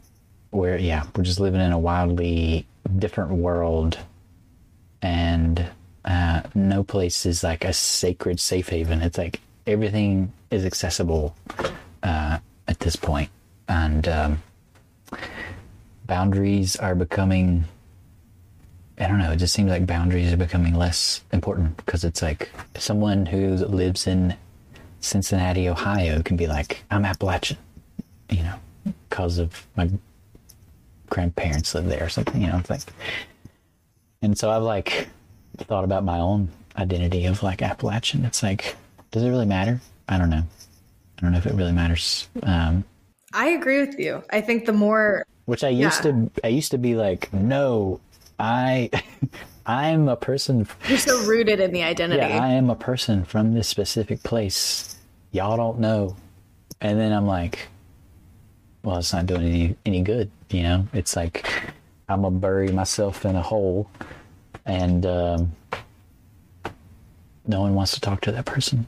where 0.51 0.77
yeah, 0.77 1.05
we're 1.15 1.23
just 1.23 1.39
living 1.39 1.61
in 1.61 1.71
a 1.71 1.79
wildly 1.79 2.65
different 2.97 3.31
world, 3.31 3.97
and 5.01 5.67
uh, 6.05 6.41
no 6.53 6.83
place 6.83 7.25
is 7.25 7.43
like 7.43 7.65
a 7.65 7.73
sacred 7.73 8.39
safe 8.39 8.69
haven. 8.69 9.01
It's 9.01 9.17
like 9.17 9.41
everything 9.67 10.31
is 10.51 10.65
accessible 10.65 11.35
uh, 12.03 12.39
at 12.67 12.79
this 12.79 12.95
point, 12.95 13.29
and 13.67 14.07
um, 14.07 14.43
boundaries 16.05 16.75
are 16.75 16.95
becoming 16.95 17.65
I 18.97 19.07
don't 19.07 19.19
know. 19.19 19.31
It 19.31 19.37
just 19.37 19.53
seems 19.53 19.69
like 19.69 19.85
boundaries 19.85 20.31
are 20.31 20.37
becoming 20.37 20.73
less 20.73 21.21
important 21.33 21.75
because 21.77 22.03
it's 22.05 22.21
like 22.21 22.49
someone 22.77 23.25
who 23.25 23.55
lives 23.55 24.07
in 24.07 24.35
Cincinnati, 25.01 25.67
Ohio, 25.67 26.21
can 26.23 26.37
be 26.37 26.47
like, 26.47 26.83
"I'm 26.89 27.03
Appalachian," 27.05 27.57
you 28.29 28.43
know, 28.43 28.55
because 29.09 29.37
of 29.37 29.67
my 29.75 29.89
grandparents 31.09 31.75
live 31.75 31.85
there 31.85 32.03
or 32.03 32.09
something. 32.09 32.41
You 32.41 32.47
know, 32.47 32.57
it's 32.57 32.69
like, 32.69 32.81
and 34.21 34.37
so 34.37 34.49
I've 34.49 34.63
like 34.63 35.07
thought 35.57 35.83
about 35.83 36.03
my 36.03 36.19
own 36.19 36.49
identity 36.77 37.25
of 37.25 37.43
like 37.43 37.61
Appalachian. 37.61 38.25
It's 38.25 38.41
like, 38.43 38.75
does 39.11 39.23
it 39.23 39.29
really 39.29 39.45
matter? 39.45 39.81
I 40.09 40.17
don't 40.17 40.29
know. 40.29 40.43
I 41.17 41.21
don't 41.21 41.31
know 41.31 41.37
if 41.37 41.45
it 41.45 41.53
really 41.53 41.71
matters. 41.71 42.27
Um, 42.43 42.83
I 43.33 43.49
agree 43.49 43.81
with 43.81 43.99
you. 43.99 44.23
I 44.31 44.41
think 44.41 44.65
the 44.65 44.73
more 44.73 45.25
which 45.45 45.63
I 45.63 45.69
used 45.69 46.03
Yeah. 46.05 46.11
to 46.11 46.31
I 46.43 46.47
used 46.47 46.71
to 46.71 46.77
be 46.77 46.95
like, 46.95 47.31
no, 47.33 47.99
I 48.39 48.89
I'm 49.65 50.07
a 50.07 50.15
person 50.15 50.67
you're 50.87 50.97
so 50.97 51.23
rooted 51.25 51.59
in 51.59 51.71
the 51.71 51.83
identity. 51.83 52.21
yeah, 52.21 52.43
I 52.43 52.49
am 52.49 52.69
a 52.69 52.75
person 52.75 53.25
from 53.25 53.53
this 53.53 53.67
specific 53.67 54.21
place. 54.23 54.95
Y'all 55.31 55.57
don't 55.57 55.79
know. 55.79 56.15
And 56.81 56.99
then 56.99 57.11
I'm 57.11 57.25
like, 57.25 57.67
well, 58.83 58.97
it's 58.97 59.11
not 59.11 59.25
doing 59.25 59.43
any 59.43 59.75
any 59.85 60.01
good, 60.01 60.29
you 60.49 60.63
know? 60.63 60.87
It's 60.93 61.15
like 61.15 61.49
I'm 62.07 62.21
gonna 62.21 62.37
bury 62.37 62.71
myself 62.71 63.25
in 63.25 63.35
a 63.35 63.41
hole 63.41 63.89
and 64.65 65.05
um, 65.05 65.51
no 67.47 67.61
one 67.61 67.73
wants 67.73 67.93
to 67.93 68.01
talk 68.01 68.21
to 68.21 68.31
that 68.31 68.45
person. 68.45 68.87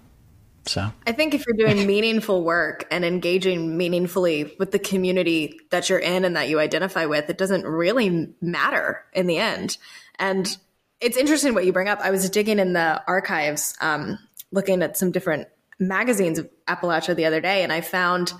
So 0.68 0.92
I 1.06 1.12
think 1.12 1.34
if 1.34 1.46
you're 1.46 1.56
doing 1.58 1.88
meaningful 1.88 2.44
work 2.44 2.86
and 2.92 3.06
engaging 3.06 3.78
meaningfully 3.78 4.56
with 4.60 4.72
the 4.72 4.80
community 4.80 5.60
that 5.72 5.90
you're 5.90 6.00
in 6.00 6.26
and 6.26 6.36
that 6.36 6.50
you 6.50 6.60
identify 6.60 7.06
with, 7.06 7.30
it 7.30 7.38
doesn't 7.38 7.66
really 7.66 8.34
matter 8.42 9.04
in 9.14 9.28
the 9.28 9.38
end. 9.38 9.78
And 10.20 10.58
it's 11.00 11.18
interesting 11.18 11.54
what 11.54 11.66
you 11.66 11.74
bring 11.74 11.88
up. 11.88 12.00
I 12.00 12.12
was 12.12 12.30
digging 12.30 12.60
in 12.60 12.74
the 12.74 13.02
archives, 13.08 13.76
um, 13.82 14.20
looking 14.52 14.82
at 14.82 14.98
some 14.98 15.12
different 15.12 15.48
magazines 15.80 16.40
of 16.40 16.50
Appalachia 16.68 17.16
the 17.16 17.26
other 17.26 17.42
day, 17.42 17.64
and 17.64 17.72
I 17.72 17.82
found 17.82 18.34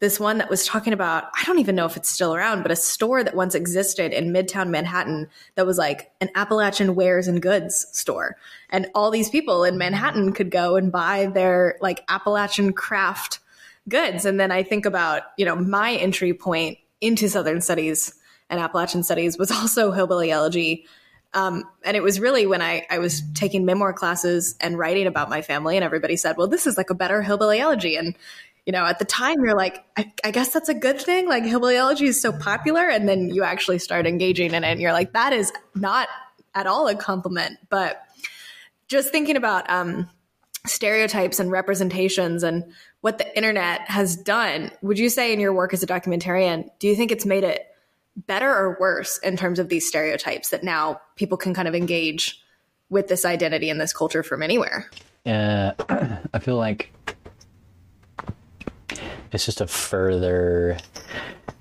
this 0.00 0.18
one 0.18 0.38
that 0.38 0.50
was 0.50 0.66
talking 0.66 0.92
about 0.92 1.24
I 1.38 1.44
don't 1.44 1.58
even 1.58 1.76
know 1.76 1.84
if 1.84 1.96
it's 1.96 2.08
still 2.08 2.34
around, 2.34 2.62
but 2.62 2.72
a 2.72 2.76
store 2.76 3.22
that 3.22 3.36
once 3.36 3.54
existed 3.54 4.12
in 4.12 4.32
Midtown 4.32 4.70
Manhattan 4.70 5.28
that 5.54 5.66
was 5.66 5.78
like 5.78 6.10
an 6.20 6.30
Appalachian 6.34 6.94
wares 6.94 7.28
and 7.28 7.40
goods 7.40 7.86
store. 7.92 8.36
And 8.70 8.88
all 8.94 9.10
these 9.10 9.30
people 9.30 9.62
in 9.62 9.78
Manhattan 9.78 10.32
could 10.32 10.50
go 10.50 10.76
and 10.76 10.90
buy 10.90 11.26
their 11.26 11.76
like 11.80 12.02
Appalachian 12.08 12.72
craft 12.72 13.40
goods. 13.88 14.24
And 14.24 14.40
then 14.40 14.50
I 14.50 14.62
think 14.62 14.86
about, 14.86 15.22
you 15.36 15.44
know, 15.44 15.56
my 15.56 15.94
entry 15.94 16.32
point 16.32 16.78
into 17.00 17.28
Southern 17.28 17.60
studies 17.60 18.14
and 18.48 18.58
Appalachian 18.58 19.02
studies 19.02 19.38
was 19.38 19.50
also 19.50 19.92
hillbilly 19.92 20.30
elegy. 20.30 20.86
Um, 21.32 21.64
and 21.84 21.96
it 21.96 22.02
was 22.02 22.18
really 22.18 22.46
when 22.46 22.60
I, 22.60 22.86
I 22.90 22.98
was 22.98 23.22
taking 23.34 23.64
memoir 23.64 23.92
classes 23.92 24.56
and 24.60 24.76
writing 24.76 25.06
about 25.06 25.30
my 25.30 25.42
family, 25.42 25.76
and 25.76 25.84
everybody 25.84 26.16
said, 26.16 26.36
well, 26.36 26.48
this 26.48 26.66
is 26.66 26.76
like 26.76 26.90
a 26.90 26.94
better 26.94 27.22
hillbilly 27.22 27.60
elegy. 27.60 27.94
And 27.94 28.16
you 28.66 28.72
know, 28.72 28.84
at 28.84 28.98
the 28.98 29.04
time 29.04 29.36
you're 29.42 29.56
like, 29.56 29.84
I, 29.96 30.12
I 30.24 30.30
guess 30.30 30.50
that's 30.52 30.68
a 30.68 30.74
good 30.74 31.00
thing. 31.00 31.28
Like 31.28 31.44
hillbilly 31.44 31.76
elegy 31.76 32.06
is 32.06 32.20
so 32.20 32.32
popular. 32.32 32.88
And 32.88 33.08
then 33.08 33.30
you 33.30 33.42
actually 33.42 33.78
start 33.78 34.06
engaging 34.06 34.52
in 34.52 34.64
it 34.64 34.66
and 34.66 34.80
you're 34.80 34.92
like, 34.92 35.12
that 35.12 35.32
is 35.32 35.52
not 35.74 36.08
at 36.54 36.66
all 36.66 36.86
a 36.88 36.94
compliment. 36.94 37.58
But 37.68 38.02
just 38.88 39.10
thinking 39.10 39.36
about 39.36 39.68
um, 39.70 40.08
stereotypes 40.66 41.40
and 41.40 41.50
representations 41.50 42.42
and 42.42 42.64
what 43.00 43.18
the 43.18 43.36
internet 43.36 43.80
has 43.88 44.16
done, 44.16 44.70
would 44.82 44.98
you 44.98 45.08
say 45.08 45.32
in 45.32 45.40
your 45.40 45.52
work 45.52 45.72
as 45.72 45.82
a 45.82 45.86
documentarian, 45.86 46.68
do 46.78 46.86
you 46.86 46.94
think 46.94 47.10
it's 47.10 47.26
made 47.26 47.44
it 47.44 47.66
better 48.16 48.50
or 48.50 48.76
worse 48.78 49.18
in 49.18 49.36
terms 49.36 49.58
of 49.58 49.68
these 49.68 49.88
stereotypes 49.88 50.50
that 50.50 50.62
now 50.62 51.00
people 51.16 51.38
can 51.38 51.54
kind 51.54 51.68
of 51.68 51.74
engage 51.74 52.42
with 52.90 53.08
this 53.08 53.24
identity 53.24 53.70
and 53.70 53.80
this 53.80 53.92
culture 53.92 54.22
from 54.22 54.42
anywhere? 54.42 54.90
uh, 55.26 55.72
I 56.34 56.38
feel 56.38 56.56
like 56.56 56.92
it's 59.32 59.46
just 59.46 59.60
a 59.60 59.66
further 59.66 60.78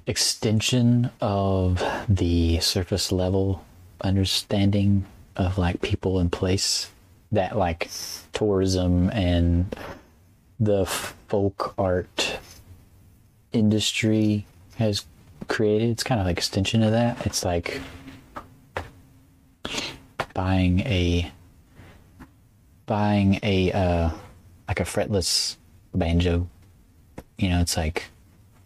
extension 0.08 1.12
of 1.22 1.84
the 2.08 2.60
surface 2.60 3.12
level 3.12 3.64
understanding 4.02 5.06
of 5.36 5.58
like 5.58 5.82
people 5.82 6.20
and 6.20 6.32
place 6.32 6.90
that 7.32 7.58
like 7.58 7.90
tourism 8.34 9.10
and 9.12 9.76
the 10.60 10.86
folk 10.86 11.74
art 11.78 12.40
industry 13.52 14.46
has 14.78 15.06
created. 15.48 15.90
It's 15.90 16.04
kind 16.04 16.20
of 16.20 16.28
like 16.28 16.38
extension 16.38 16.84
of 16.84 16.92
that. 16.92 17.26
It's 17.26 17.44
like 17.46 17.82
buying 20.34 20.80
a 20.82 21.32
buying 22.86 23.40
a 23.44 23.72
uh 23.72 24.10
like 24.68 24.80
a 24.80 24.84
fretless 24.84 25.58
banjo. 25.94 26.48
You 27.40 27.50
know, 27.50 27.62
it's 27.62 27.78
like 27.78 28.06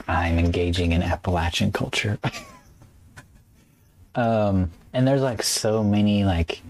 I'm 0.07 0.39
engaging 0.39 0.91
in 0.91 1.01
Appalachian 1.03 1.71
culture. 1.71 2.17
um 4.15 4.71
and 4.93 5.07
there's 5.07 5.21
like 5.21 5.41
so 5.41 5.84
many 5.84 6.26
like 6.26 6.61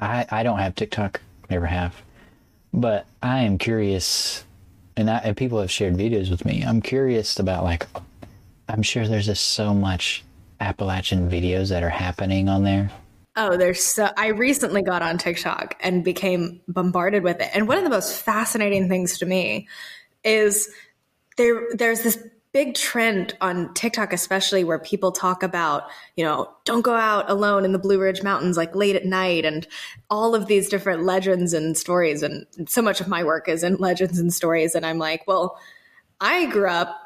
I 0.00 0.26
I 0.30 0.42
don't 0.42 0.58
have 0.58 0.74
TikTok, 0.74 1.20
never 1.50 1.66
have. 1.66 1.94
But 2.72 3.06
I 3.22 3.40
am 3.40 3.58
curious 3.58 4.44
and 4.96 5.10
I, 5.10 5.18
and 5.18 5.36
people 5.36 5.60
have 5.60 5.70
shared 5.70 5.94
videos 5.94 6.30
with 6.30 6.44
me. 6.44 6.62
I'm 6.62 6.80
curious 6.80 7.38
about 7.38 7.64
like 7.64 7.86
I'm 8.68 8.82
sure 8.82 9.06
there's 9.06 9.26
just 9.26 9.48
so 9.48 9.74
much 9.74 10.24
Appalachian 10.60 11.30
videos 11.30 11.70
that 11.70 11.82
are 11.82 11.90
happening 11.90 12.48
on 12.48 12.64
there. 12.64 12.90
Oh, 13.36 13.56
there's 13.56 13.82
so 13.82 14.10
I 14.16 14.28
recently 14.28 14.82
got 14.82 15.02
on 15.02 15.16
TikTok 15.16 15.76
and 15.80 16.02
became 16.04 16.60
bombarded 16.66 17.22
with 17.22 17.40
it. 17.40 17.48
And 17.54 17.68
one 17.68 17.78
of 17.78 17.84
the 17.84 17.90
most 17.90 18.20
fascinating 18.22 18.88
things 18.88 19.18
to 19.18 19.26
me 19.26 19.68
is 20.24 20.68
there 21.38 21.62
there's 21.72 22.02
this 22.02 22.18
big 22.52 22.74
trend 22.74 23.36
on 23.40 23.72
TikTok 23.74 24.12
especially 24.12 24.64
where 24.64 24.78
people 24.78 25.12
talk 25.12 25.42
about, 25.42 25.84
you 26.16 26.24
know, 26.24 26.50
don't 26.64 26.82
go 26.82 26.94
out 26.94 27.30
alone 27.30 27.64
in 27.64 27.72
the 27.72 27.78
Blue 27.78 28.00
Ridge 28.00 28.22
Mountains 28.22 28.56
like 28.56 28.74
late 28.74 28.96
at 28.96 29.04
night 29.04 29.44
and 29.44 29.66
all 30.10 30.34
of 30.34 30.46
these 30.46 30.68
different 30.68 31.04
legends 31.04 31.52
and 31.52 31.76
stories. 31.76 32.22
And 32.22 32.46
so 32.66 32.82
much 32.82 33.00
of 33.00 33.08
my 33.08 33.22
work 33.22 33.48
is 33.48 33.62
in 33.62 33.76
legends 33.76 34.18
and 34.18 34.32
stories. 34.32 34.74
And 34.74 34.84
I'm 34.84 34.98
like, 34.98 35.26
well, 35.26 35.58
I 36.20 36.46
grew 36.46 36.68
up 36.68 36.96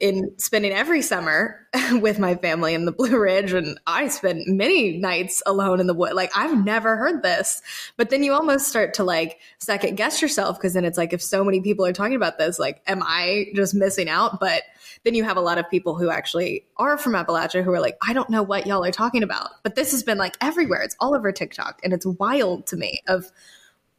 in 0.00 0.32
spending 0.38 0.72
every 0.72 1.02
summer 1.02 1.66
with 1.92 2.18
my 2.18 2.34
family 2.34 2.74
in 2.74 2.84
the 2.84 2.92
Blue 2.92 3.18
Ridge, 3.18 3.52
and 3.52 3.78
I 3.86 4.08
spent 4.08 4.46
many 4.46 4.98
nights 4.98 5.42
alone 5.46 5.80
in 5.80 5.86
the 5.86 5.94
wood. 5.94 6.14
Like 6.14 6.30
I've 6.36 6.64
never 6.64 6.96
heard 6.96 7.22
this, 7.22 7.62
but 7.96 8.10
then 8.10 8.22
you 8.22 8.32
almost 8.32 8.68
start 8.68 8.94
to 8.94 9.04
like 9.04 9.38
second 9.58 9.96
guess 9.96 10.20
yourself 10.20 10.58
because 10.58 10.74
then 10.74 10.84
it's 10.84 10.98
like 10.98 11.12
if 11.12 11.22
so 11.22 11.44
many 11.44 11.60
people 11.60 11.86
are 11.86 11.92
talking 11.92 12.16
about 12.16 12.38
this, 12.38 12.58
like 12.58 12.82
am 12.86 13.02
I 13.02 13.46
just 13.54 13.74
missing 13.74 14.08
out? 14.08 14.40
But 14.40 14.62
then 15.04 15.14
you 15.14 15.24
have 15.24 15.36
a 15.36 15.42
lot 15.42 15.58
of 15.58 15.70
people 15.70 15.96
who 15.96 16.10
actually 16.10 16.64
are 16.76 16.98
from 16.98 17.12
Appalachia 17.12 17.62
who 17.62 17.72
are 17.72 17.80
like, 17.80 17.96
I 18.06 18.12
don't 18.12 18.30
know 18.30 18.42
what 18.42 18.66
y'all 18.66 18.84
are 18.84 18.92
talking 18.92 19.22
about, 19.22 19.50
but 19.62 19.74
this 19.74 19.92
has 19.92 20.02
been 20.02 20.18
like 20.18 20.36
everywhere. 20.40 20.82
It's 20.82 20.96
all 21.00 21.14
over 21.14 21.32
TikTok, 21.32 21.80
and 21.82 21.92
it's 21.92 22.06
wild 22.06 22.66
to 22.68 22.76
me 22.76 23.00
of 23.08 23.30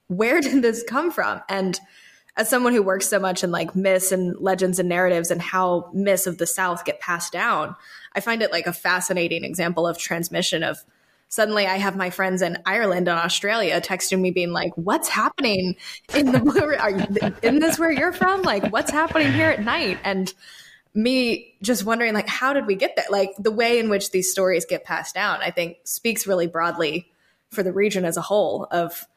where 0.07 0.41
did 0.41 0.61
this 0.61 0.83
come 0.83 1.11
from 1.11 1.41
and 1.49 1.79
as 2.37 2.47
someone 2.47 2.71
who 2.71 2.83
works 2.83 3.09
so 3.09 3.19
much 3.19 3.43
in 3.43 3.51
like 3.51 3.75
myths 3.75 4.11
and 4.11 4.39
legends 4.39 4.77
and 4.77 4.87
narratives 4.87 5.31
and 5.31 5.41
how 5.41 5.89
myths 5.91 6.27
of 6.27 6.37
the 6.37 6.45
South 6.45 6.85
get 6.85 6.99
passed 6.99 7.33
down, 7.33 7.75
I 8.13 8.19
find 8.19 8.43
it 8.43 8.51
like 8.51 8.67
a 8.67 8.73
fascinating 8.73 9.43
example 9.43 9.87
of 9.87 9.97
transmission 9.97 10.61
of 10.63 10.77
suddenly 11.29 11.65
I 11.65 11.77
have 11.77 11.95
my 11.95 12.11
friends 12.11 12.43
in 12.43 12.59
Ireland 12.63 13.07
and 13.07 13.19
Australia 13.19 13.81
texting 13.81 14.19
me 14.19 14.29
being 14.29 14.51
like, 14.51 14.71
what's 14.75 15.09
happening 15.09 15.75
in 16.13 16.31
the 16.31 16.39
blue? 16.45 16.75
Are 16.75 16.91
you, 16.91 17.05
isn't 17.41 17.59
this 17.59 17.79
where 17.79 17.91
you're 17.91 18.13
from? 18.13 18.43
Like 18.43 18.71
what's 18.71 18.91
happening 18.91 19.33
here 19.33 19.49
at 19.49 19.63
night? 19.63 19.99
And 20.03 20.31
me 20.93 21.55
just 21.63 21.85
wondering 21.85 22.13
like, 22.13 22.27
how 22.27 22.53
did 22.53 22.67
we 22.67 22.75
get 22.75 22.95
there? 22.95 23.05
Like 23.09 23.31
the 23.39 23.51
way 23.51 23.79
in 23.79 23.89
which 23.89 24.11
these 24.11 24.31
stories 24.31 24.65
get 24.65 24.83
passed 24.83 25.15
down, 25.15 25.39
I 25.41 25.49
think 25.49 25.77
speaks 25.85 26.27
really 26.27 26.47
broadly 26.47 27.11
for 27.49 27.63
the 27.63 27.73
region 27.73 28.05
as 28.05 28.15
a 28.15 28.21
whole 28.21 28.67
of 28.69 29.07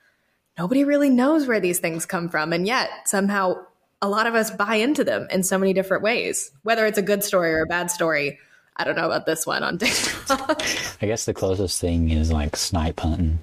nobody 0.61 0.84
really 0.84 1.08
knows 1.08 1.46
where 1.46 1.58
these 1.58 1.78
things 1.78 2.04
come 2.04 2.28
from. 2.28 2.52
And 2.52 2.66
yet 2.66 2.90
somehow 3.06 3.64
a 4.02 4.08
lot 4.11 4.26
of 4.26 4.34
us 4.34 4.50
buy 4.50 4.74
into 4.74 5.04
them 5.04 5.26
in 5.30 5.42
so 5.42 5.56
many 5.56 5.72
different 5.72 6.02
ways, 6.02 6.50
whether 6.64 6.84
it's 6.84 6.98
a 6.98 7.02
good 7.02 7.24
story 7.24 7.54
or 7.54 7.62
a 7.62 7.66
bad 7.66 7.90
story. 7.90 8.38
I 8.76 8.84
don't 8.84 8.94
know 8.94 9.06
about 9.06 9.24
this 9.24 9.46
one 9.46 9.62
on 9.62 9.78
TikTok. 9.78 10.62
I 11.00 11.06
guess 11.06 11.24
the 11.24 11.32
closest 11.32 11.80
thing 11.80 12.11
is 12.11 12.30
like 12.30 12.56
snipe 12.56 13.00
hunting. 13.00 13.38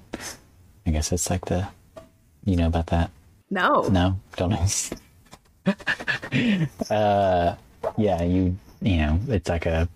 I 0.86 0.90
guess 0.92 1.10
it's 1.10 1.28
like 1.28 1.46
the, 1.46 1.66
you 2.44 2.54
know 2.54 2.68
about 2.68 2.86
that? 2.88 3.10
no. 3.50 3.82
No, 3.88 4.20
don't 4.36 4.50
know. 4.50 4.66
uh, 6.96 7.56
yeah, 7.96 8.22
you 8.22 8.56
you 8.80 8.96
know, 8.98 9.18
it's 9.26 9.48
like 9.48 9.66
a 9.66 9.88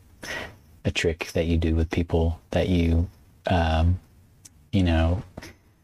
a 0.84 0.90
trick 0.90 1.30
that 1.34 1.46
you 1.46 1.56
do 1.56 1.76
with 1.76 1.88
people 1.88 2.40
that 2.50 2.68
you, 2.68 3.08
um, 3.46 4.00
you 4.72 4.82
know, 4.82 5.22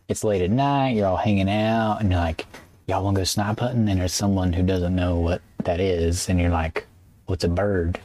it's 0.09 0.25
late 0.25 0.43
at 0.43 0.51
night, 0.51 0.97
you're 0.97 1.07
all 1.07 1.17
hanging 1.17 1.51
out, 1.51 1.99
and 2.01 2.11
you're 2.11 2.21
like, 2.21 2.47
y'all 2.87 3.05
want 3.05 3.17
to 3.17 3.21
go 3.21 3.25
snipe 3.25 3.61
hunting, 3.61 3.89
and 3.89 4.01
there's 4.01 4.13
someone 4.13 4.53
who 4.53 4.63
doesn't 4.63 4.97
know 4.97 5.17
what 5.17 5.43
that 5.65 5.81
is, 5.81 6.29
and 6.29 6.41
you're 6.41 6.51
like, 6.51 6.87
what's 7.27 7.45
a 7.45 7.49
bird? 7.49 8.01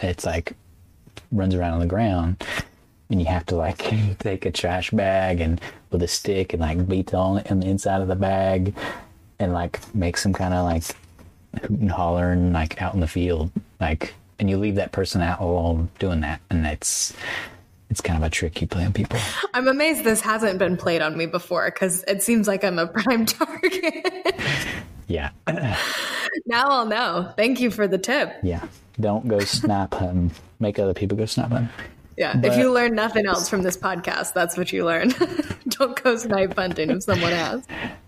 It's 0.00 0.24
like 0.24 0.54
runs 1.30 1.54
around 1.54 1.74
on 1.74 1.80
the 1.80 1.86
ground 1.86 2.44
and 3.12 3.20
you 3.20 3.26
have 3.26 3.46
to 3.46 3.56
like 3.56 3.78
take 4.18 4.46
a 4.46 4.50
trash 4.50 4.90
bag 4.90 5.40
and 5.40 5.60
with 5.90 6.02
a 6.02 6.08
stick 6.08 6.52
and 6.52 6.62
like 6.62 6.88
beat 6.88 7.14
on 7.14 7.38
it 7.38 7.50
on 7.50 7.60
the 7.60 7.66
inside 7.66 8.00
of 8.00 8.08
the 8.08 8.16
bag 8.16 8.74
and 9.38 9.52
like 9.52 9.80
make 9.94 10.16
some 10.16 10.32
kind 10.32 10.54
of 10.54 10.64
like 10.64 10.84
hoot 11.60 11.70
and 11.70 11.90
hollering 11.90 12.52
like 12.52 12.80
out 12.80 12.94
in 12.94 13.00
the 13.00 13.06
field 13.06 13.50
like 13.80 14.14
and 14.38 14.48
you 14.50 14.56
leave 14.56 14.74
that 14.74 14.92
person 14.92 15.20
out 15.20 15.40
alone 15.40 15.88
doing 15.98 16.20
that 16.20 16.40
and 16.50 16.66
it's 16.66 17.14
it's 17.92 18.00
kind 18.00 18.16
of 18.16 18.26
a 18.26 18.30
trick 18.30 18.58
you 18.62 18.66
play 18.66 18.86
on 18.86 18.92
people 18.92 19.20
I'm 19.54 19.68
amazed 19.68 20.02
this 20.02 20.22
hasn't 20.22 20.58
been 20.58 20.78
played 20.78 21.02
on 21.02 21.14
me 21.14 21.26
before 21.26 21.70
because 21.70 22.02
it 22.08 22.22
seems 22.22 22.48
like 22.48 22.64
I'm 22.64 22.78
a 22.78 22.86
prime 23.02 23.26
target. 23.26 24.34
Yeah. 25.08 25.30
now 26.46 26.68
I'll 26.68 26.86
know. 26.86 27.32
Thank 27.36 27.60
you 27.60 27.70
for 27.70 27.86
the 27.86 27.98
tip. 27.98 28.34
Yeah. 28.42 28.66
Don't 28.98 29.28
go 29.28 29.40
snap 29.40 29.92
hunting. 29.92 30.30
Make 30.58 30.78
other 30.78 30.94
people 30.94 31.18
go 31.18 31.26
snipe 31.26 31.50
hunting. 31.50 31.68
Yeah. 32.16 32.34
But, 32.34 32.52
if 32.52 32.58
you 32.58 32.72
learn 32.72 32.94
nothing 32.94 33.26
else 33.26 33.50
from 33.50 33.62
this 33.62 33.76
podcast, 33.76 34.32
that's 34.32 34.56
what 34.56 34.72
you 34.72 34.86
learn. 34.86 35.12
Don't 35.68 36.02
go 36.02 36.16
snipe 36.16 36.56
hunting 36.56 36.90
if 36.90 37.02
someone 37.02 37.32
asks. 37.32 37.66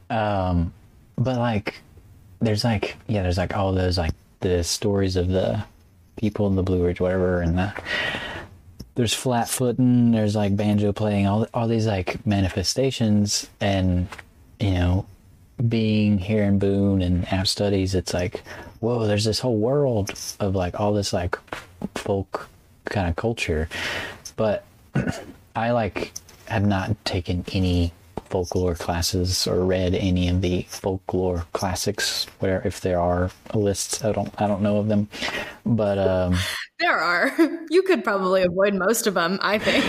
Um, 0.09 0.73
but 1.17 1.37
like, 1.37 1.83
there's 2.41 2.65
like, 2.65 2.97
yeah, 3.07 3.23
there's 3.23 3.39
like 3.39 3.55
all 3.55 3.73
those 3.73 3.99
like 3.99 4.13
the 4.41 4.65
stories 4.65 5.17
of 5.17 5.29
the 5.29 5.63
people 6.17 6.47
in 6.47 6.55
the 6.55 6.63
Blue 6.63 6.83
Ridge, 6.85 7.01
whatever, 7.01 7.43
and 7.43 7.59
the 7.59 7.75
there's 8.95 9.15
flat 9.15 9.49
footing, 9.49 10.13
there's 10.13 10.37
like 10.37 10.57
banjo 10.57 10.93
playing, 10.93 11.27
all 11.27 11.47
all 11.53 11.69
these 11.69 11.87
like 11.87 12.25
manifestations, 12.27 13.49
and 13.61 14.09
you 14.61 14.71
know, 14.71 15.07
being 15.69 16.19
here 16.19 16.45
in 16.45 16.59
Boone 16.59 17.03
and 17.03 17.31
App 17.33 17.47
Studies, 17.47 17.95
it's 17.95 18.15
like, 18.15 18.43
whoa, 18.81 19.07
there's 19.07 19.25
this 19.25 19.41
whole 19.41 19.57
world 19.57 20.13
of 20.41 20.55
like 20.55 20.79
all 20.79 20.93
this 20.93 21.13
like 21.13 21.37
folk 21.95 22.49
kind 22.85 23.09
of 23.09 23.17
culture. 23.17 23.69
But 24.37 24.65
I 25.57 25.73
like 25.73 26.13
have 26.47 26.67
not 26.67 27.05
taken 27.05 27.45
any 27.53 27.93
folklore 28.35 28.75
classes 28.75 29.47
or 29.47 29.65
read 29.65 29.95
any 29.95 30.29
of 30.29 30.41
the 30.41 30.63
folklore 30.63 31.47
classics 31.53 32.27
where 32.41 32.61
if 32.65 32.81
there 32.81 32.99
are 32.99 33.31
lists 33.55 34.05
I 34.05 34.11
don't 34.11 34.35
I 34.43 34.49
don't 34.49 34.61
know 34.61 34.79
of 34.79 34.89
them 34.89 35.07
but 35.65 35.99
um 35.99 36.35
there 36.81 36.99
are 36.99 37.31
you 37.71 37.83
could 37.83 38.03
probably 38.03 38.43
avoid 38.43 38.75
most 38.75 39.07
of 39.07 39.15
them 39.15 39.39
I 39.41 39.59
think 39.59 39.85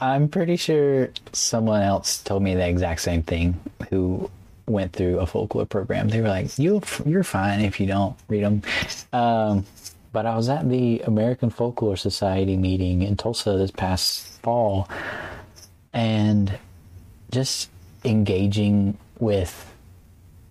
I'm 0.00 0.28
pretty 0.28 0.54
sure 0.54 1.10
someone 1.32 1.82
else 1.82 2.22
told 2.22 2.44
me 2.44 2.54
the 2.54 2.68
exact 2.68 3.00
same 3.00 3.24
thing 3.24 3.58
who 3.90 4.30
went 4.66 4.92
through 4.92 5.18
a 5.18 5.26
folklore 5.26 5.66
program. 5.66 6.08
They 6.08 6.22
were 6.22 6.28
like, 6.28 6.58
"You, 6.58 6.80
you're 7.04 7.24
fine 7.24 7.60
if 7.60 7.80
you 7.80 7.86
don't 7.86 8.16
read 8.28 8.44
them." 8.44 8.62
Um, 9.12 9.66
but 10.12 10.24
I 10.24 10.36
was 10.36 10.48
at 10.48 10.70
the 10.70 11.00
American 11.00 11.50
Folklore 11.50 11.98
Society 11.98 12.56
meeting 12.56 13.02
in 13.02 13.16
Tulsa 13.16 13.58
this 13.58 13.70
past 13.70 14.40
fall, 14.42 14.88
and 15.92 16.58
just 17.30 17.68
engaging 18.04 18.96
with 19.18 19.66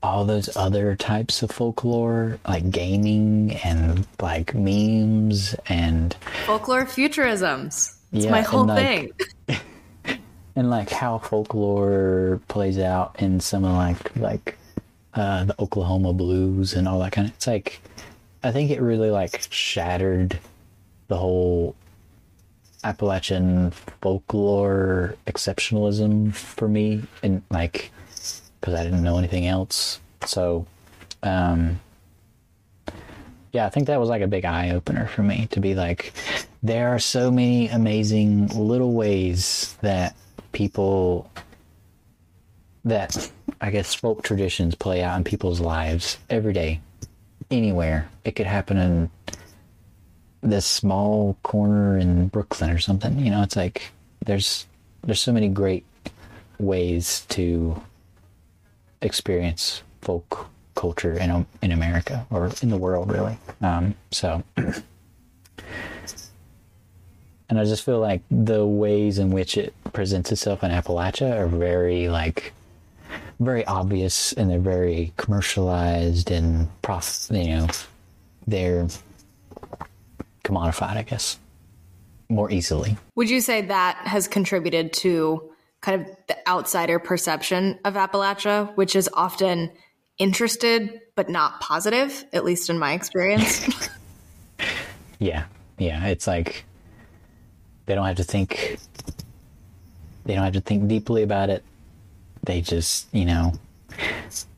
all 0.01 0.25
those 0.25 0.55
other 0.55 0.95
types 0.95 1.43
of 1.43 1.51
folklore, 1.51 2.39
like 2.47 2.69
gaming 2.71 3.57
and 3.63 4.07
like 4.21 4.53
memes 4.53 5.55
and 5.67 6.15
folklore 6.45 6.85
futurisms. 6.85 7.95
It's 8.11 8.25
yeah, 8.25 8.31
my 8.31 8.41
whole 8.41 8.65
like, 8.65 9.13
thing. 9.47 9.59
and 10.55 10.69
like 10.69 10.89
how 10.89 11.17
folklore 11.17 12.41
plays 12.47 12.79
out 12.79 13.15
in 13.19 13.39
some 13.39 13.65
of 13.65 13.73
like 13.73 14.15
like 14.15 14.57
uh, 15.13 15.43
the 15.45 15.55
Oklahoma 15.61 16.13
blues 16.13 16.73
and 16.73 16.87
all 16.87 16.99
that 16.99 17.11
kind 17.11 17.27
of. 17.27 17.33
It's 17.35 17.47
like 17.47 17.81
I 18.43 18.51
think 18.51 18.71
it 18.71 18.81
really 18.81 19.11
like 19.11 19.47
shattered 19.51 20.39
the 21.07 21.17
whole 21.17 21.75
Appalachian 22.83 23.71
folklore 24.01 25.15
exceptionalism 25.27 26.33
for 26.33 26.67
me, 26.67 27.03
and 27.23 27.41
like 27.49 27.91
because 28.59 28.73
I 28.73 28.83
didn't 28.83 29.03
know 29.03 29.17
anything 29.17 29.47
else. 29.47 29.99
So, 30.25 30.65
um, 31.23 31.79
yeah, 33.51 33.65
I 33.65 33.69
think 33.69 33.87
that 33.87 33.99
was 33.99 34.09
like 34.09 34.21
a 34.21 34.27
big 34.27 34.45
eye 34.45 34.71
opener 34.71 35.07
for 35.07 35.23
me 35.23 35.47
to 35.51 35.59
be 35.59 35.75
like, 35.75 36.13
there 36.61 36.89
are 36.89 36.99
so 36.99 37.31
many 37.31 37.67
amazing 37.69 38.47
little 38.47 38.93
ways 38.93 39.77
that 39.81 40.15
people 40.51 41.31
that 42.85 43.31
I 43.61 43.71
guess 43.71 43.93
folk 43.93 44.23
traditions 44.23 44.75
play 44.75 45.01
out 45.03 45.17
in 45.17 45.23
people's 45.23 45.59
lives 45.59 46.17
every 46.29 46.53
day, 46.53 46.81
anywhere. 47.51 48.09
It 48.23 48.35
could 48.35 48.45
happen 48.45 48.77
in 48.77 49.09
this 50.41 50.65
small 50.65 51.37
corner 51.43 51.97
in 51.97 52.27
Brooklyn 52.27 52.69
or 52.69 52.79
something. 52.79 53.19
You 53.19 53.31
know, 53.31 53.41
it's 53.41 53.55
like 53.55 53.91
there's 54.25 54.65
there's 55.03 55.21
so 55.21 55.31
many 55.31 55.47
great 55.47 55.85
ways 56.59 57.25
to 57.29 57.81
experience 59.01 59.83
folk 60.01 60.47
culture 60.75 61.13
in 61.13 61.45
in 61.61 61.71
America 61.71 62.25
or 62.29 62.51
in 62.61 62.69
the 62.69 62.77
world, 62.77 63.11
really. 63.11 63.37
Um, 63.61 63.95
so. 64.11 64.43
and 67.49 67.59
I 67.59 67.65
just 67.65 67.83
feel 67.83 67.99
like 67.99 68.21
the 68.29 68.65
ways 68.65 69.17
in 69.19 69.31
which 69.31 69.57
it 69.57 69.73
presents 69.91 70.31
itself 70.31 70.63
in 70.63 70.71
Appalachia 70.71 71.35
are 71.37 71.47
very 71.47 72.07
like 72.07 72.53
very 73.39 73.65
obvious 73.65 74.33
and 74.33 74.49
they're 74.49 74.59
very 74.59 75.13
commercialized 75.17 76.29
and 76.29 76.67
prof 76.81 77.27
you 77.31 77.55
know 77.55 77.67
they're 78.47 78.87
commodified 80.49 80.97
I 80.97 81.03
guess 81.03 81.39
more 82.29 82.51
easily. 82.51 82.97
Would 83.15 83.29
you 83.29 83.41
say 83.41 83.61
that 83.61 83.97
has 84.05 84.27
contributed 84.27 84.93
to 84.93 85.51
kind 85.81 86.01
of 86.01 86.07
the 86.27 86.37
outsider 86.47 86.99
perception 86.99 87.79
of 87.83 87.95
Appalachia, 87.95 88.75
which 88.75 88.95
is 88.95 89.09
often 89.13 89.71
interested 90.19 91.01
but 91.15 91.29
not 91.29 91.59
positive, 91.59 92.25
at 92.33 92.45
least 92.45 92.69
in 92.69 92.77
my 92.77 92.93
experience? 92.93 93.89
yeah. 95.19 95.45
Yeah, 95.79 96.07
it's 96.07 96.27
like 96.27 96.65
they 97.85 97.95
don't 97.95 98.05
have 98.05 98.17
to 98.17 98.23
think. 98.23 98.77
They 100.25 100.35
don't 100.35 100.43
have 100.43 100.53
to 100.53 100.61
think 100.61 100.87
deeply 100.87 101.23
about 101.23 101.49
it. 101.49 101.63
They 102.43 102.61
just, 102.61 103.07
you 103.13 103.25
know, 103.25 103.53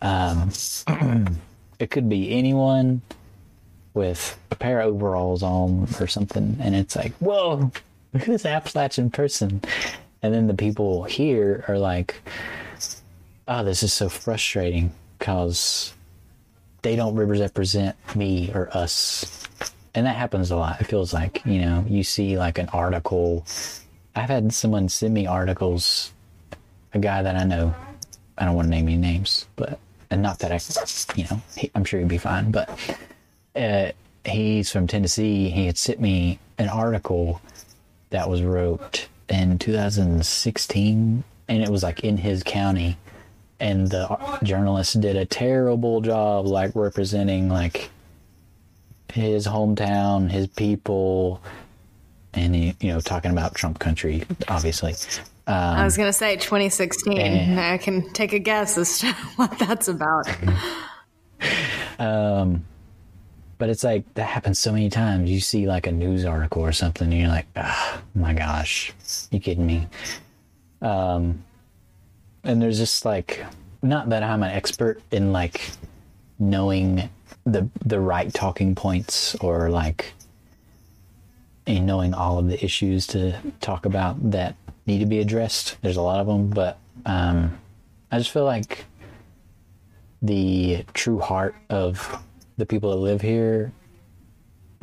um, 0.01 0.51
it 1.79 1.91
could 1.91 2.09
be 2.09 2.31
anyone 2.31 3.01
with 3.93 4.37
a 4.51 4.55
pair 4.55 4.79
of 4.79 4.93
overalls 4.93 5.43
on 5.43 5.87
or 5.99 6.07
something, 6.07 6.57
and 6.61 6.75
it's 6.75 6.95
like, 6.95 7.13
whoa, 7.15 7.71
look 8.13 8.21
at 8.21 8.27
this 8.27 8.45
Appalachian 8.45 9.09
person. 9.09 9.61
And 10.23 10.33
then 10.33 10.47
the 10.47 10.53
people 10.53 11.03
here 11.03 11.65
are 11.67 11.79
like, 11.79 12.21
oh, 13.47 13.63
this 13.63 13.83
is 13.83 13.91
so 13.91 14.07
frustrating 14.07 14.91
because 15.17 15.93
they 16.83 16.95
don't 16.95 17.15
represent 17.15 17.95
me 18.15 18.51
or 18.53 18.69
us 18.75 19.47
and 19.93 20.05
that 20.05 20.15
happens 20.15 20.51
a 20.51 20.55
lot. 20.55 20.79
It 20.81 20.85
feels 20.85 21.13
like 21.13 21.41
you 21.45 21.61
know 21.61 21.85
you 21.87 22.03
see 22.03 22.37
like 22.37 22.57
an 22.57 22.69
article. 22.69 23.45
I've 24.15 24.29
had 24.29 24.53
someone 24.53 24.89
send 24.89 25.13
me 25.13 25.27
articles. 25.27 26.13
A 26.93 26.99
guy 26.99 27.21
that 27.21 27.37
I 27.37 27.45
know, 27.45 27.73
I 28.37 28.45
don't 28.45 28.55
want 28.55 28.65
to 28.65 28.69
name 28.69 28.87
any 28.87 28.97
names, 28.97 29.47
but 29.55 29.79
and 30.09 30.21
not 30.21 30.39
that 30.39 30.51
I, 30.51 30.59
you 31.15 31.25
know, 31.29 31.41
he, 31.55 31.71
I'm 31.73 31.85
sure 31.85 31.99
he'd 31.99 32.09
be 32.09 32.17
fine. 32.17 32.51
But 32.51 32.69
uh, 33.55 33.91
he's 34.25 34.71
from 34.71 34.87
Tennessee. 34.87 35.49
He 35.49 35.65
had 35.65 35.77
sent 35.77 35.99
me 35.99 36.39
an 36.57 36.69
article 36.69 37.41
that 38.09 38.29
was 38.29 38.41
wrote 38.41 39.07
in 39.29 39.57
2016, 39.57 41.23
and 41.47 41.63
it 41.63 41.69
was 41.69 41.83
like 41.83 42.03
in 42.03 42.17
his 42.17 42.43
county, 42.43 42.97
and 43.59 43.89
the 43.89 44.39
journalist 44.43 44.99
did 44.99 45.15
a 45.15 45.25
terrible 45.25 46.01
job 46.01 46.45
like 46.45 46.71
representing 46.75 47.49
like 47.49 47.89
his 49.11 49.47
hometown, 49.47 50.29
his 50.29 50.47
people, 50.47 51.41
and 52.33 52.55
he, 52.55 52.75
you 52.79 52.93
know, 52.93 52.99
talking 52.99 53.31
about 53.31 53.55
Trump 53.55 53.79
country, 53.79 54.23
obviously. 54.47 54.93
Um, 55.47 55.55
I 55.55 55.83
was 55.83 55.97
gonna 55.97 56.13
say 56.13 56.35
2016. 56.35 57.17
And, 57.17 57.59
I 57.59 57.77
can 57.77 58.09
take 58.13 58.33
a 58.33 58.39
guess 58.39 58.77
as 58.77 58.99
to 58.99 59.11
what 59.35 59.57
that's 59.59 59.87
about. 59.87 60.27
um, 61.99 62.63
but 63.61 63.69
it's 63.69 63.83
like 63.83 64.11
that 64.15 64.23
happens 64.23 64.57
so 64.57 64.71
many 64.71 64.89
times. 64.89 65.29
You 65.29 65.39
see 65.39 65.67
like 65.67 65.85
a 65.85 65.91
news 65.91 66.25
article 66.25 66.63
or 66.63 66.71
something, 66.71 67.11
and 67.11 67.21
you're 67.21 67.29
like, 67.29 67.45
oh, 67.55 68.01
my 68.15 68.33
gosh, 68.33 68.91
you 69.29 69.39
kidding 69.39 69.67
me? 69.67 69.87
Um, 70.81 71.43
and 72.43 72.59
there's 72.59 72.79
just 72.79 73.05
like, 73.05 73.45
not 73.83 74.09
that 74.09 74.23
I'm 74.23 74.41
an 74.41 74.49
expert 74.49 74.99
in 75.11 75.31
like 75.31 75.69
knowing 76.39 77.07
the 77.45 77.69
the 77.85 77.99
right 77.99 78.33
talking 78.33 78.73
points 78.73 79.35
or 79.35 79.69
like 79.69 80.13
and 81.67 81.85
knowing 81.85 82.15
all 82.15 82.39
of 82.39 82.47
the 82.47 82.65
issues 82.65 83.05
to 83.07 83.37
talk 83.59 83.85
about 83.85 84.31
that 84.31 84.55
need 84.87 85.01
to 85.01 85.05
be 85.05 85.19
addressed. 85.19 85.77
There's 85.83 85.97
a 85.97 86.01
lot 86.01 86.19
of 86.19 86.25
them, 86.25 86.49
but 86.49 86.79
um, 87.05 87.59
I 88.11 88.17
just 88.17 88.31
feel 88.31 88.45
like 88.45 88.85
the 90.19 90.83
true 90.95 91.19
heart 91.19 91.53
of 91.69 92.23
the 92.61 92.65
people 92.67 92.91
that 92.91 92.97
live 92.97 93.21
here, 93.21 93.71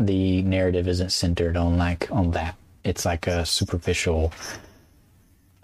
the 0.00 0.42
narrative 0.42 0.88
isn't 0.88 1.10
centered 1.10 1.56
on 1.56 1.78
like 1.78 2.10
on 2.10 2.32
that. 2.32 2.56
It's 2.82 3.04
like 3.04 3.28
a 3.28 3.46
superficial 3.46 4.32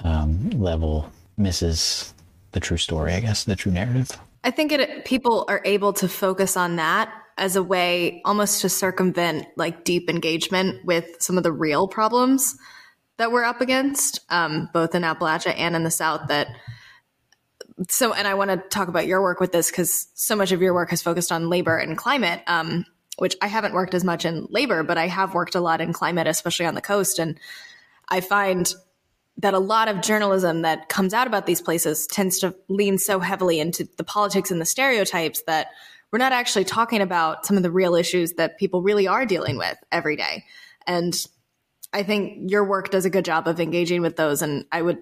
um, 0.05 0.51
level 0.51 1.11
misses 1.37 2.15
the 2.53 2.61
true 2.61 2.77
story, 2.77 3.15
I 3.15 3.21
guess, 3.21 3.43
the 3.43 3.57
true 3.57 3.73
narrative. 3.73 4.13
I 4.45 4.53
think 4.53 4.71
it, 4.71 5.05
people 5.05 5.45
are 5.49 5.61
able 5.65 5.93
to 5.95 6.09
focus 6.09 6.57
on 6.57 6.77
that 6.77 7.13
as 7.37 7.57
a 7.57 7.65
way 7.65 8.23
almost 8.25 8.61
to 8.61 8.69
circumvent 8.69 9.49
like 9.57 9.83
deep 9.83 10.09
engagement 10.09 10.85
with 10.85 11.17
some 11.19 11.37
of 11.37 11.43
the 11.43 11.51
real 11.51 11.89
problems 11.89 12.57
that 13.17 13.33
we're 13.33 13.43
up 13.43 13.61
against, 13.61 14.21
um, 14.31 14.69
both 14.73 14.95
in 14.95 15.03
Appalachia 15.03 15.55
and 15.57 15.75
in 15.75 15.83
the 15.83 15.91
South. 15.91 16.29
That 16.29 16.47
so, 17.89 18.13
and 18.13 18.27
I 18.27 18.35
want 18.35 18.51
to 18.51 18.57
talk 18.57 18.89
about 18.89 19.07
your 19.07 19.21
work 19.23 19.41
with 19.41 19.53
this 19.53 19.71
because 19.71 20.09
so 20.15 20.37
much 20.37 20.53
of 20.53 20.63
your 20.63 20.75
work 20.75 20.91
has 20.91 21.03
focused 21.03 21.33
on 21.33 21.51
labor 21.51 21.77
and 21.77 21.97
climate, 21.97 22.43
um, 22.47 22.87
which 23.19 23.37
I 23.43 23.47
haven't 23.47 23.75
worked 23.75 23.95
as 23.95 24.05
much 24.05 24.25
in 24.25 24.47
labor, 24.51 24.83
but 24.83 24.99
I 24.99 25.09
have 25.09 25.35
worked 25.35 25.55
a 25.55 25.61
lot 25.61 25.81
in 25.81 25.93
climate, 25.93 26.27
especially 26.27 26.67
on 26.67 26.75
the 26.75 26.81
coast. 26.81 27.19
And 27.19 27.39
I 28.09 28.21
find 28.21 28.73
that 29.39 29.55
a 29.55 29.59
lot 29.59 29.89
of 29.89 30.01
journalism 30.01 30.63
that 30.63 30.89
comes 30.89 31.13
out 31.13 31.27
about 31.27 31.47
these 31.47 31.61
places 31.61 32.07
tends 32.07 32.39
to 32.41 32.55
lean 32.69 32.99
so 32.99 33.19
heavily 33.19 33.59
into 33.59 33.89
the 33.97 34.05
politics 34.05 34.51
and 34.51 34.61
the 34.61 34.67
stereotypes 34.67 35.43
that 35.43 35.69
we're 36.13 36.19
not 36.19 36.33
actually 36.33 36.65
talking 36.65 37.01
about 37.01 37.45
some 37.45 37.57
of 37.57 37.65
the 37.65 37.71
real 37.73 37.97
issues 37.97 38.35
that 38.35 38.59
people 38.59 38.83
really 38.83 39.09
are 39.09 39.27
dealing 39.27 39.59
with 39.59 39.77
every 39.91 40.15
day. 40.15 40.45
And 40.87 41.13
I 41.93 42.05
think 42.05 42.51
your 42.51 42.65
work 42.65 42.91
does 42.91 43.05
a 43.05 43.11
good 43.11 43.25
job 43.25 43.49
of 43.49 43.59
engaging 43.59 44.01
with 44.01 44.15
those. 44.15 44.41
And 44.41 44.65
I 44.71 44.83
would, 44.83 44.99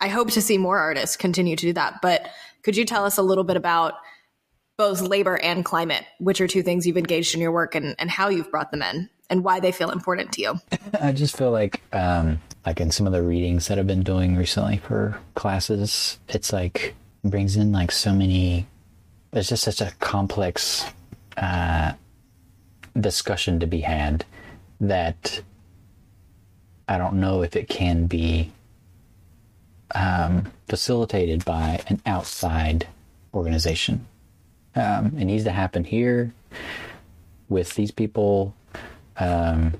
I 0.00 0.08
hope 0.08 0.30
to 0.32 0.42
see 0.42 0.58
more 0.58 0.78
artists 0.78 1.16
continue 1.16 1.56
to 1.56 1.66
do 1.66 1.72
that. 1.74 2.00
But 2.02 2.28
could 2.62 2.76
you 2.76 2.84
tell 2.84 3.04
us 3.04 3.18
a 3.18 3.22
little 3.22 3.44
bit 3.44 3.56
about 3.56 3.94
both 4.78 5.02
labor 5.02 5.36
and 5.36 5.64
climate, 5.64 6.04
which 6.18 6.40
are 6.40 6.48
two 6.48 6.62
things 6.62 6.86
you've 6.86 6.96
engaged 6.96 7.34
in 7.34 7.40
your 7.40 7.52
work 7.52 7.74
and, 7.74 7.94
and 7.98 8.10
how 8.10 8.28
you've 8.28 8.50
brought 8.50 8.70
them 8.70 8.82
in 8.82 9.10
and 9.28 9.44
why 9.44 9.60
they 9.60 9.72
feel 9.72 9.90
important 9.90 10.32
to 10.32 10.42
you? 10.42 10.60
I 11.00 11.12
just 11.12 11.36
feel 11.36 11.50
like, 11.50 11.82
um, 11.92 12.40
like 12.64 12.80
in 12.80 12.90
some 12.90 13.06
of 13.06 13.12
the 13.12 13.22
readings 13.22 13.68
that 13.68 13.78
I've 13.78 13.86
been 13.86 14.02
doing 14.02 14.36
recently 14.36 14.78
for 14.78 15.18
classes, 15.34 16.18
it's 16.28 16.52
like 16.52 16.94
brings 17.22 17.56
in 17.56 17.72
like 17.72 17.92
so 17.92 18.14
many. 18.14 18.66
There's 19.32 19.50
just 19.50 19.64
such 19.64 19.80
a 19.80 19.92
complex 20.00 20.84
uh, 21.36 21.92
discussion 22.98 23.60
to 23.60 23.66
be 23.66 23.80
had 23.80 24.24
that 24.80 25.42
I 26.88 26.98
don't 26.98 27.20
know 27.20 27.42
if 27.42 27.54
it 27.54 27.68
can 27.68 28.06
be 28.06 28.50
um, 29.94 30.50
facilitated 30.68 31.44
by 31.44 31.82
an 31.88 32.00
outside 32.06 32.86
organization. 33.34 34.06
Um, 34.74 35.16
it 35.18 35.24
needs 35.24 35.44
to 35.44 35.50
happen 35.50 35.84
here 35.84 36.32
with 37.48 37.74
these 37.74 37.90
people. 37.90 38.54
Um, 39.18 39.74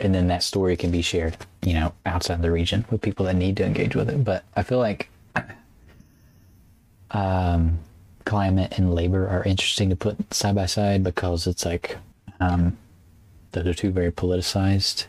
and 0.00 0.14
then 0.14 0.28
that 0.28 0.42
story 0.42 0.76
can 0.76 0.90
be 0.90 1.02
shared, 1.02 1.36
you 1.62 1.74
know, 1.74 1.92
outside 2.04 2.42
the 2.42 2.50
region 2.50 2.84
with 2.90 3.00
people 3.00 3.26
that 3.26 3.36
need 3.36 3.56
to 3.58 3.64
engage 3.64 3.94
with 3.94 4.10
it. 4.10 4.24
But 4.24 4.44
I 4.56 4.62
feel 4.62 4.78
like 4.78 5.08
um, 7.10 7.78
climate 8.24 8.74
and 8.76 8.94
labor 8.94 9.28
are 9.28 9.44
interesting 9.44 9.90
to 9.90 9.96
put 9.96 10.32
side 10.34 10.54
by 10.54 10.66
side 10.66 11.04
because 11.04 11.46
it's 11.46 11.64
like 11.64 11.96
um, 12.40 12.76
those 13.52 13.66
are 13.66 13.74
two 13.74 13.90
very 13.90 14.10
politicized. 14.10 15.06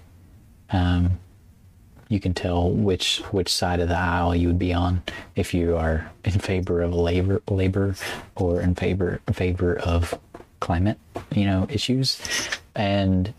You 2.08 2.20
can 2.20 2.34
tell 2.34 2.70
which 2.70 3.20
which 3.32 3.51
side 3.51 3.80
of 3.80 3.89
the 3.89 3.97
aisle 3.97 4.36
you 4.36 4.47
would 4.47 4.60
be 4.60 4.74
on 4.74 5.01
if 5.36 5.53
you 5.53 5.76
are 5.76 6.12
in 6.24 6.34
favor 6.34 6.82
of 6.82 6.93
labor 6.93 7.41
labor 7.49 7.95
or 8.36 8.62
in 8.62 8.76
favor 8.76 9.20
favor 9.34 9.80
of 9.80 10.14
climate, 10.60 10.99
you 11.32 11.45
know, 11.45 11.66
issues. 11.70 12.22
And 12.76 13.34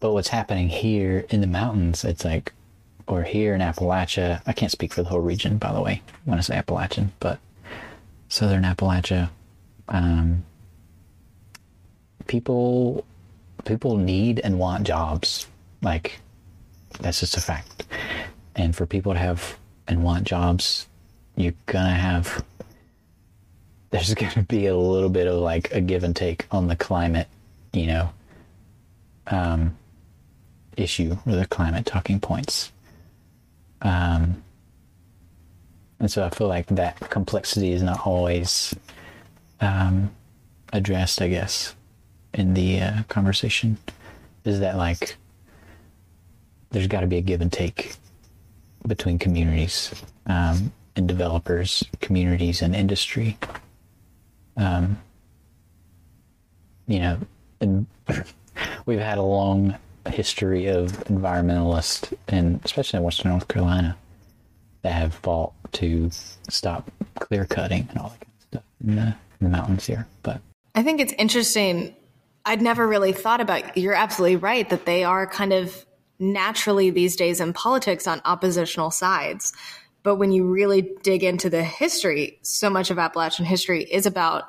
but 0.00 0.12
what's 0.12 0.28
happening 0.28 0.68
here 0.68 1.26
in 1.30 1.40
the 1.40 1.46
mountains, 1.46 2.04
it's 2.04 2.24
like, 2.24 2.52
or 3.06 3.22
here 3.22 3.54
in 3.54 3.60
Appalachia, 3.60 4.42
I 4.46 4.52
can't 4.52 4.70
speak 4.70 4.92
for 4.94 5.02
the 5.02 5.08
whole 5.08 5.20
region, 5.20 5.58
by 5.58 5.72
the 5.72 5.80
way, 5.80 6.02
when 6.24 6.38
I 6.38 6.42
say 6.42 6.56
Appalachian, 6.56 7.12
but 7.20 7.38
southern 8.28 8.62
Appalachia, 8.62 9.30
um, 9.88 10.44
people, 12.26 13.04
people 13.64 13.96
need 13.96 14.38
and 14.40 14.58
want 14.58 14.86
jobs. 14.86 15.46
Like, 15.82 16.20
that's 17.00 17.20
just 17.20 17.36
a 17.36 17.40
fact. 17.40 17.86
And 18.56 18.74
for 18.74 18.86
people 18.86 19.12
to 19.12 19.18
have 19.18 19.58
and 19.86 20.02
want 20.02 20.24
jobs, 20.24 20.86
you're 21.36 21.54
gonna 21.66 21.90
have, 21.90 22.44
there's 23.90 24.12
gonna 24.14 24.42
be 24.42 24.66
a 24.66 24.76
little 24.76 25.08
bit 25.08 25.26
of 25.26 25.36
like 25.40 25.72
a 25.72 25.80
give 25.80 26.04
and 26.04 26.14
take 26.14 26.46
on 26.50 26.68
the 26.68 26.76
climate, 26.76 27.28
you 27.72 27.86
know. 27.86 28.10
Um, 29.26 29.76
issue 30.78 31.16
or 31.26 31.32
the 31.32 31.46
climate 31.46 31.84
talking 31.84 32.20
points. 32.20 32.72
Um, 33.82 34.42
and 36.00 36.10
so 36.10 36.24
I 36.24 36.30
feel 36.30 36.46
like 36.46 36.66
that 36.68 36.98
complexity 37.10 37.72
is 37.72 37.82
not 37.82 38.06
always 38.06 38.74
um, 39.60 40.10
addressed, 40.72 41.20
I 41.20 41.28
guess, 41.28 41.74
in 42.32 42.54
the 42.54 42.80
uh, 42.80 43.02
conversation. 43.08 43.78
Is 44.44 44.60
that 44.60 44.76
like 44.76 45.16
there's 46.70 46.86
got 46.86 47.00
to 47.00 47.06
be 47.06 47.16
a 47.16 47.20
give 47.20 47.40
and 47.40 47.52
take 47.52 47.94
between 48.86 49.18
communities 49.18 49.94
um, 50.26 50.72
and 50.96 51.08
developers, 51.08 51.84
communities 52.00 52.62
and 52.62 52.74
industry. 52.74 53.38
Um, 54.56 54.98
you 56.86 56.98
know, 56.98 57.18
and 57.60 57.86
we've 58.86 58.98
had 58.98 59.18
a 59.18 59.22
long 59.22 59.76
history 60.06 60.66
of 60.66 60.92
environmentalists, 61.04 62.12
and 62.28 62.60
especially 62.64 62.98
in 62.98 63.04
Western 63.04 63.30
North 63.30 63.48
Carolina, 63.48 63.96
that 64.82 64.92
have 64.92 65.14
fought 65.14 65.52
to 65.72 66.10
stop 66.48 66.90
clear 67.18 67.44
cutting 67.44 67.86
and 67.90 67.98
all 67.98 68.08
that 68.08 68.20
kind 68.20 68.32
of 68.36 68.42
stuff 68.42 68.62
in 68.84 68.96
the, 68.96 69.02
in 69.02 69.16
the 69.40 69.48
mountains 69.48 69.86
here. 69.86 70.06
But 70.22 70.40
I 70.74 70.82
think 70.82 71.00
it's 71.00 71.12
interesting. 71.18 71.94
I'd 72.44 72.62
never 72.62 72.86
really 72.86 73.12
thought 73.12 73.40
about. 73.40 73.76
You're 73.76 73.94
absolutely 73.94 74.36
right 74.36 74.68
that 74.70 74.86
they 74.86 75.04
are 75.04 75.26
kind 75.26 75.52
of 75.52 75.84
naturally 76.18 76.90
these 76.90 77.16
days 77.16 77.40
in 77.40 77.52
politics 77.52 78.06
on 78.06 78.20
oppositional 78.24 78.90
sides. 78.90 79.52
But 80.02 80.16
when 80.16 80.32
you 80.32 80.44
really 80.44 80.92
dig 81.02 81.22
into 81.22 81.50
the 81.50 81.62
history, 81.62 82.38
so 82.42 82.70
much 82.70 82.90
of 82.90 82.98
Appalachian 82.98 83.44
history 83.44 83.82
is 83.82 84.06
about 84.06 84.44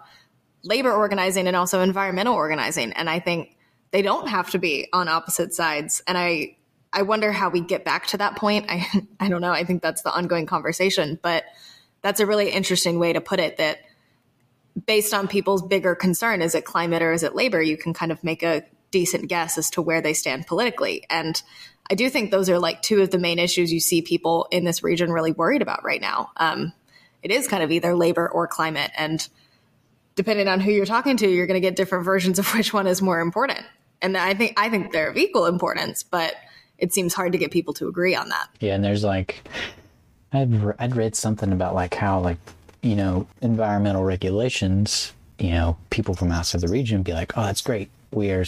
labor 0.63 0.91
organizing 0.91 1.47
and 1.47 1.55
also 1.55 1.81
environmental 1.81 2.33
organizing. 2.33 2.93
And 2.93 3.09
I 3.09 3.19
think 3.19 3.55
they 3.91 4.01
don't 4.01 4.27
have 4.27 4.51
to 4.51 4.59
be 4.59 4.87
on 4.93 5.07
opposite 5.07 5.53
sides. 5.53 6.01
And 6.07 6.17
I 6.17 6.55
I 6.91 7.03
wonder 7.03 7.31
how 7.31 7.49
we 7.49 7.61
get 7.61 7.85
back 7.85 8.07
to 8.07 8.17
that 8.17 8.35
point. 8.35 8.65
I 8.69 8.87
I 9.19 9.29
don't 9.29 9.41
know. 9.41 9.51
I 9.51 9.63
think 9.63 9.81
that's 9.81 10.01
the 10.01 10.13
ongoing 10.13 10.45
conversation, 10.45 11.19
but 11.21 11.45
that's 12.01 12.19
a 12.19 12.25
really 12.25 12.49
interesting 12.49 12.99
way 12.99 13.13
to 13.13 13.21
put 13.21 13.39
it 13.39 13.57
that 13.57 13.79
based 14.85 15.13
on 15.13 15.27
people's 15.27 15.61
bigger 15.61 15.95
concern 15.95 16.41
is 16.41 16.55
it 16.55 16.65
climate 16.65 17.01
or 17.01 17.11
is 17.11 17.23
it 17.23 17.35
labor, 17.35 17.61
you 17.61 17.77
can 17.77 17.93
kind 17.93 18.11
of 18.11 18.23
make 18.23 18.43
a 18.43 18.63
decent 18.91 19.27
guess 19.27 19.57
as 19.57 19.69
to 19.71 19.81
where 19.81 20.01
they 20.01 20.13
stand 20.13 20.47
politically. 20.47 21.05
And 21.09 21.41
I 21.89 21.95
do 21.95 22.09
think 22.09 22.31
those 22.31 22.49
are 22.49 22.59
like 22.59 22.81
two 22.81 23.01
of 23.01 23.11
the 23.11 23.17
main 23.17 23.39
issues 23.39 23.71
you 23.71 23.79
see 23.79 24.01
people 24.01 24.47
in 24.51 24.63
this 24.63 24.83
region 24.83 25.11
really 25.11 25.31
worried 25.31 25.61
about 25.61 25.83
right 25.83 26.01
now. 26.01 26.31
Um, 26.37 26.73
it 27.21 27.31
is 27.31 27.47
kind 27.47 27.63
of 27.63 27.71
either 27.71 27.95
labor 27.95 28.27
or 28.29 28.47
climate. 28.47 28.91
And 28.97 29.27
depending 30.15 30.47
on 30.47 30.59
who 30.59 30.71
you're 30.71 30.85
talking 30.85 31.17
to, 31.17 31.27
you're 31.27 31.47
going 31.47 31.61
to 31.61 31.67
get 31.67 31.75
different 31.75 32.05
versions 32.05 32.39
of 32.39 32.53
which 32.53 32.73
one 32.73 32.87
is 32.87 33.01
more 33.01 33.19
important 33.19 33.65
and 34.01 34.17
I 34.17 34.33
think 34.33 34.53
I 34.57 34.69
think 34.69 34.91
they're 34.91 35.09
of 35.09 35.17
equal 35.17 35.45
importance, 35.45 36.03
but 36.03 36.35
it 36.77 36.93
seems 36.93 37.13
hard 37.13 37.33
to 37.33 37.37
get 37.37 37.51
people 37.51 37.73
to 37.75 37.87
agree 37.87 38.15
on 38.15 38.29
that. 38.29 38.47
Yeah, 38.59 38.75
and 38.75 38.83
there's 38.83 39.03
like, 39.03 39.43
I'd 40.31 40.73
I'd 40.79 40.95
read 40.95 41.15
something 41.15 41.51
about 41.51 41.75
like 41.75 41.93
how 41.93 42.19
like 42.19 42.37
you 42.81 42.95
know 42.95 43.27
environmental 43.41 44.03
regulations, 44.03 45.13
you 45.37 45.51
know, 45.51 45.77
people 45.89 46.15
from 46.15 46.31
outside 46.31 46.61
the 46.61 46.67
region 46.67 47.03
be 47.03 47.13
like, 47.13 47.37
oh, 47.37 47.43
that's 47.43 47.61
great. 47.61 47.89
We 48.11 48.31
are 48.31 48.45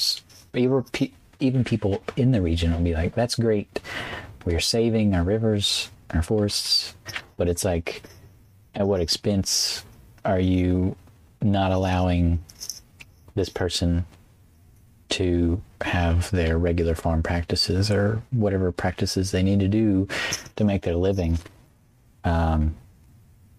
even 0.54 1.64
people 1.64 2.04
in 2.16 2.32
the 2.32 2.42
region 2.42 2.72
will 2.72 2.82
be 2.82 2.94
like, 2.94 3.16
that's 3.16 3.36
great. 3.36 3.80
We 4.46 4.56
are 4.56 4.60
saving 4.60 5.14
our 5.16 5.24
rivers, 5.24 5.90
our 6.12 6.22
forests, 6.22 6.96
but 7.38 7.48
it's 7.48 7.64
like, 7.64 8.04
at 8.76 8.88
what 8.88 9.02
expense 9.02 9.84
are 10.24 10.40
you 10.40 10.96
not 11.42 11.72
allowing 11.72 12.44
this 13.36 13.50
person 13.50 14.06
to 15.10 15.62
have 15.82 16.32
their 16.32 16.58
regular 16.58 16.96
farm 16.96 17.22
practices 17.22 17.92
or 17.92 18.22
whatever 18.32 18.72
practices 18.72 19.32
they 19.32 19.44
need 19.44 19.60
to 19.60 19.68
do 19.68 20.08
to 20.56 20.64
make 20.64 20.84
their 20.84 20.96
living, 20.96 21.38
um, 22.24 22.76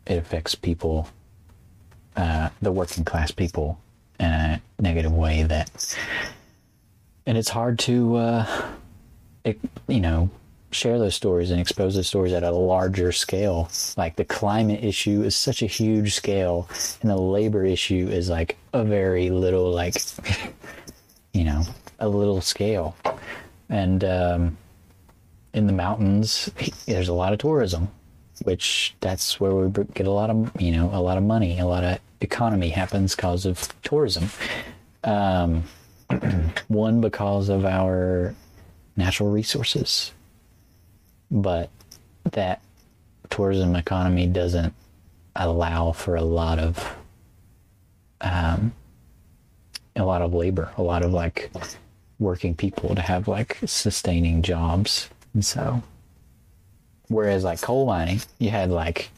it 0.07 0.17
affects 0.17 0.55
people, 0.55 1.09
uh, 2.17 2.49
the 2.63 2.73
working 2.73 3.05
class 3.05 3.31
people, 3.31 3.79
in 4.19 4.27
a 4.27 4.63
negative 4.79 5.13
way. 5.13 5.43
That, 5.43 5.71
and 7.27 7.39
it's 7.39 7.49
hard 7.49 7.79
to, 7.81 8.17
uh, 8.17 8.65
it, 9.45 9.59
you 9.89 10.01
know, 10.01 10.31
share 10.71 10.99
those 10.99 11.15
stories 11.15 11.51
and 11.51 11.61
expose 11.61 11.95
those 11.95 12.07
stories 12.07 12.33
at 12.33 12.43
a 12.43 12.51
larger 12.51 13.13
scale. 13.13 13.71
Like 13.97 14.17
the 14.17 14.25
climate 14.25 14.83
issue 14.83 15.23
is 15.23 15.37
such 15.37 15.63
a 15.63 15.67
huge 15.67 16.15
scale, 16.15 16.69
and 17.01 17.11
the 17.11 17.17
labor 17.17 17.65
issue 17.65 18.09
is 18.11 18.31
like 18.31 18.57
a 18.73 18.83
very 18.83 19.31
little, 19.31 19.71
like 19.71 19.97
you 21.33 21.45
know, 21.45 21.63
a 21.99 22.09
little 22.09 22.41
scale. 22.41 22.97
And 23.69 24.05
um, 24.05 24.57
in 25.55 25.67
the 25.67 25.73
mountains, 25.73 26.51
there's 26.87 27.09
a 27.09 27.15
lot 27.15 27.33
of 27.33 27.39
tourism, 27.39 27.89
which 28.43 28.95
that's 29.01 29.39
where 29.41 29.55
we 29.55 29.85
get 29.95 30.07
a 30.07 30.11
lot 30.11 30.31
of, 30.31 30.51
you 30.61 30.73
know, 30.73 30.91
a 30.93 31.01
lot 31.01 31.17
of 31.17 31.25
money, 31.25 31.59
a 31.59 31.67
lot 31.67 31.85
of 31.85 31.99
economy 32.21 32.71
happens 32.71 33.15
because 33.15 33.47
of 33.47 33.69
tourism. 33.83 34.31
Um, 35.05 35.65
one, 36.69 37.01
because 37.01 37.49
of 37.49 37.65
our 37.65 38.35
natural 38.97 39.31
resources. 39.31 40.13
But 41.31 41.71
that 42.33 42.63
tourism 43.31 43.75
economy 43.77 44.27
doesn't 44.27 44.75
allow 45.35 45.93
for 45.93 46.17
a 46.17 46.23
lot 46.23 46.59
of 46.59 46.97
um, 48.21 48.73
a 49.97 50.05
lot 50.05 50.23
of 50.23 50.33
labor, 50.33 50.71
a 50.77 50.83
lot 50.83 51.03
of 51.03 51.13
like 51.13 51.51
working 52.19 52.55
people 52.55 52.95
to 52.95 53.03
have 53.03 53.29
like 53.29 53.59
sustaining 53.67 54.43
jobs. 54.43 55.09
And 55.35 55.45
so, 55.45 55.83
whereas 57.09 57.45
like 57.45 57.61
coal 57.61 57.87
mining, 57.87 58.21
you 58.39 58.51
had 58.51 58.71
like 58.71 59.11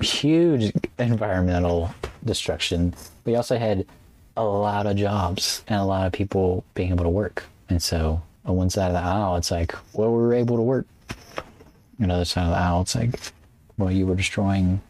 huge 0.00 0.72
environmental 0.98 1.94
destruction, 2.24 2.94
you 3.26 3.36
also 3.36 3.58
had 3.58 3.86
a 4.40 4.58
lot 4.60 4.86
of 4.86 4.96
jobs 4.96 5.62
and 5.68 5.80
a 5.80 5.84
lot 5.84 6.06
of 6.06 6.12
people 6.12 6.64
being 6.74 6.90
able 6.90 7.04
to 7.04 7.10
work. 7.10 7.44
And 7.68 7.82
so, 7.82 8.22
on 8.44 8.56
one 8.56 8.70
side 8.70 8.88
of 8.88 8.92
the 8.94 9.00
aisle, 9.00 9.36
it's 9.36 9.50
like, 9.50 9.74
well, 9.92 10.10
we 10.10 10.18
were 10.18 10.34
able 10.34 10.56
to 10.56 10.62
work. 10.62 10.86
Another 11.98 12.24
side 12.24 12.44
of 12.44 12.50
the 12.50 12.56
aisle, 12.56 12.82
it's 12.82 12.94
like, 12.94 13.14
well, 13.76 13.90
you 13.90 14.06
were 14.06 14.14
destroying 14.14 14.80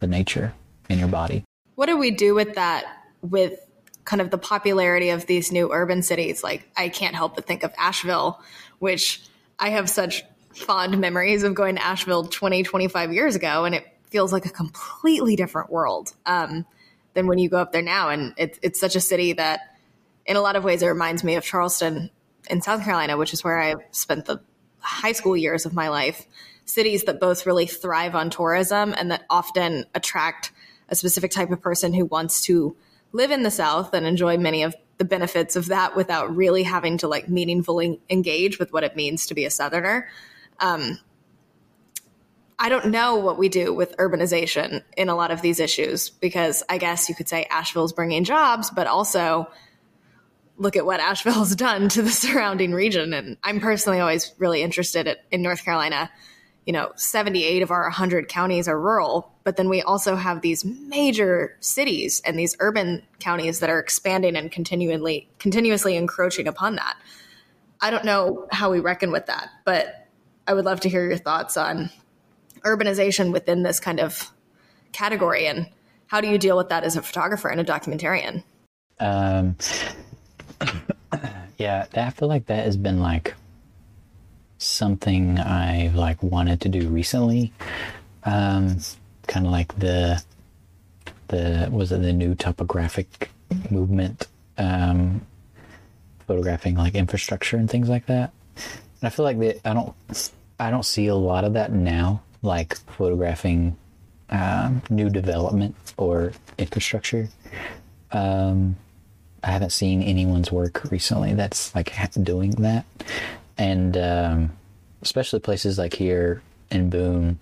the 0.00 0.06
nature 0.06 0.54
in 0.88 0.98
your 0.98 1.08
body. 1.08 1.44
What 1.74 1.86
do 1.86 1.96
we 1.96 2.10
do 2.10 2.34
with 2.34 2.54
that? 2.54 2.84
With 3.22 3.58
kind 4.04 4.22
of 4.22 4.30
the 4.30 4.38
popularity 4.38 5.10
of 5.10 5.26
these 5.26 5.50
new 5.50 5.72
urban 5.72 6.02
cities. 6.02 6.42
Like, 6.44 6.68
I 6.76 6.88
can't 6.88 7.14
help 7.14 7.34
but 7.34 7.46
think 7.46 7.64
of 7.64 7.72
Asheville, 7.76 8.40
which 8.78 9.20
I 9.58 9.70
have 9.70 9.90
such 9.90 10.24
fond 10.54 10.98
memories 10.98 11.42
of 11.42 11.54
going 11.54 11.74
to 11.76 11.84
Asheville 11.84 12.24
20, 12.24 12.62
25 12.62 13.12
years 13.12 13.34
ago, 13.34 13.64
and 13.64 13.74
it 13.74 13.86
feels 14.10 14.32
like 14.32 14.46
a 14.46 14.50
completely 14.50 15.36
different 15.36 15.70
world 15.70 16.14
um, 16.24 16.64
than 17.16 17.26
when 17.26 17.38
you 17.38 17.48
go 17.48 17.58
up 17.58 17.72
there 17.72 17.82
now. 17.82 18.10
And 18.10 18.32
it, 18.36 18.60
it's 18.62 18.78
such 18.78 18.94
a 18.94 19.00
city 19.00 19.32
that, 19.32 19.60
in 20.24 20.36
a 20.36 20.40
lot 20.40 20.54
of 20.54 20.62
ways, 20.62 20.82
it 20.82 20.86
reminds 20.86 21.24
me 21.24 21.34
of 21.34 21.42
Charleston 21.42 22.10
in 22.48 22.62
South 22.62 22.84
Carolina, 22.84 23.16
which 23.16 23.32
is 23.32 23.42
where 23.42 23.60
I 23.60 23.74
spent 23.90 24.26
the 24.26 24.40
high 24.78 25.12
school 25.12 25.36
years 25.36 25.66
of 25.66 25.74
my 25.74 25.88
life. 25.88 26.26
Cities 26.64 27.04
that 27.04 27.18
both 27.20 27.46
really 27.46 27.66
thrive 27.66 28.14
on 28.14 28.30
tourism 28.30 28.94
and 28.96 29.10
that 29.10 29.24
often 29.30 29.84
attract 29.94 30.52
a 30.88 30.94
specific 30.94 31.30
type 31.30 31.50
of 31.50 31.60
person 31.60 31.92
who 31.92 32.04
wants 32.04 32.42
to 32.42 32.76
live 33.12 33.30
in 33.30 33.42
the 33.42 33.50
South 33.50 33.94
and 33.94 34.06
enjoy 34.06 34.36
many 34.36 34.62
of 34.62 34.76
the 34.98 35.04
benefits 35.04 35.56
of 35.56 35.66
that 35.66 35.96
without 35.96 36.34
really 36.34 36.62
having 36.62 36.98
to 36.98 37.08
like 37.08 37.28
meaningfully 37.28 38.00
engage 38.10 38.58
with 38.58 38.72
what 38.72 38.84
it 38.84 38.96
means 38.96 39.26
to 39.26 39.34
be 39.34 39.44
a 39.44 39.50
Southerner. 39.50 40.08
Um, 40.58 40.98
I 42.58 42.68
don't 42.68 42.86
know 42.86 43.16
what 43.16 43.38
we 43.38 43.48
do 43.48 43.74
with 43.74 43.96
urbanization 43.98 44.82
in 44.96 45.08
a 45.08 45.14
lot 45.14 45.30
of 45.30 45.42
these 45.42 45.60
issues 45.60 46.08
because 46.08 46.62
I 46.68 46.78
guess 46.78 47.08
you 47.08 47.14
could 47.14 47.28
say 47.28 47.46
Asheville's 47.50 47.92
bringing 47.92 48.24
jobs, 48.24 48.70
but 48.70 48.86
also 48.86 49.48
look 50.56 50.76
at 50.76 50.86
what 50.86 51.00
Asheville's 51.10 51.54
done 51.54 51.88
to 51.90 52.02
the 52.02 52.10
surrounding 52.10 52.72
region. 52.72 53.12
And 53.12 53.36
I'm 53.44 53.60
personally 53.60 54.00
always 54.00 54.34
really 54.38 54.62
interested 54.62 55.16
in 55.30 55.42
North 55.42 55.64
Carolina 55.64 56.10
you 56.66 56.72
know, 56.72 56.90
78 56.96 57.62
of 57.62 57.70
our 57.70 57.84
100 57.84 58.28
counties 58.28 58.66
are 58.66 58.78
rural, 58.78 59.32
but 59.44 59.56
then 59.56 59.68
we 59.68 59.82
also 59.82 60.16
have 60.16 60.42
these 60.42 60.64
major 60.64 61.56
cities 61.60 62.20
and 62.26 62.36
these 62.36 62.56
urban 62.58 63.02
counties 63.20 63.60
that 63.60 63.70
are 63.70 63.78
expanding 63.78 64.34
and 64.36 64.50
continually 64.50 65.28
continuously 65.38 65.96
encroaching 65.96 66.48
upon 66.48 66.74
that. 66.74 66.96
I 67.80 67.90
don't 67.90 68.04
know 68.04 68.48
how 68.50 68.72
we 68.72 68.80
reckon 68.80 69.12
with 69.12 69.26
that, 69.26 69.48
but 69.64 70.08
I 70.48 70.54
would 70.54 70.64
love 70.64 70.80
to 70.80 70.88
hear 70.88 71.06
your 71.06 71.18
thoughts 71.18 71.56
on 71.56 71.88
urbanization 72.66 73.32
within 73.32 73.62
this 73.62 73.80
kind 73.80 74.00
of 74.00 74.30
category 74.92 75.46
and 75.46 75.68
how 76.08 76.20
do 76.20 76.28
you 76.28 76.38
deal 76.38 76.56
with 76.56 76.68
that 76.68 76.84
as 76.84 76.96
a 76.96 77.02
photographer 77.02 77.48
and 77.48 77.60
a 77.60 77.64
documentarian? 77.64 78.42
Um, 79.00 79.56
yeah, 81.58 81.86
I 81.94 82.10
feel 82.10 82.28
like 82.28 82.46
that 82.46 82.64
has 82.64 82.76
been 82.76 83.00
like 83.00 83.34
something 84.58 85.38
I've 85.38 85.94
like 85.94 86.22
wanted 86.22 86.60
to 86.62 86.68
do 86.68 86.88
recently. 86.88 87.52
Um, 88.24 88.78
kind 89.26 89.46
of 89.46 89.52
like 89.52 89.76
the 89.78 90.22
the 91.28 91.68
was 91.70 91.92
it 91.92 92.02
the 92.02 92.12
new 92.12 92.34
topographic 92.34 93.30
movement, 93.70 94.26
um, 94.58 95.26
photographing 96.26 96.76
like 96.76 96.94
infrastructure 96.94 97.56
and 97.56 97.68
things 97.68 97.88
like 97.88 98.06
that. 98.06 98.32
And 98.56 99.04
I 99.04 99.10
feel 99.10 99.24
like 99.24 99.38
that 99.38 99.60
I 99.66 99.74
don't 99.74 99.94
I 100.58 100.70
don't 100.70 100.84
see 100.84 101.08
a 101.08 101.14
lot 101.14 101.44
of 101.44 101.54
that 101.54 101.72
now, 101.72 102.22
like 102.46 102.76
photographing 102.76 103.76
um, 104.30 104.82
new 104.88 105.10
development 105.10 105.74
or 105.96 106.32
infrastructure. 106.58 107.28
Um, 108.12 108.76
I 109.42 109.50
haven't 109.50 109.70
seen 109.70 110.02
anyone's 110.02 110.50
work 110.50 110.90
recently 110.90 111.34
that's 111.34 111.74
like 111.74 111.90
doing 112.22 112.50
that 112.52 112.84
and 113.58 113.96
um, 113.96 114.52
especially 115.02 115.40
places 115.40 115.78
like 115.78 115.94
here 115.94 116.42
in 116.70 116.90
Boone, 116.90 117.38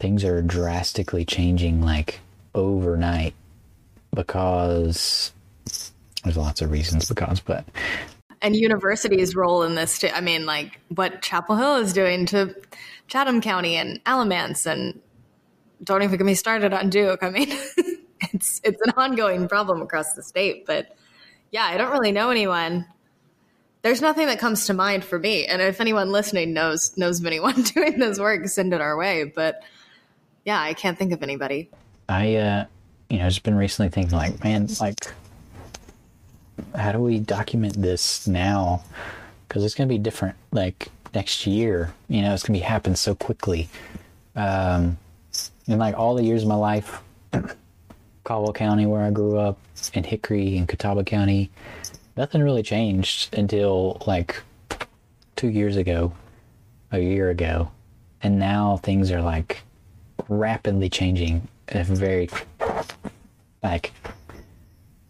things 0.00 0.24
are 0.24 0.42
drastically 0.42 1.24
changing 1.24 1.80
like 1.82 2.20
overnight 2.54 3.34
because 4.14 5.32
there's 6.24 6.36
lots 6.36 6.60
of 6.60 6.70
reasons 6.70 7.08
because, 7.08 7.40
but 7.40 7.64
and 8.40 8.56
universities' 8.56 9.36
role 9.36 9.62
in 9.62 9.76
this 9.76 9.98
too. 10.00 10.08
I 10.12 10.20
mean, 10.20 10.46
like 10.46 10.80
what 10.88 11.22
Chapel 11.22 11.56
Hill 11.56 11.76
is 11.76 11.92
doing 11.92 12.26
to 12.26 12.54
Chatham 13.12 13.40
County 13.40 13.76
and 13.76 14.00
Alamance, 14.06 14.66
and 14.66 15.00
don't 15.84 16.02
even 16.02 16.16
get 16.16 16.24
me 16.24 16.34
started 16.34 16.72
on 16.72 16.88
Duke. 16.90 17.22
I 17.22 17.30
mean, 17.30 17.48
it's 18.32 18.60
it's 18.64 18.80
an 18.86 18.94
ongoing 18.96 19.48
problem 19.48 19.82
across 19.82 20.14
the 20.14 20.22
state. 20.22 20.64
But 20.66 20.96
yeah, 21.50 21.64
I 21.64 21.76
don't 21.76 21.92
really 21.92 22.12
know 22.12 22.30
anyone 22.30 22.86
there's 23.82 24.00
nothing 24.00 24.26
that 24.28 24.38
comes 24.38 24.66
to 24.66 24.74
mind 24.74 25.04
for 25.04 25.18
me. 25.18 25.44
And 25.44 25.60
if 25.60 25.80
anyone 25.80 26.10
listening 26.10 26.52
knows 26.52 26.96
knows 26.96 27.20
of 27.20 27.26
anyone 27.26 27.62
doing 27.74 27.98
this 27.98 28.18
work, 28.18 28.46
send 28.46 28.72
it 28.72 28.80
our 28.80 28.96
way. 28.96 29.24
But 29.24 29.62
yeah, 30.44 30.60
I 30.60 30.72
can't 30.72 30.96
think 30.96 31.12
of 31.12 31.22
anybody. 31.22 31.68
I 32.08 32.36
uh 32.36 32.66
you 33.10 33.18
know, 33.18 33.28
just 33.28 33.42
been 33.42 33.56
recently 33.56 33.90
thinking 33.90 34.16
like, 34.16 34.42
man, 34.42 34.68
like 34.80 35.12
how 36.74 36.92
do 36.92 36.98
we 36.98 37.18
document 37.18 37.74
this 37.74 38.26
now? 38.26 38.82
Because 39.46 39.64
it's 39.64 39.74
going 39.74 39.86
to 39.86 39.92
be 39.92 39.98
different 39.98 40.36
like 40.50 40.88
next 41.14 41.46
year. 41.46 41.92
You 42.08 42.22
know, 42.22 42.34
it's 42.34 42.44
to 42.44 42.52
be 42.52 42.58
happen 42.58 42.96
so 42.96 43.14
quickly. 43.14 43.68
Um, 44.34 44.98
in 45.66 45.78
like 45.78 45.96
all 45.96 46.14
the 46.14 46.24
years 46.24 46.42
of 46.42 46.48
my 46.48 46.54
life, 46.54 47.00
Caldwell 48.24 48.52
County, 48.52 48.86
where 48.86 49.02
I 49.02 49.10
grew 49.10 49.38
up, 49.38 49.58
in 49.94 50.04
Hickory 50.04 50.56
and 50.56 50.68
Catawba 50.68 51.04
County, 51.04 51.50
nothing 52.16 52.42
really 52.42 52.62
changed 52.62 53.34
until 53.34 54.00
like 54.06 54.42
two 55.34 55.48
years 55.48 55.76
ago, 55.76 56.12
a 56.92 57.00
year 57.00 57.30
ago, 57.30 57.70
and 58.22 58.38
now 58.38 58.76
things 58.76 59.10
are 59.10 59.22
like 59.22 59.62
rapidly 60.28 60.88
changing 60.88 61.48
very 61.68 62.28
like 63.62 63.92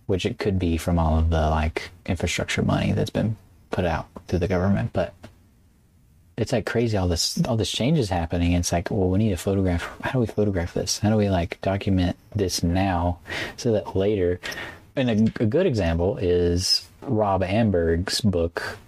which 0.07 0.27
it 0.27 0.39
could 0.39 0.59
be 0.59 0.77
from 0.77 0.99
all 0.99 1.19
of 1.19 1.31
the 1.31 1.51
like 1.51 1.91
infrastructure 2.07 2.63
money 2.63 2.93
that's 2.93 3.11
been 3.11 3.37
put 3.71 3.85
out 3.85 4.07
through 4.27 4.39
the 4.39 4.49
government 4.49 4.91
but 4.93 5.15
it's 6.37 6.53
like 6.53 6.67
crazy 6.67 6.97
all 6.97 7.09
this 7.09 7.43
all 7.47 7.57
this 7.57 7.71
change 7.71 7.99
is 7.99 8.09
happening 8.09 8.53
it's 8.53 8.73
like 8.73 8.91
well 8.91 9.09
we 9.09 9.19
need 9.19 9.31
to 9.31 9.37
photograph 9.37 9.89
how 10.03 10.13
do 10.13 10.19
we 10.19 10.27
photograph 10.27 10.73
this 10.75 10.99
how 10.99 11.11
do 11.11 11.17
we 11.17 11.29
like 11.29 11.61
document 11.61 12.17
this 12.35 12.63
now 12.63 13.19
so 13.57 13.73
that 13.73 13.95
later 13.95 14.41
and 14.97 15.11
a, 15.11 15.43
a 15.43 15.47
good 15.47 15.67
example 15.67 16.19
is 16.19 16.87
Rob 17.03 17.43
Amberg's 17.43 18.21
book. 18.21 18.79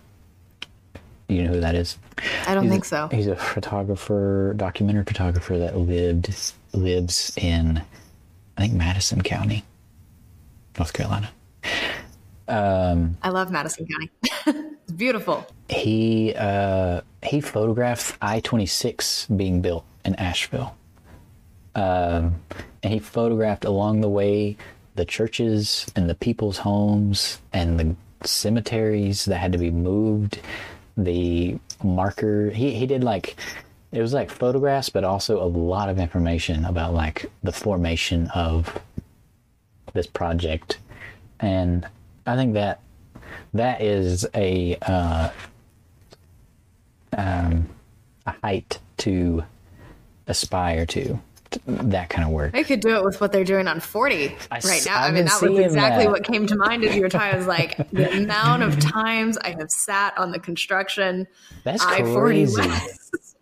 You 1.28 1.45
know 1.45 1.55
who 1.55 1.61
that 1.61 1.74
is? 1.74 1.99
I 2.47 2.55
don't 2.55 2.64
he's 2.64 2.72
think 2.72 2.84
a, 2.84 2.88
so. 2.88 3.09
He's 3.11 3.26
a 3.26 3.36
photographer, 3.36 4.55
documentary 4.57 5.05
photographer 5.05 5.59
that 5.59 5.76
lived 5.76 6.53
lives 6.72 7.32
in, 7.36 7.82
I 8.57 8.61
think 8.61 8.74
Madison 8.74 9.22
County, 9.22 9.64
North 10.78 10.92
Carolina. 10.92 11.30
Um, 12.47 13.16
I 13.22 13.30
love 13.30 13.51
Madison 13.51 13.86
County. 13.86 14.66
it's 14.85 14.93
beautiful. 14.93 15.47
He 15.68 16.35
uh, 16.37 17.01
he 17.22 17.41
photographed 17.41 18.16
I 18.22 18.41
twenty 18.41 18.66
six 18.66 19.26
being 19.26 19.61
built 19.61 19.85
in 20.05 20.14
Asheville, 20.14 20.76
um, 21.74 22.37
and 22.82 22.93
he 22.93 23.01
photographed 23.01 23.64
along 23.64 24.03
the 24.03 24.09
way 24.09 24.57
the 24.95 25.05
churches 25.05 25.91
and 25.97 26.09
the 26.09 26.14
people's 26.14 26.59
homes 26.59 27.41
and 27.53 27.80
the 27.80 27.97
cemeteries 28.26 29.24
that 29.24 29.39
had 29.39 29.53
to 29.53 29.59
be 29.59 29.70
moved, 29.70 30.39
the 30.97 31.59
marker. 31.82 32.51
He, 32.51 32.74
he 32.74 32.87
did 32.87 33.03
like, 33.03 33.35
it 33.91 34.01
was 34.01 34.12
like 34.12 34.30
photographs, 34.30 34.91
but 34.91 35.03
also 35.03 35.43
a 35.43 35.51
lot 35.51 35.89
of 35.89 35.99
information 35.99 36.64
about 36.64 36.95
like 36.95 37.28
the 37.43 37.53
formation 37.53 38.28
of 38.37 38.78
this 39.95 40.07
project. 40.07 40.78
And 41.41 41.89
I 42.24 42.37
think 42.37 42.55
that 42.55 42.80
that 43.55 43.80
is 43.80 44.26
a, 44.35 44.76
uh, 44.82 45.30
um, 47.16 47.68
a 48.26 48.35
height 48.43 48.78
to 48.99 49.45
aspire 50.26 50.87
to 50.87 51.20
that 51.66 52.11
kind 52.11 52.26
of 52.26 52.32
work. 52.32 52.53
They 52.53 52.64
could 52.64 52.80
do 52.80 52.97
it 52.97 53.05
with 53.05 53.20
what 53.20 53.32
they're 53.32 53.45
doing 53.45 53.68
on 53.68 53.80
40 53.80 54.37
I, 54.51 54.59
right 54.59 54.82
now. 54.87 55.03
I've 55.03 55.11
i 55.11 55.14
mean, 55.14 55.24
that 55.26 55.43
was 55.43 55.59
exactly 55.59 56.05
that. 56.05 56.11
what 56.11 56.24
came 56.24 56.47
to 56.47 56.57
mind 56.57 56.85
as 56.85 56.95
you 56.95 57.03
were 57.03 57.09
talking. 57.09 57.35
I 57.35 57.37
was 57.37 57.47
like, 57.47 57.76
the 57.93 58.11
amount 58.12 58.62
of 58.62 58.78
times 58.80 59.39
I 59.39 59.51
have 59.51 59.70
sat 59.70 60.16
on 60.18 60.32
the 60.32 60.39
construction 60.39 61.26
That's 61.62 61.85
I-40 61.85 62.20
crazy. 62.20 62.57
West. 62.68 63.37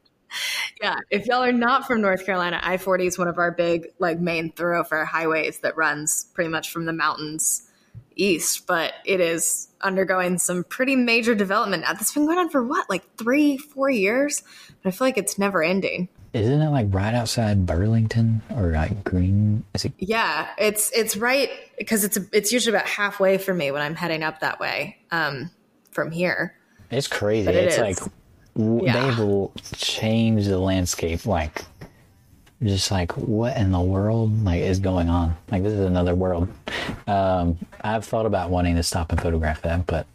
Yeah, 0.81 0.97
if 1.11 1.27
y'all 1.27 1.43
are 1.43 1.53
not 1.53 1.87
from 1.87 2.01
North 2.01 2.25
Carolina, 2.25 2.61
I 2.63 2.77
40 2.77 3.07
is 3.07 3.19
one 3.19 3.29
of 3.29 3.39
our 3.39 3.51
big, 3.51 3.89
like, 3.99 4.19
main 4.19 4.51
thoroughfare 4.51 5.05
highways 5.05 5.59
that 5.59 5.77
runs 5.77 6.27
pretty 6.35 6.49
much 6.49 6.71
from 6.71 6.87
the 6.87 6.93
mountains 6.93 7.69
east, 8.17 8.67
but 8.67 8.93
it 9.05 9.21
is 9.21 9.69
undergoing 9.81 10.39
some 10.39 10.65
pretty 10.65 10.97
major 10.97 11.35
development. 11.35 11.83
Now, 11.83 11.93
That's 11.93 12.13
been 12.13 12.27
going 12.27 12.39
on 12.39 12.49
for 12.51 12.63
what, 12.63 12.89
like 12.89 13.03
three, 13.17 13.57
four 13.57 13.91
years? 13.91 14.43
But 14.83 14.89
I 14.89 14.91
feel 14.93 15.07
like 15.07 15.19
it's 15.19 15.39
never 15.39 15.63
ending. 15.63 16.09
Isn't 16.33 16.63
it 16.63 16.71
like 16.71 16.87
right 16.91 17.13
outside 17.13 17.67
Burlington 17.67 18.41
or 18.57 18.73
like 18.73 19.05
Green? 19.05 19.65
Is 19.75 19.85
it? 19.85 19.93
Yeah, 19.99 20.49
it's 20.57 20.91
it's 20.93 21.15
right 21.15 21.51
because 21.77 22.05
it's 22.05 22.19
it's 22.33 22.53
usually 22.53 22.75
about 22.75 22.89
halfway 22.89 23.37
for 23.37 23.53
me 23.53 23.71
when 23.71 23.83
I'm 23.83 23.95
heading 23.95 24.23
up 24.23 24.41
that 24.41 24.59
way 24.59 24.97
um, 25.11 25.51
from 25.91 26.11
here. 26.11 26.57
It's 26.91 27.07
crazy. 27.07 27.51
It 27.51 27.55
it's 27.57 27.75
is. 27.75 27.81
like 27.81 27.99
Yeah. 28.57 29.15
they've 29.15 29.51
changed 29.77 30.49
the 30.49 30.59
landscape. 30.59 31.27
Like, 31.27 31.63
just 32.63 32.91
like 32.91 33.13
what 33.17 33.57
in 33.57 33.73
the 33.73 33.81
world 33.81 34.45
like 34.45 34.61
is 34.61 34.79
going 34.79 35.09
on? 35.09 35.37
Like 35.51 35.63
this 35.63 35.73
is 35.73 35.81
another 35.81 36.15
world. 36.15 36.49
Um, 37.07 37.59
I've 37.81 38.05
thought 38.05 38.27
about 38.27 38.51
wanting 38.51 38.77
to 38.77 38.83
stop 38.83 39.11
and 39.11 39.21
photograph 39.21 39.63
that, 39.63 39.87
but 39.87 40.07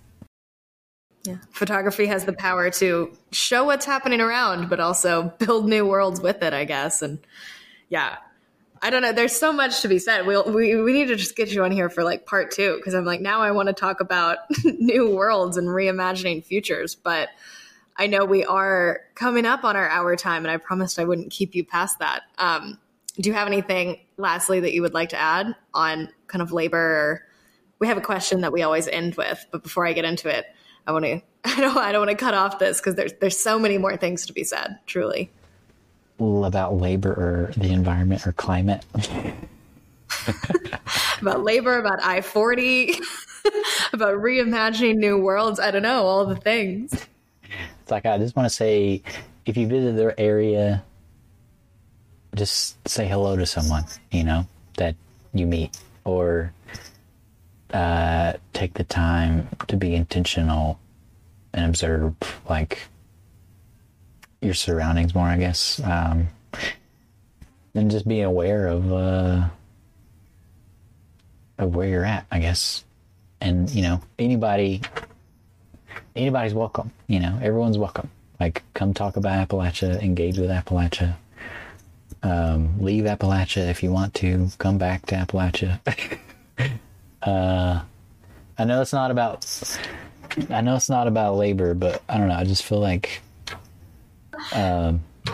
Yeah. 1.23 1.37
Photography 1.51 2.05
has 2.05 2.25
the 2.25 2.33
power 2.33 2.69
to 2.71 3.11
show 3.31 3.65
what's 3.65 3.85
happening 3.85 4.21
around, 4.21 4.69
but 4.69 4.79
also 4.79 5.23
build 5.39 5.67
new 5.67 5.85
worlds 5.85 6.21
with 6.21 6.41
it, 6.41 6.53
I 6.53 6.63
guess. 6.63 7.01
And 7.01 7.19
yeah, 7.89 8.17
I 8.81 8.89
don't 8.89 9.01
know. 9.01 9.11
There's 9.11 9.35
so 9.35 9.51
much 9.51 9.81
to 9.81 9.87
be 9.87 9.99
said. 9.99 10.25
We'll, 10.25 10.45
we 10.45 10.75
we 10.81 10.93
need 10.93 11.07
to 11.07 11.15
just 11.15 11.35
get 11.35 11.51
you 11.51 11.63
on 11.63 11.71
here 11.71 11.89
for 11.89 12.03
like 12.03 12.25
part 12.25 12.51
two 12.51 12.77
because 12.77 12.93
I'm 12.93 13.05
like 13.05 13.21
now 13.21 13.41
I 13.41 13.51
want 13.51 13.67
to 13.67 13.73
talk 13.73 13.99
about 13.99 14.37
new 14.63 15.13
worlds 15.13 15.57
and 15.57 15.67
reimagining 15.67 16.45
futures. 16.45 16.95
But 16.95 17.29
I 17.97 18.07
know 18.07 18.25
we 18.25 18.45
are 18.45 19.01
coming 19.15 19.45
up 19.45 19.63
on 19.63 19.75
our 19.75 19.89
hour 19.89 20.15
time, 20.15 20.45
and 20.45 20.51
I 20.51 20.57
promised 20.57 20.99
I 20.99 21.05
wouldn't 21.05 21.31
keep 21.31 21.55
you 21.55 21.63
past 21.63 21.99
that. 21.99 22.23
Um, 22.37 22.79
do 23.19 23.29
you 23.29 23.33
have 23.33 23.47
anything 23.47 23.99
lastly 24.17 24.59
that 24.59 24.73
you 24.73 24.81
would 24.83 24.93
like 24.93 25.09
to 25.09 25.17
add 25.17 25.55
on 25.73 26.09
kind 26.27 26.41
of 26.41 26.51
labor? 26.51 27.25
We 27.79 27.87
have 27.87 27.97
a 27.97 28.01
question 28.01 28.41
that 28.41 28.51
we 28.53 28.61
always 28.61 28.87
end 28.87 29.15
with, 29.15 29.45
but 29.51 29.63
before 29.63 29.85
I 29.87 29.93
get 29.93 30.05
into 30.05 30.29
it, 30.29 30.45
I 30.85 30.91
want 30.91 31.05
to 31.05 31.21
I 31.43 31.61
don't 31.61 31.77
I 31.77 31.91
don't 31.91 32.05
want 32.05 32.17
to 32.17 32.23
cut 32.23 32.33
off 32.33 32.59
this 32.59 32.79
because 32.79 32.95
there's 32.95 33.13
there's 33.19 33.39
so 33.39 33.57
many 33.57 33.77
more 33.77 33.97
things 33.97 34.25
to 34.27 34.33
be 34.33 34.43
said. 34.43 34.77
Truly. 34.85 35.31
about 36.19 36.75
labor 36.75 37.11
or 37.11 37.53
the 37.57 37.71
environment 37.71 38.27
or 38.27 38.31
climate. 38.33 38.85
about 41.21 41.43
labor, 41.43 41.77
about 41.77 42.01
I 42.03 42.21
40, 42.21 42.99
about 43.93 44.15
reimagining 44.15 44.95
new 44.95 45.17
worlds. 45.17 45.59
I 45.59 45.71
don't 45.71 45.81
know, 45.81 46.05
all 46.05 46.25
the 46.25 46.35
things. 46.35 47.07
Like 47.89 48.05
I 48.05 48.17
just 48.17 48.35
want 48.35 48.45
to 48.47 48.53
say, 48.53 49.01
if 49.45 49.57
you 49.57 49.67
visit 49.67 49.95
their 49.95 50.19
area, 50.19 50.83
just 52.35 52.87
say 52.87 53.07
hello 53.07 53.35
to 53.35 53.45
someone 53.45 53.85
you 54.11 54.23
know 54.23 54.45
that 54.77 54.95
you 55.33 55.45
meet, 55.45 55.77
or 56.03 56.53
uh, 57.73 58.33
take 58.53 58.73
the 58.73 58.83
time 58.83 59.47
to 59.67 59.77
be 59.77 59.95
intentional 59.95 60.79
and 61.53 61.65
observe 61.65 62.13
like 62.49 62.79
your 64.41 64.53
surroundings 64.53 65.15
more. 65.15 65.27
I 65.27 65.37
guess, 65.37 65.79
um, 65.83 66.27
and 67.73 67.89
just 67.89 68.07
being 68.07 68.25
aware 68.25 68.67
of 68.67 68.91
uh, 68.91 69.47
of 71.57 71.75
where 71.75 71.87
you're 71.87 72.05
at. 72.05 72.25
I 72.31 72.39
guess, 72.39 72.83
and 73.39 73.69
you 73.69 73.81
know 73.81 74.01
anybody 74.19 74.81
anybody's 76.17 76.53
welcome. 76.53 76.91
You 77.07 77.19
know, 77.19 77.39
everyone's 77.41 77.77
welcome. 77.77 78.09
Like, 78.39 78.63
come 78.73 78.93
talk 78.93 79.15
about 79.17 79.47
Appalachia, 79.47 80.01
engage 80.01 80.37
with 80.37 80.49
Appalachia. 80.49 81.15
Um, 82.23 82.79
leave 82.81 83.05
Appalachia 83.05 83.69
if 83.69 83.83
you 83.83 83.91
want 83.91 84.13
to. 84.15 84.49
Come 84.57 84.77
back 84.77 85.05
to 85.07 85.15
Appalachia. 85.15 85.79
uh, 87.23 87.81
I 88.57 88.65
know 88.65 88.81
it's 88.81 88.93
not 88.93 89.11
about. 89.11 89.45
I 90.49 90.61
know 90.61 90.75
it's 90.75 90.89
not 90.89 91.07
about 91.07 91.35
labor, 91.35 91.73
but 91.73 92.01
I 92.09 92.17
don't 92.17 92.27
know. 92.27 92.35
I 92.35 92.43
just 92.43 92.63
feel 92.63 92.79
like 92.79 93.21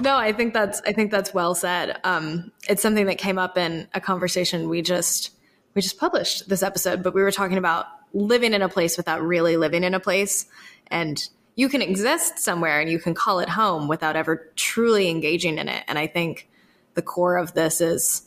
No, 0.01 0.17
I 0.17 0.31
think 0.33 0.53
that's 0.53 0.81
I 0.85 0.91
think 0.93 1.11
that's 1.11 1.33
well 1.33 1.55
said. 1.55 1.99
Um, 2.03 2.51
it's 2.67 2.81
something 2.81 3.05
that 3.07 3.17
came 3.17 3.37
up 3.37 3.57
in 3.57 3.87
a 3.93 4.01
conversation 4.01 4.69
we 4.69 4.81
just 4.81 5.31
we 5.73 5.81
just 5.81 5.97
published 5.97 6.49
this 6.49 6.63
episode, 6.63 7.03
but 7.03 7.13
we 7.13 7.21
were 7.21 7.31
talking 7.31 7.57
about 7.57 7.85
living 8.13 8.53
in 8.53 8.61
a 8.61 8.69
place 8.69 8.97
without 8.97 9.21
really 9.23 9.57
living 9.57 9.83
in 9.83 9.93
a 9.93 9.99
place, 9.99 10.45
and 10.87 11.29
you 11.55 11.69
can 11.69 11.81
exist 11.81 12.39
somewhere 12.39 12.79
and 12.79 12.89
you 12.89 12.99
can 12.99 13.13
call 13.13 13.39
it 13.39 13.49
home 13.49 13.87
without 13.87 14.15
ever 14.15 14.51
truly 14.55 15.09
engaging 15.09 15.57
in 15.57 15.69
it. 15.69 15.83
And 15.87 15.99
I 15.99 16.07
think 16.07 16.49
the 16.95 17.01
core 17.01 17.37
of 17.37 17.53
this 17.53 17.81
is 17.81 18.23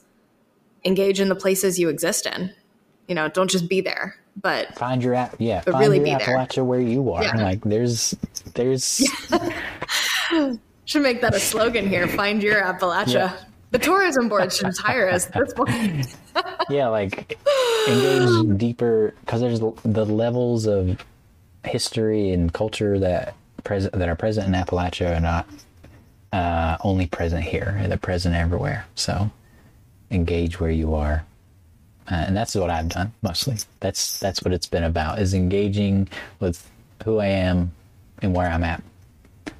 engage 0.85 1.21
in 1.21 1.29
the 1.29 1.35
places 1.35 1.79
you 1.79 1.89
exist 1.89 2.27
in. 2.27 2.53
You 3.09 3.15
know, 3.15 3.29
don't 3.29 3.51
just 3.51 3.69
be 3.69 3.81
there, 3.81 4.17
but 4.41 4.77
find 4.77 5.03
your 5.03 5.15
app. 5.15 5.37
Yeah, 5.39 5.63
But 5.65 5.73
find 5.73 5.83
really 5.83 5.97
your 5.99 6.19
be 6.19 6.25
there. 6.25 6.37
Appalachia 6.37 6.65
where 6.65 6.81
you 6.81 7.13
are. 7.13 7.23
Yeah. 7.23 7.37
Like, 7.37 7.63
there's, 7.63 8.17
there's. 8.55 9.05
should 10.85 11.03
make 11.03 11.21
that 11.21 11.35
a 11.35 11.41
slogan 11.41 11.89
here. 11.89 12.09
Find 12.09 12.43
your 12.43 12.63
Appalachia. 12.63 13.15
Yeah. 13.15 13.37
The 13.71 13.79
tourism 13.79 14.29
board 14.29 14.53
should 14.53 14.77
hire 14.77 15.09
us. 15.09 15.27
That's 15.27 15.53
point. 15.53 16.17
yeah 16.71 16.89
like 16.89 17.39
engage 17.89 18.57
deeper 18.59 19.15
because 19.21 19.41
there's 19.41 19.61
the 19.61 20.05
levels 20.07 20.67
of 20.67 20.99
history 21.67 22.31
and 22.31 22.53
culture 22.53 22.99
that 22.99 23.35
present 23.65 23.95
that 23.95 24.09
are 24.09 24.17
present 24.17 24.47
in 24.47 24.53
appalachia 24.55 25.17
are 25.17 25.21
not 25.21 25.47
uh, 26.33 26.77
only 26.83 27.07
present 27.07 27.45
here. 27.45 27.83
They're 27.87 27.97
present 27.97 28.35
everywhere. 28.35 28.87
So 28.95 29.31
engage 30.11 30.61
where 30.61 30.71
you 30.71 30.95
are. 30.95 31.25
Uh, 32.09 32.15
and 32.29 32.37
that's 32.37 32.55
what 32.55 32.71
i've 32.71 32.89
done 32.89 33.13
mostly. 33.23 33.57
That's 33.81 34.21
that's 34.21 34.43
what 34.43 34.55
it's 34.55 34.67
been 34.69 34.85
about 34.85 35.19
is 35.19 35.35
engaging 35.35 36.09
with 36.39 36.71
who 37.05 37.19
i 37.19 37.27
am 37.27 37.73
and 38.23 38.35
where 38.35 38.49
i'm 38.49 38.63
at 38.63 38.83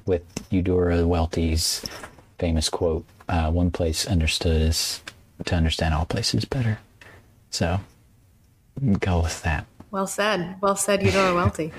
with 0.05 0.23
eudora 0.49 1.05
welty's 1.05 1.85
famous 2.39 2.69
quote 2.69 3.05
uh, 3.29 3.51
one 3.51 3.69
place 3.71 4.07
understood 4.07 4.61
is 4.61 5.01
to 5.45 5.55
understand 5.55 5.93
all 5.93 6.05
places 6.05 6.45
better. 6.45 6.79
So 7.49 7.79
go 8.99 9.21
with 9.21 9.41
that 9.43 9.65
Well 9.89 10.07
said. 10.07 10.57
Well 10.61 10.75
said, 10.75 11.01
Eudora 11.01 11.33
Welty. 11.33 11.71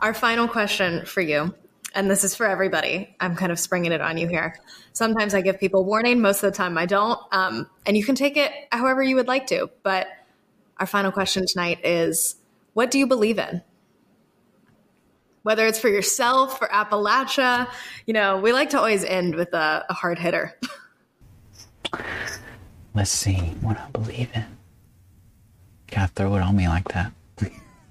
Our 0.00 0.14
final 0.14 0.46
question 0.46 1.04
for 1.04 1.20
you, 1.20 1.54
and 1.94 2.10
this 2.10 2.22
is 2.22 2.36
for 2.36 2.46
everybody. 2.46 3.14
I'm 3.18 3.34
kind 3.34 3.50
of 3.50 3.58
springing 3.58 3.92
it 3.92 4.00
on 4.00 4.16
you 4.16 4.28
here. 4.28 4.58
Sometimes 4.92 5.34
I 5.34 5.40
give 5.40 5.58
people 5.58 5.84
warning, 5.84 6.20
most 6.20 6.42
of 6.42 6.52
the 6.52 6.56
time 6.56 6.78
I 6.78 6.86
don't. 6.86 7.18
Um, 7.32 7.68
and 7.84 7.96
you 7.96 8.04
can 8.04 8.14
take 8.14 8.36
it 8.36 8.52
however 8.70 9.02
you 9.02 9.16
would 9.16 9.26
like 9.26 9.48
to. 9.48 9.70
But 9.82 10.06
our 10.78 10.86
final 10.86 11.10
question 11.10 11.46
tonight 11.46 11.84
is 11.84 12.36
what 12.74 12.90
do 12.90 12.98
you 12.98 13.06
believe 13.06 13.38
in? 13.38 13.62
Whether 15.42 15.66
it's 15.66 15.78
for 15.78 15.88
yourself, 15.88 16.58
for 16.58 16.68
Appalachia, 16.68 17.68
you 18.06 18.14
know, 18.14 18.38
we 18.38 18.52
like 18.52 18.70
to 18.70 18.78
always 18.78 19.04
end 19.04 19.34
with 19.34 19.52
a, 19.52 19.84
a 19.88 19.94
hard 19.94 20.18
hitter. 20.18 20.58
let's 22.94 23.10
see 23.10 23.36
what 23.60 23.78
i 23.78 23.88
believe 23.90 24.28
in 24.34 24.44
gotta 25.90 26.12
throw 26.12 26.34
it 26.36 26.42
on 26.42 26.56
me 26.56 26.68
like 26.68 26.88
that 26.88 27.12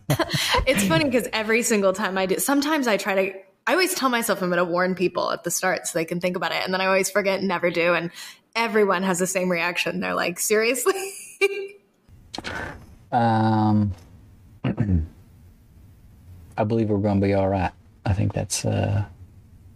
It's 0.67 0.83
funny 0.85 1.05
because 1.05 1.27
every 1.31 1.61
single 1.61 1.93
time 1.93 2.17
I 2.17 2.25
do, 2.25 2.39
sometimes 2.39 2.87
I 2.87 2.97
try 2.97 3.15
to. 3.15 3.39
I 3.67 3.73
always 3.73 3.93
tell 3.93 4.09
myself 4.09 4.41
I'm 4.41 4.49
going 4.49 4.57
to 4.57 4.65
warn 4.65 4.95
people 4.95 5.31
at 5.31 5.43
the 5.43 5.51
start 5.51 5.85
so 5.85 5.99
they 5.99 6.05
can 6.05 6.19
think 6.19 6.35
about 6.35 6.51
it, 6.51 6.63
and 6.63 6.73
then 6.73 6.81
I 6.81 6.87
always 6.87 7.11
forget 7.11 7.39
and 7.39 7.47
never 7.47 7.69
do. 7.69 7.93
And 7.93 8.09
everyone 8.55 9.03
has 9.03 9.19
the 9.19 9.27
same 9.27 9.49
reaction. 9.49 9.99
They're 9.99 10.15
like, 10.15 10.39
"Seriously." 10.39 10.93
um 13.11 13.91
i 16.57 16.63
believe 16.63 16.89
we're 16.89 16.97
gonna 16.97 17.19
be 17.19 17.33
all 17.33 17.47
right 17.49 17.71
i 18.05 18.13
think 18.13 18.33
that's 18.33 18.65
uh 18.65 19.03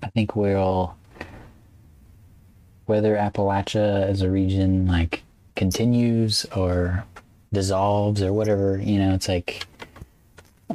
i 0.03 0.07
think 0.09 0.35
we'll 0.35 0.95
whether 2.85 3.15
appalachia 3.15 4.03
as 4.03 4.21
a 4.21 4.29
region 4.29 4.85
like 4.87 5.23
continues 5.55 6.45
or 6.55 7.03
dissolves 7.53 8.21
or 8.21 8.33
whatever 8.33 8.77
you 8.77 8.97
know 8.97 9.13
it's 9.13 9.29
like 9.29 9.65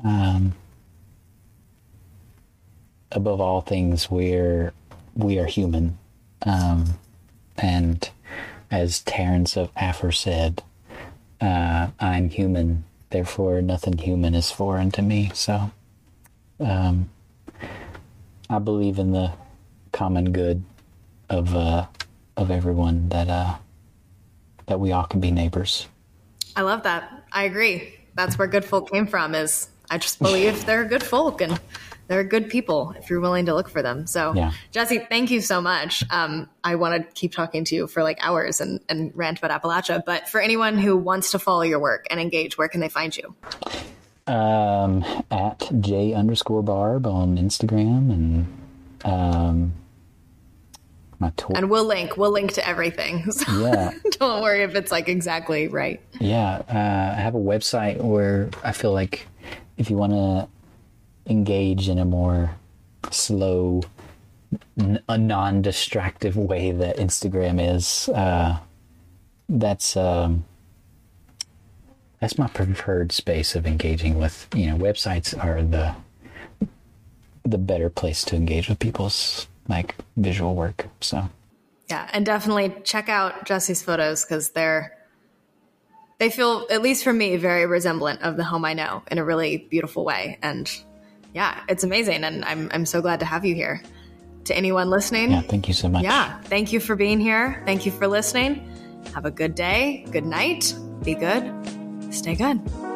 um 0.05 0.55
above 3.13 3.41
all 3.41 3.61
things 3.61 4.11
we're 4.11 4.73
we 5.15 5.39
are 5.39 5.47
human. 5.47 5.99
Um 6.43 6.99
and 7.57 8.09
as 8.71 9.01
Terence 9.01 9.57
of 9.57 9.71
Afer 9.77 10.13
said 10.13 10.63
uh 11.41 11.89
i'm 12.01 12.31
human 12.31 12.85
therefore 13.11 13.63
nothing 13.63 13.99
human 13.99 14.35
is 14.35 14.51
foreign 14.51 14.91
to 14.93 15.03
me. 15.03 15.31
So 15.35 15.71
um 16.61 17.11
i 18.49 18.59
believe 18.59 18.99
in 18.99 19.13
the 19.13 19.33
common 19.93 20.33
good 20.33 20.63
of 21.29 21.55
uh 21.57 21.87
of 22.37 22.51
everyone 22.51 23.09
that 23.09 23.29
uh 23.29 23.57
that 24.67 24.79
we 24.79 24.93
all 24.93 25.05
can 25.05 25.21
be 25.21 25.31
neighbors 25.31 25.89
I 26.57 26.63
love 26.63 26.83
that. 26.85 27.25
I 27.33 27.45
agree. 27.45 27.95
That's 28.15 28.39
where 28.39 28.49
good 28.49 28.65
folk 28.65 28.91
came 28.91 29.07
from. 29.07 29.35
Is 29.35 29.69
I 29.91 29.99
just 29.99 30.19
believe 30.19 30.67
they're 30.67 30.85
good 30.85 31.03
folk, 31.03 31.41
and 31.41 31.59
they're 32.09 32.25
good 32.25 32.49
people 32.49 32.95
if 32.99 33.09
you're 33.11 33.21
willing 33.21 33.47
to 33.47 33.55
look 33.55 33.69
for 33.69 33.83
them. 33.83 34.07
So, 34.07 34.33
Yeah. 34.35 34.53
Jesse, 34.73 34.99
thank 34.99 35.31
you 35.31 35.41
so 35.41 35.61
much. 35.61 36.03
Um, 36.11 36.49
I 36.65 36.75
want 36.75 37.03
to 37.03 37.13
keep 37.13 37.33
talking 37.33 37.65
to 37.65 37.75
you 37.75 37.87
for 37.87 38.03
like 38.03 38.19
hours 38.21 38.61
and, 38.61 38.81
and 38.89 39.13
rant 39.15 39.39
about 39.39 39.63
Appalachia. 39.63 40.03
But 40.05 40.29
for 40.29 40.41
anyone 40.41 40.79
who 40.79 40.97
wants 40.97 41.31
to 41.33 41.39
follow 41.39 41.63
your 41.63 41.79
work 41.79 42.07
and 42.11 42.19
engage, 42.19 42.59
where 42.59 42.69
can 42.69 42.81
they 42.81 42.89
find 42.89 43.17
you? 43.17 43.35
Um, 44.27 45.05
at 45.31 45.71
J 45.81 46.15
underscore 46.15 46.63
Barb 46.63 47.07
on 47.07 47.37
Instagram 47.37 48.11
and 48.11 48.47
um, 49.05 49.73
my. 51.21 51.33
And 51.55 51.69
we'll 51.71 51.85
link. 51.85 52.17
We'll 52.17 52.31
link 52.31 52.53
to 52.55 52.67
everything. 52.67 53.31
So 53.33 53.45
Yeah. 53.61 53.93
don't 54.13 54.43
worry 54.43 54.63
if 54.63 54.75
it's 54.75 54.91
like 54.93 55.09
exactly 55.09 55.69
right. 55.69 56.01
Yeah, 56.21 56.63
uh, 56.69 57.15
I 57.17 57.21
have 57.21 57.35
a 57.35 57.39
website 57.41 57.99
where 57.99 58.51
I 58.63 58.73
feel 58.73 58.93
like 58.93 59.27
if 59.77 59.91
you 59.91 59.97
want 59.97 60.13
to 60.13 60.49
engage 61.31 61.89
in 61.89 61.99
a 61.99 62.05
more 62.05 62.51
slow, 63.11 63.83
n- 64.79 65.03
a 65.09 65.19
non-distractive 65.19 66.37
way 66.37 66.71
that 66.73 66.97
Instagram 66.97 67.75
is, 67.77 68.09
uh, 68.11 68.59
that's 69.49 69.97
um, 69.97 70.45
that's 72.21 72.37
my 72.39 72.49
preferred 72.49 73.13
space 73.13 73.55
of 73.55 73.67
engaging 73.67 74.19
with. 74.19 74.49
You 74.55 74.67
know, 74.71 74.77
websites 74.77 75.33
are 75.43 75.63
the 75.63 75.95
the 77.45 77.59
better 77.59 77.89
place 77.89 78.25
to 78.25 78.37
engage 78.37 78.69
with 78.69 78.79
people's 78.79 79.47
like 79.69 79.95
visual 80.17 80.55
work. 80.55 80.87
So 81.01 81.29
Yeah, 81.89 82.09
and 82.13 82.25
definitely 82.27 82.75
check 82.85 83.09
out 83.09 83.45
Jesse's 83.45 83.83
photos 83.83 84.25
because 84.25 84.51
they're 84.51 84.95
they 86.19 86.31
feel, 86.31 86.67
at 86.69 86.83
least 86.83 87.05
for 87.05 87.13
me, 87.13 87.37
very 87.37 87.65
resemblant 87.67 88.23
of 88.23 88.37
the 88.37 88.43
home 88.43 88.65
I 88.65 88.75
know 88.75 89.03
in 89.11 89.19
a 89.19 89.25
really 89.25 89.57
beautiful 89.57 90.05
way. 90.05 90.39
And 90.43 90.69
yeah, 91.33 91.61
it's 91.69 91.85
amazing, 91.85 92.25
and 92.25 92.45
I'm 92.45 92.69
I'm 92.73 92.87
so 92.87 93.01
glad 93.01 93.21
to 93.21 93.27
have 93.27 93.45
you 93.45 93.55
here. 93.55 93.83
To 94.45 94.57
anyone 94.57 94.89
listening, 94.89 95.31
yeah, 95.31 95.43
thank 95.43 95.69
you 95.69 95.75
so 95.75 95.89
much. 95.91 96.03
yeah, 96.03 96.41
thank 96.43 96.73
you 96.73 96.81
for 96.81 96.97
being 96.97 97.21
here. 97.21 97.63
Thank 97.67 97.85
you 97.85 97.93
for 97.93 98.07
listening. 98.07 98.67
Have 99.15 99.27
a 99.27 99.31
good 99.31 99.55
day, 99.55 100.07
good 100.11 100.25
night, 100.25 100.75
be 101.03 101.15
good, 101.15 101.53
stay 102.11 102.35
good. 102.35 102.88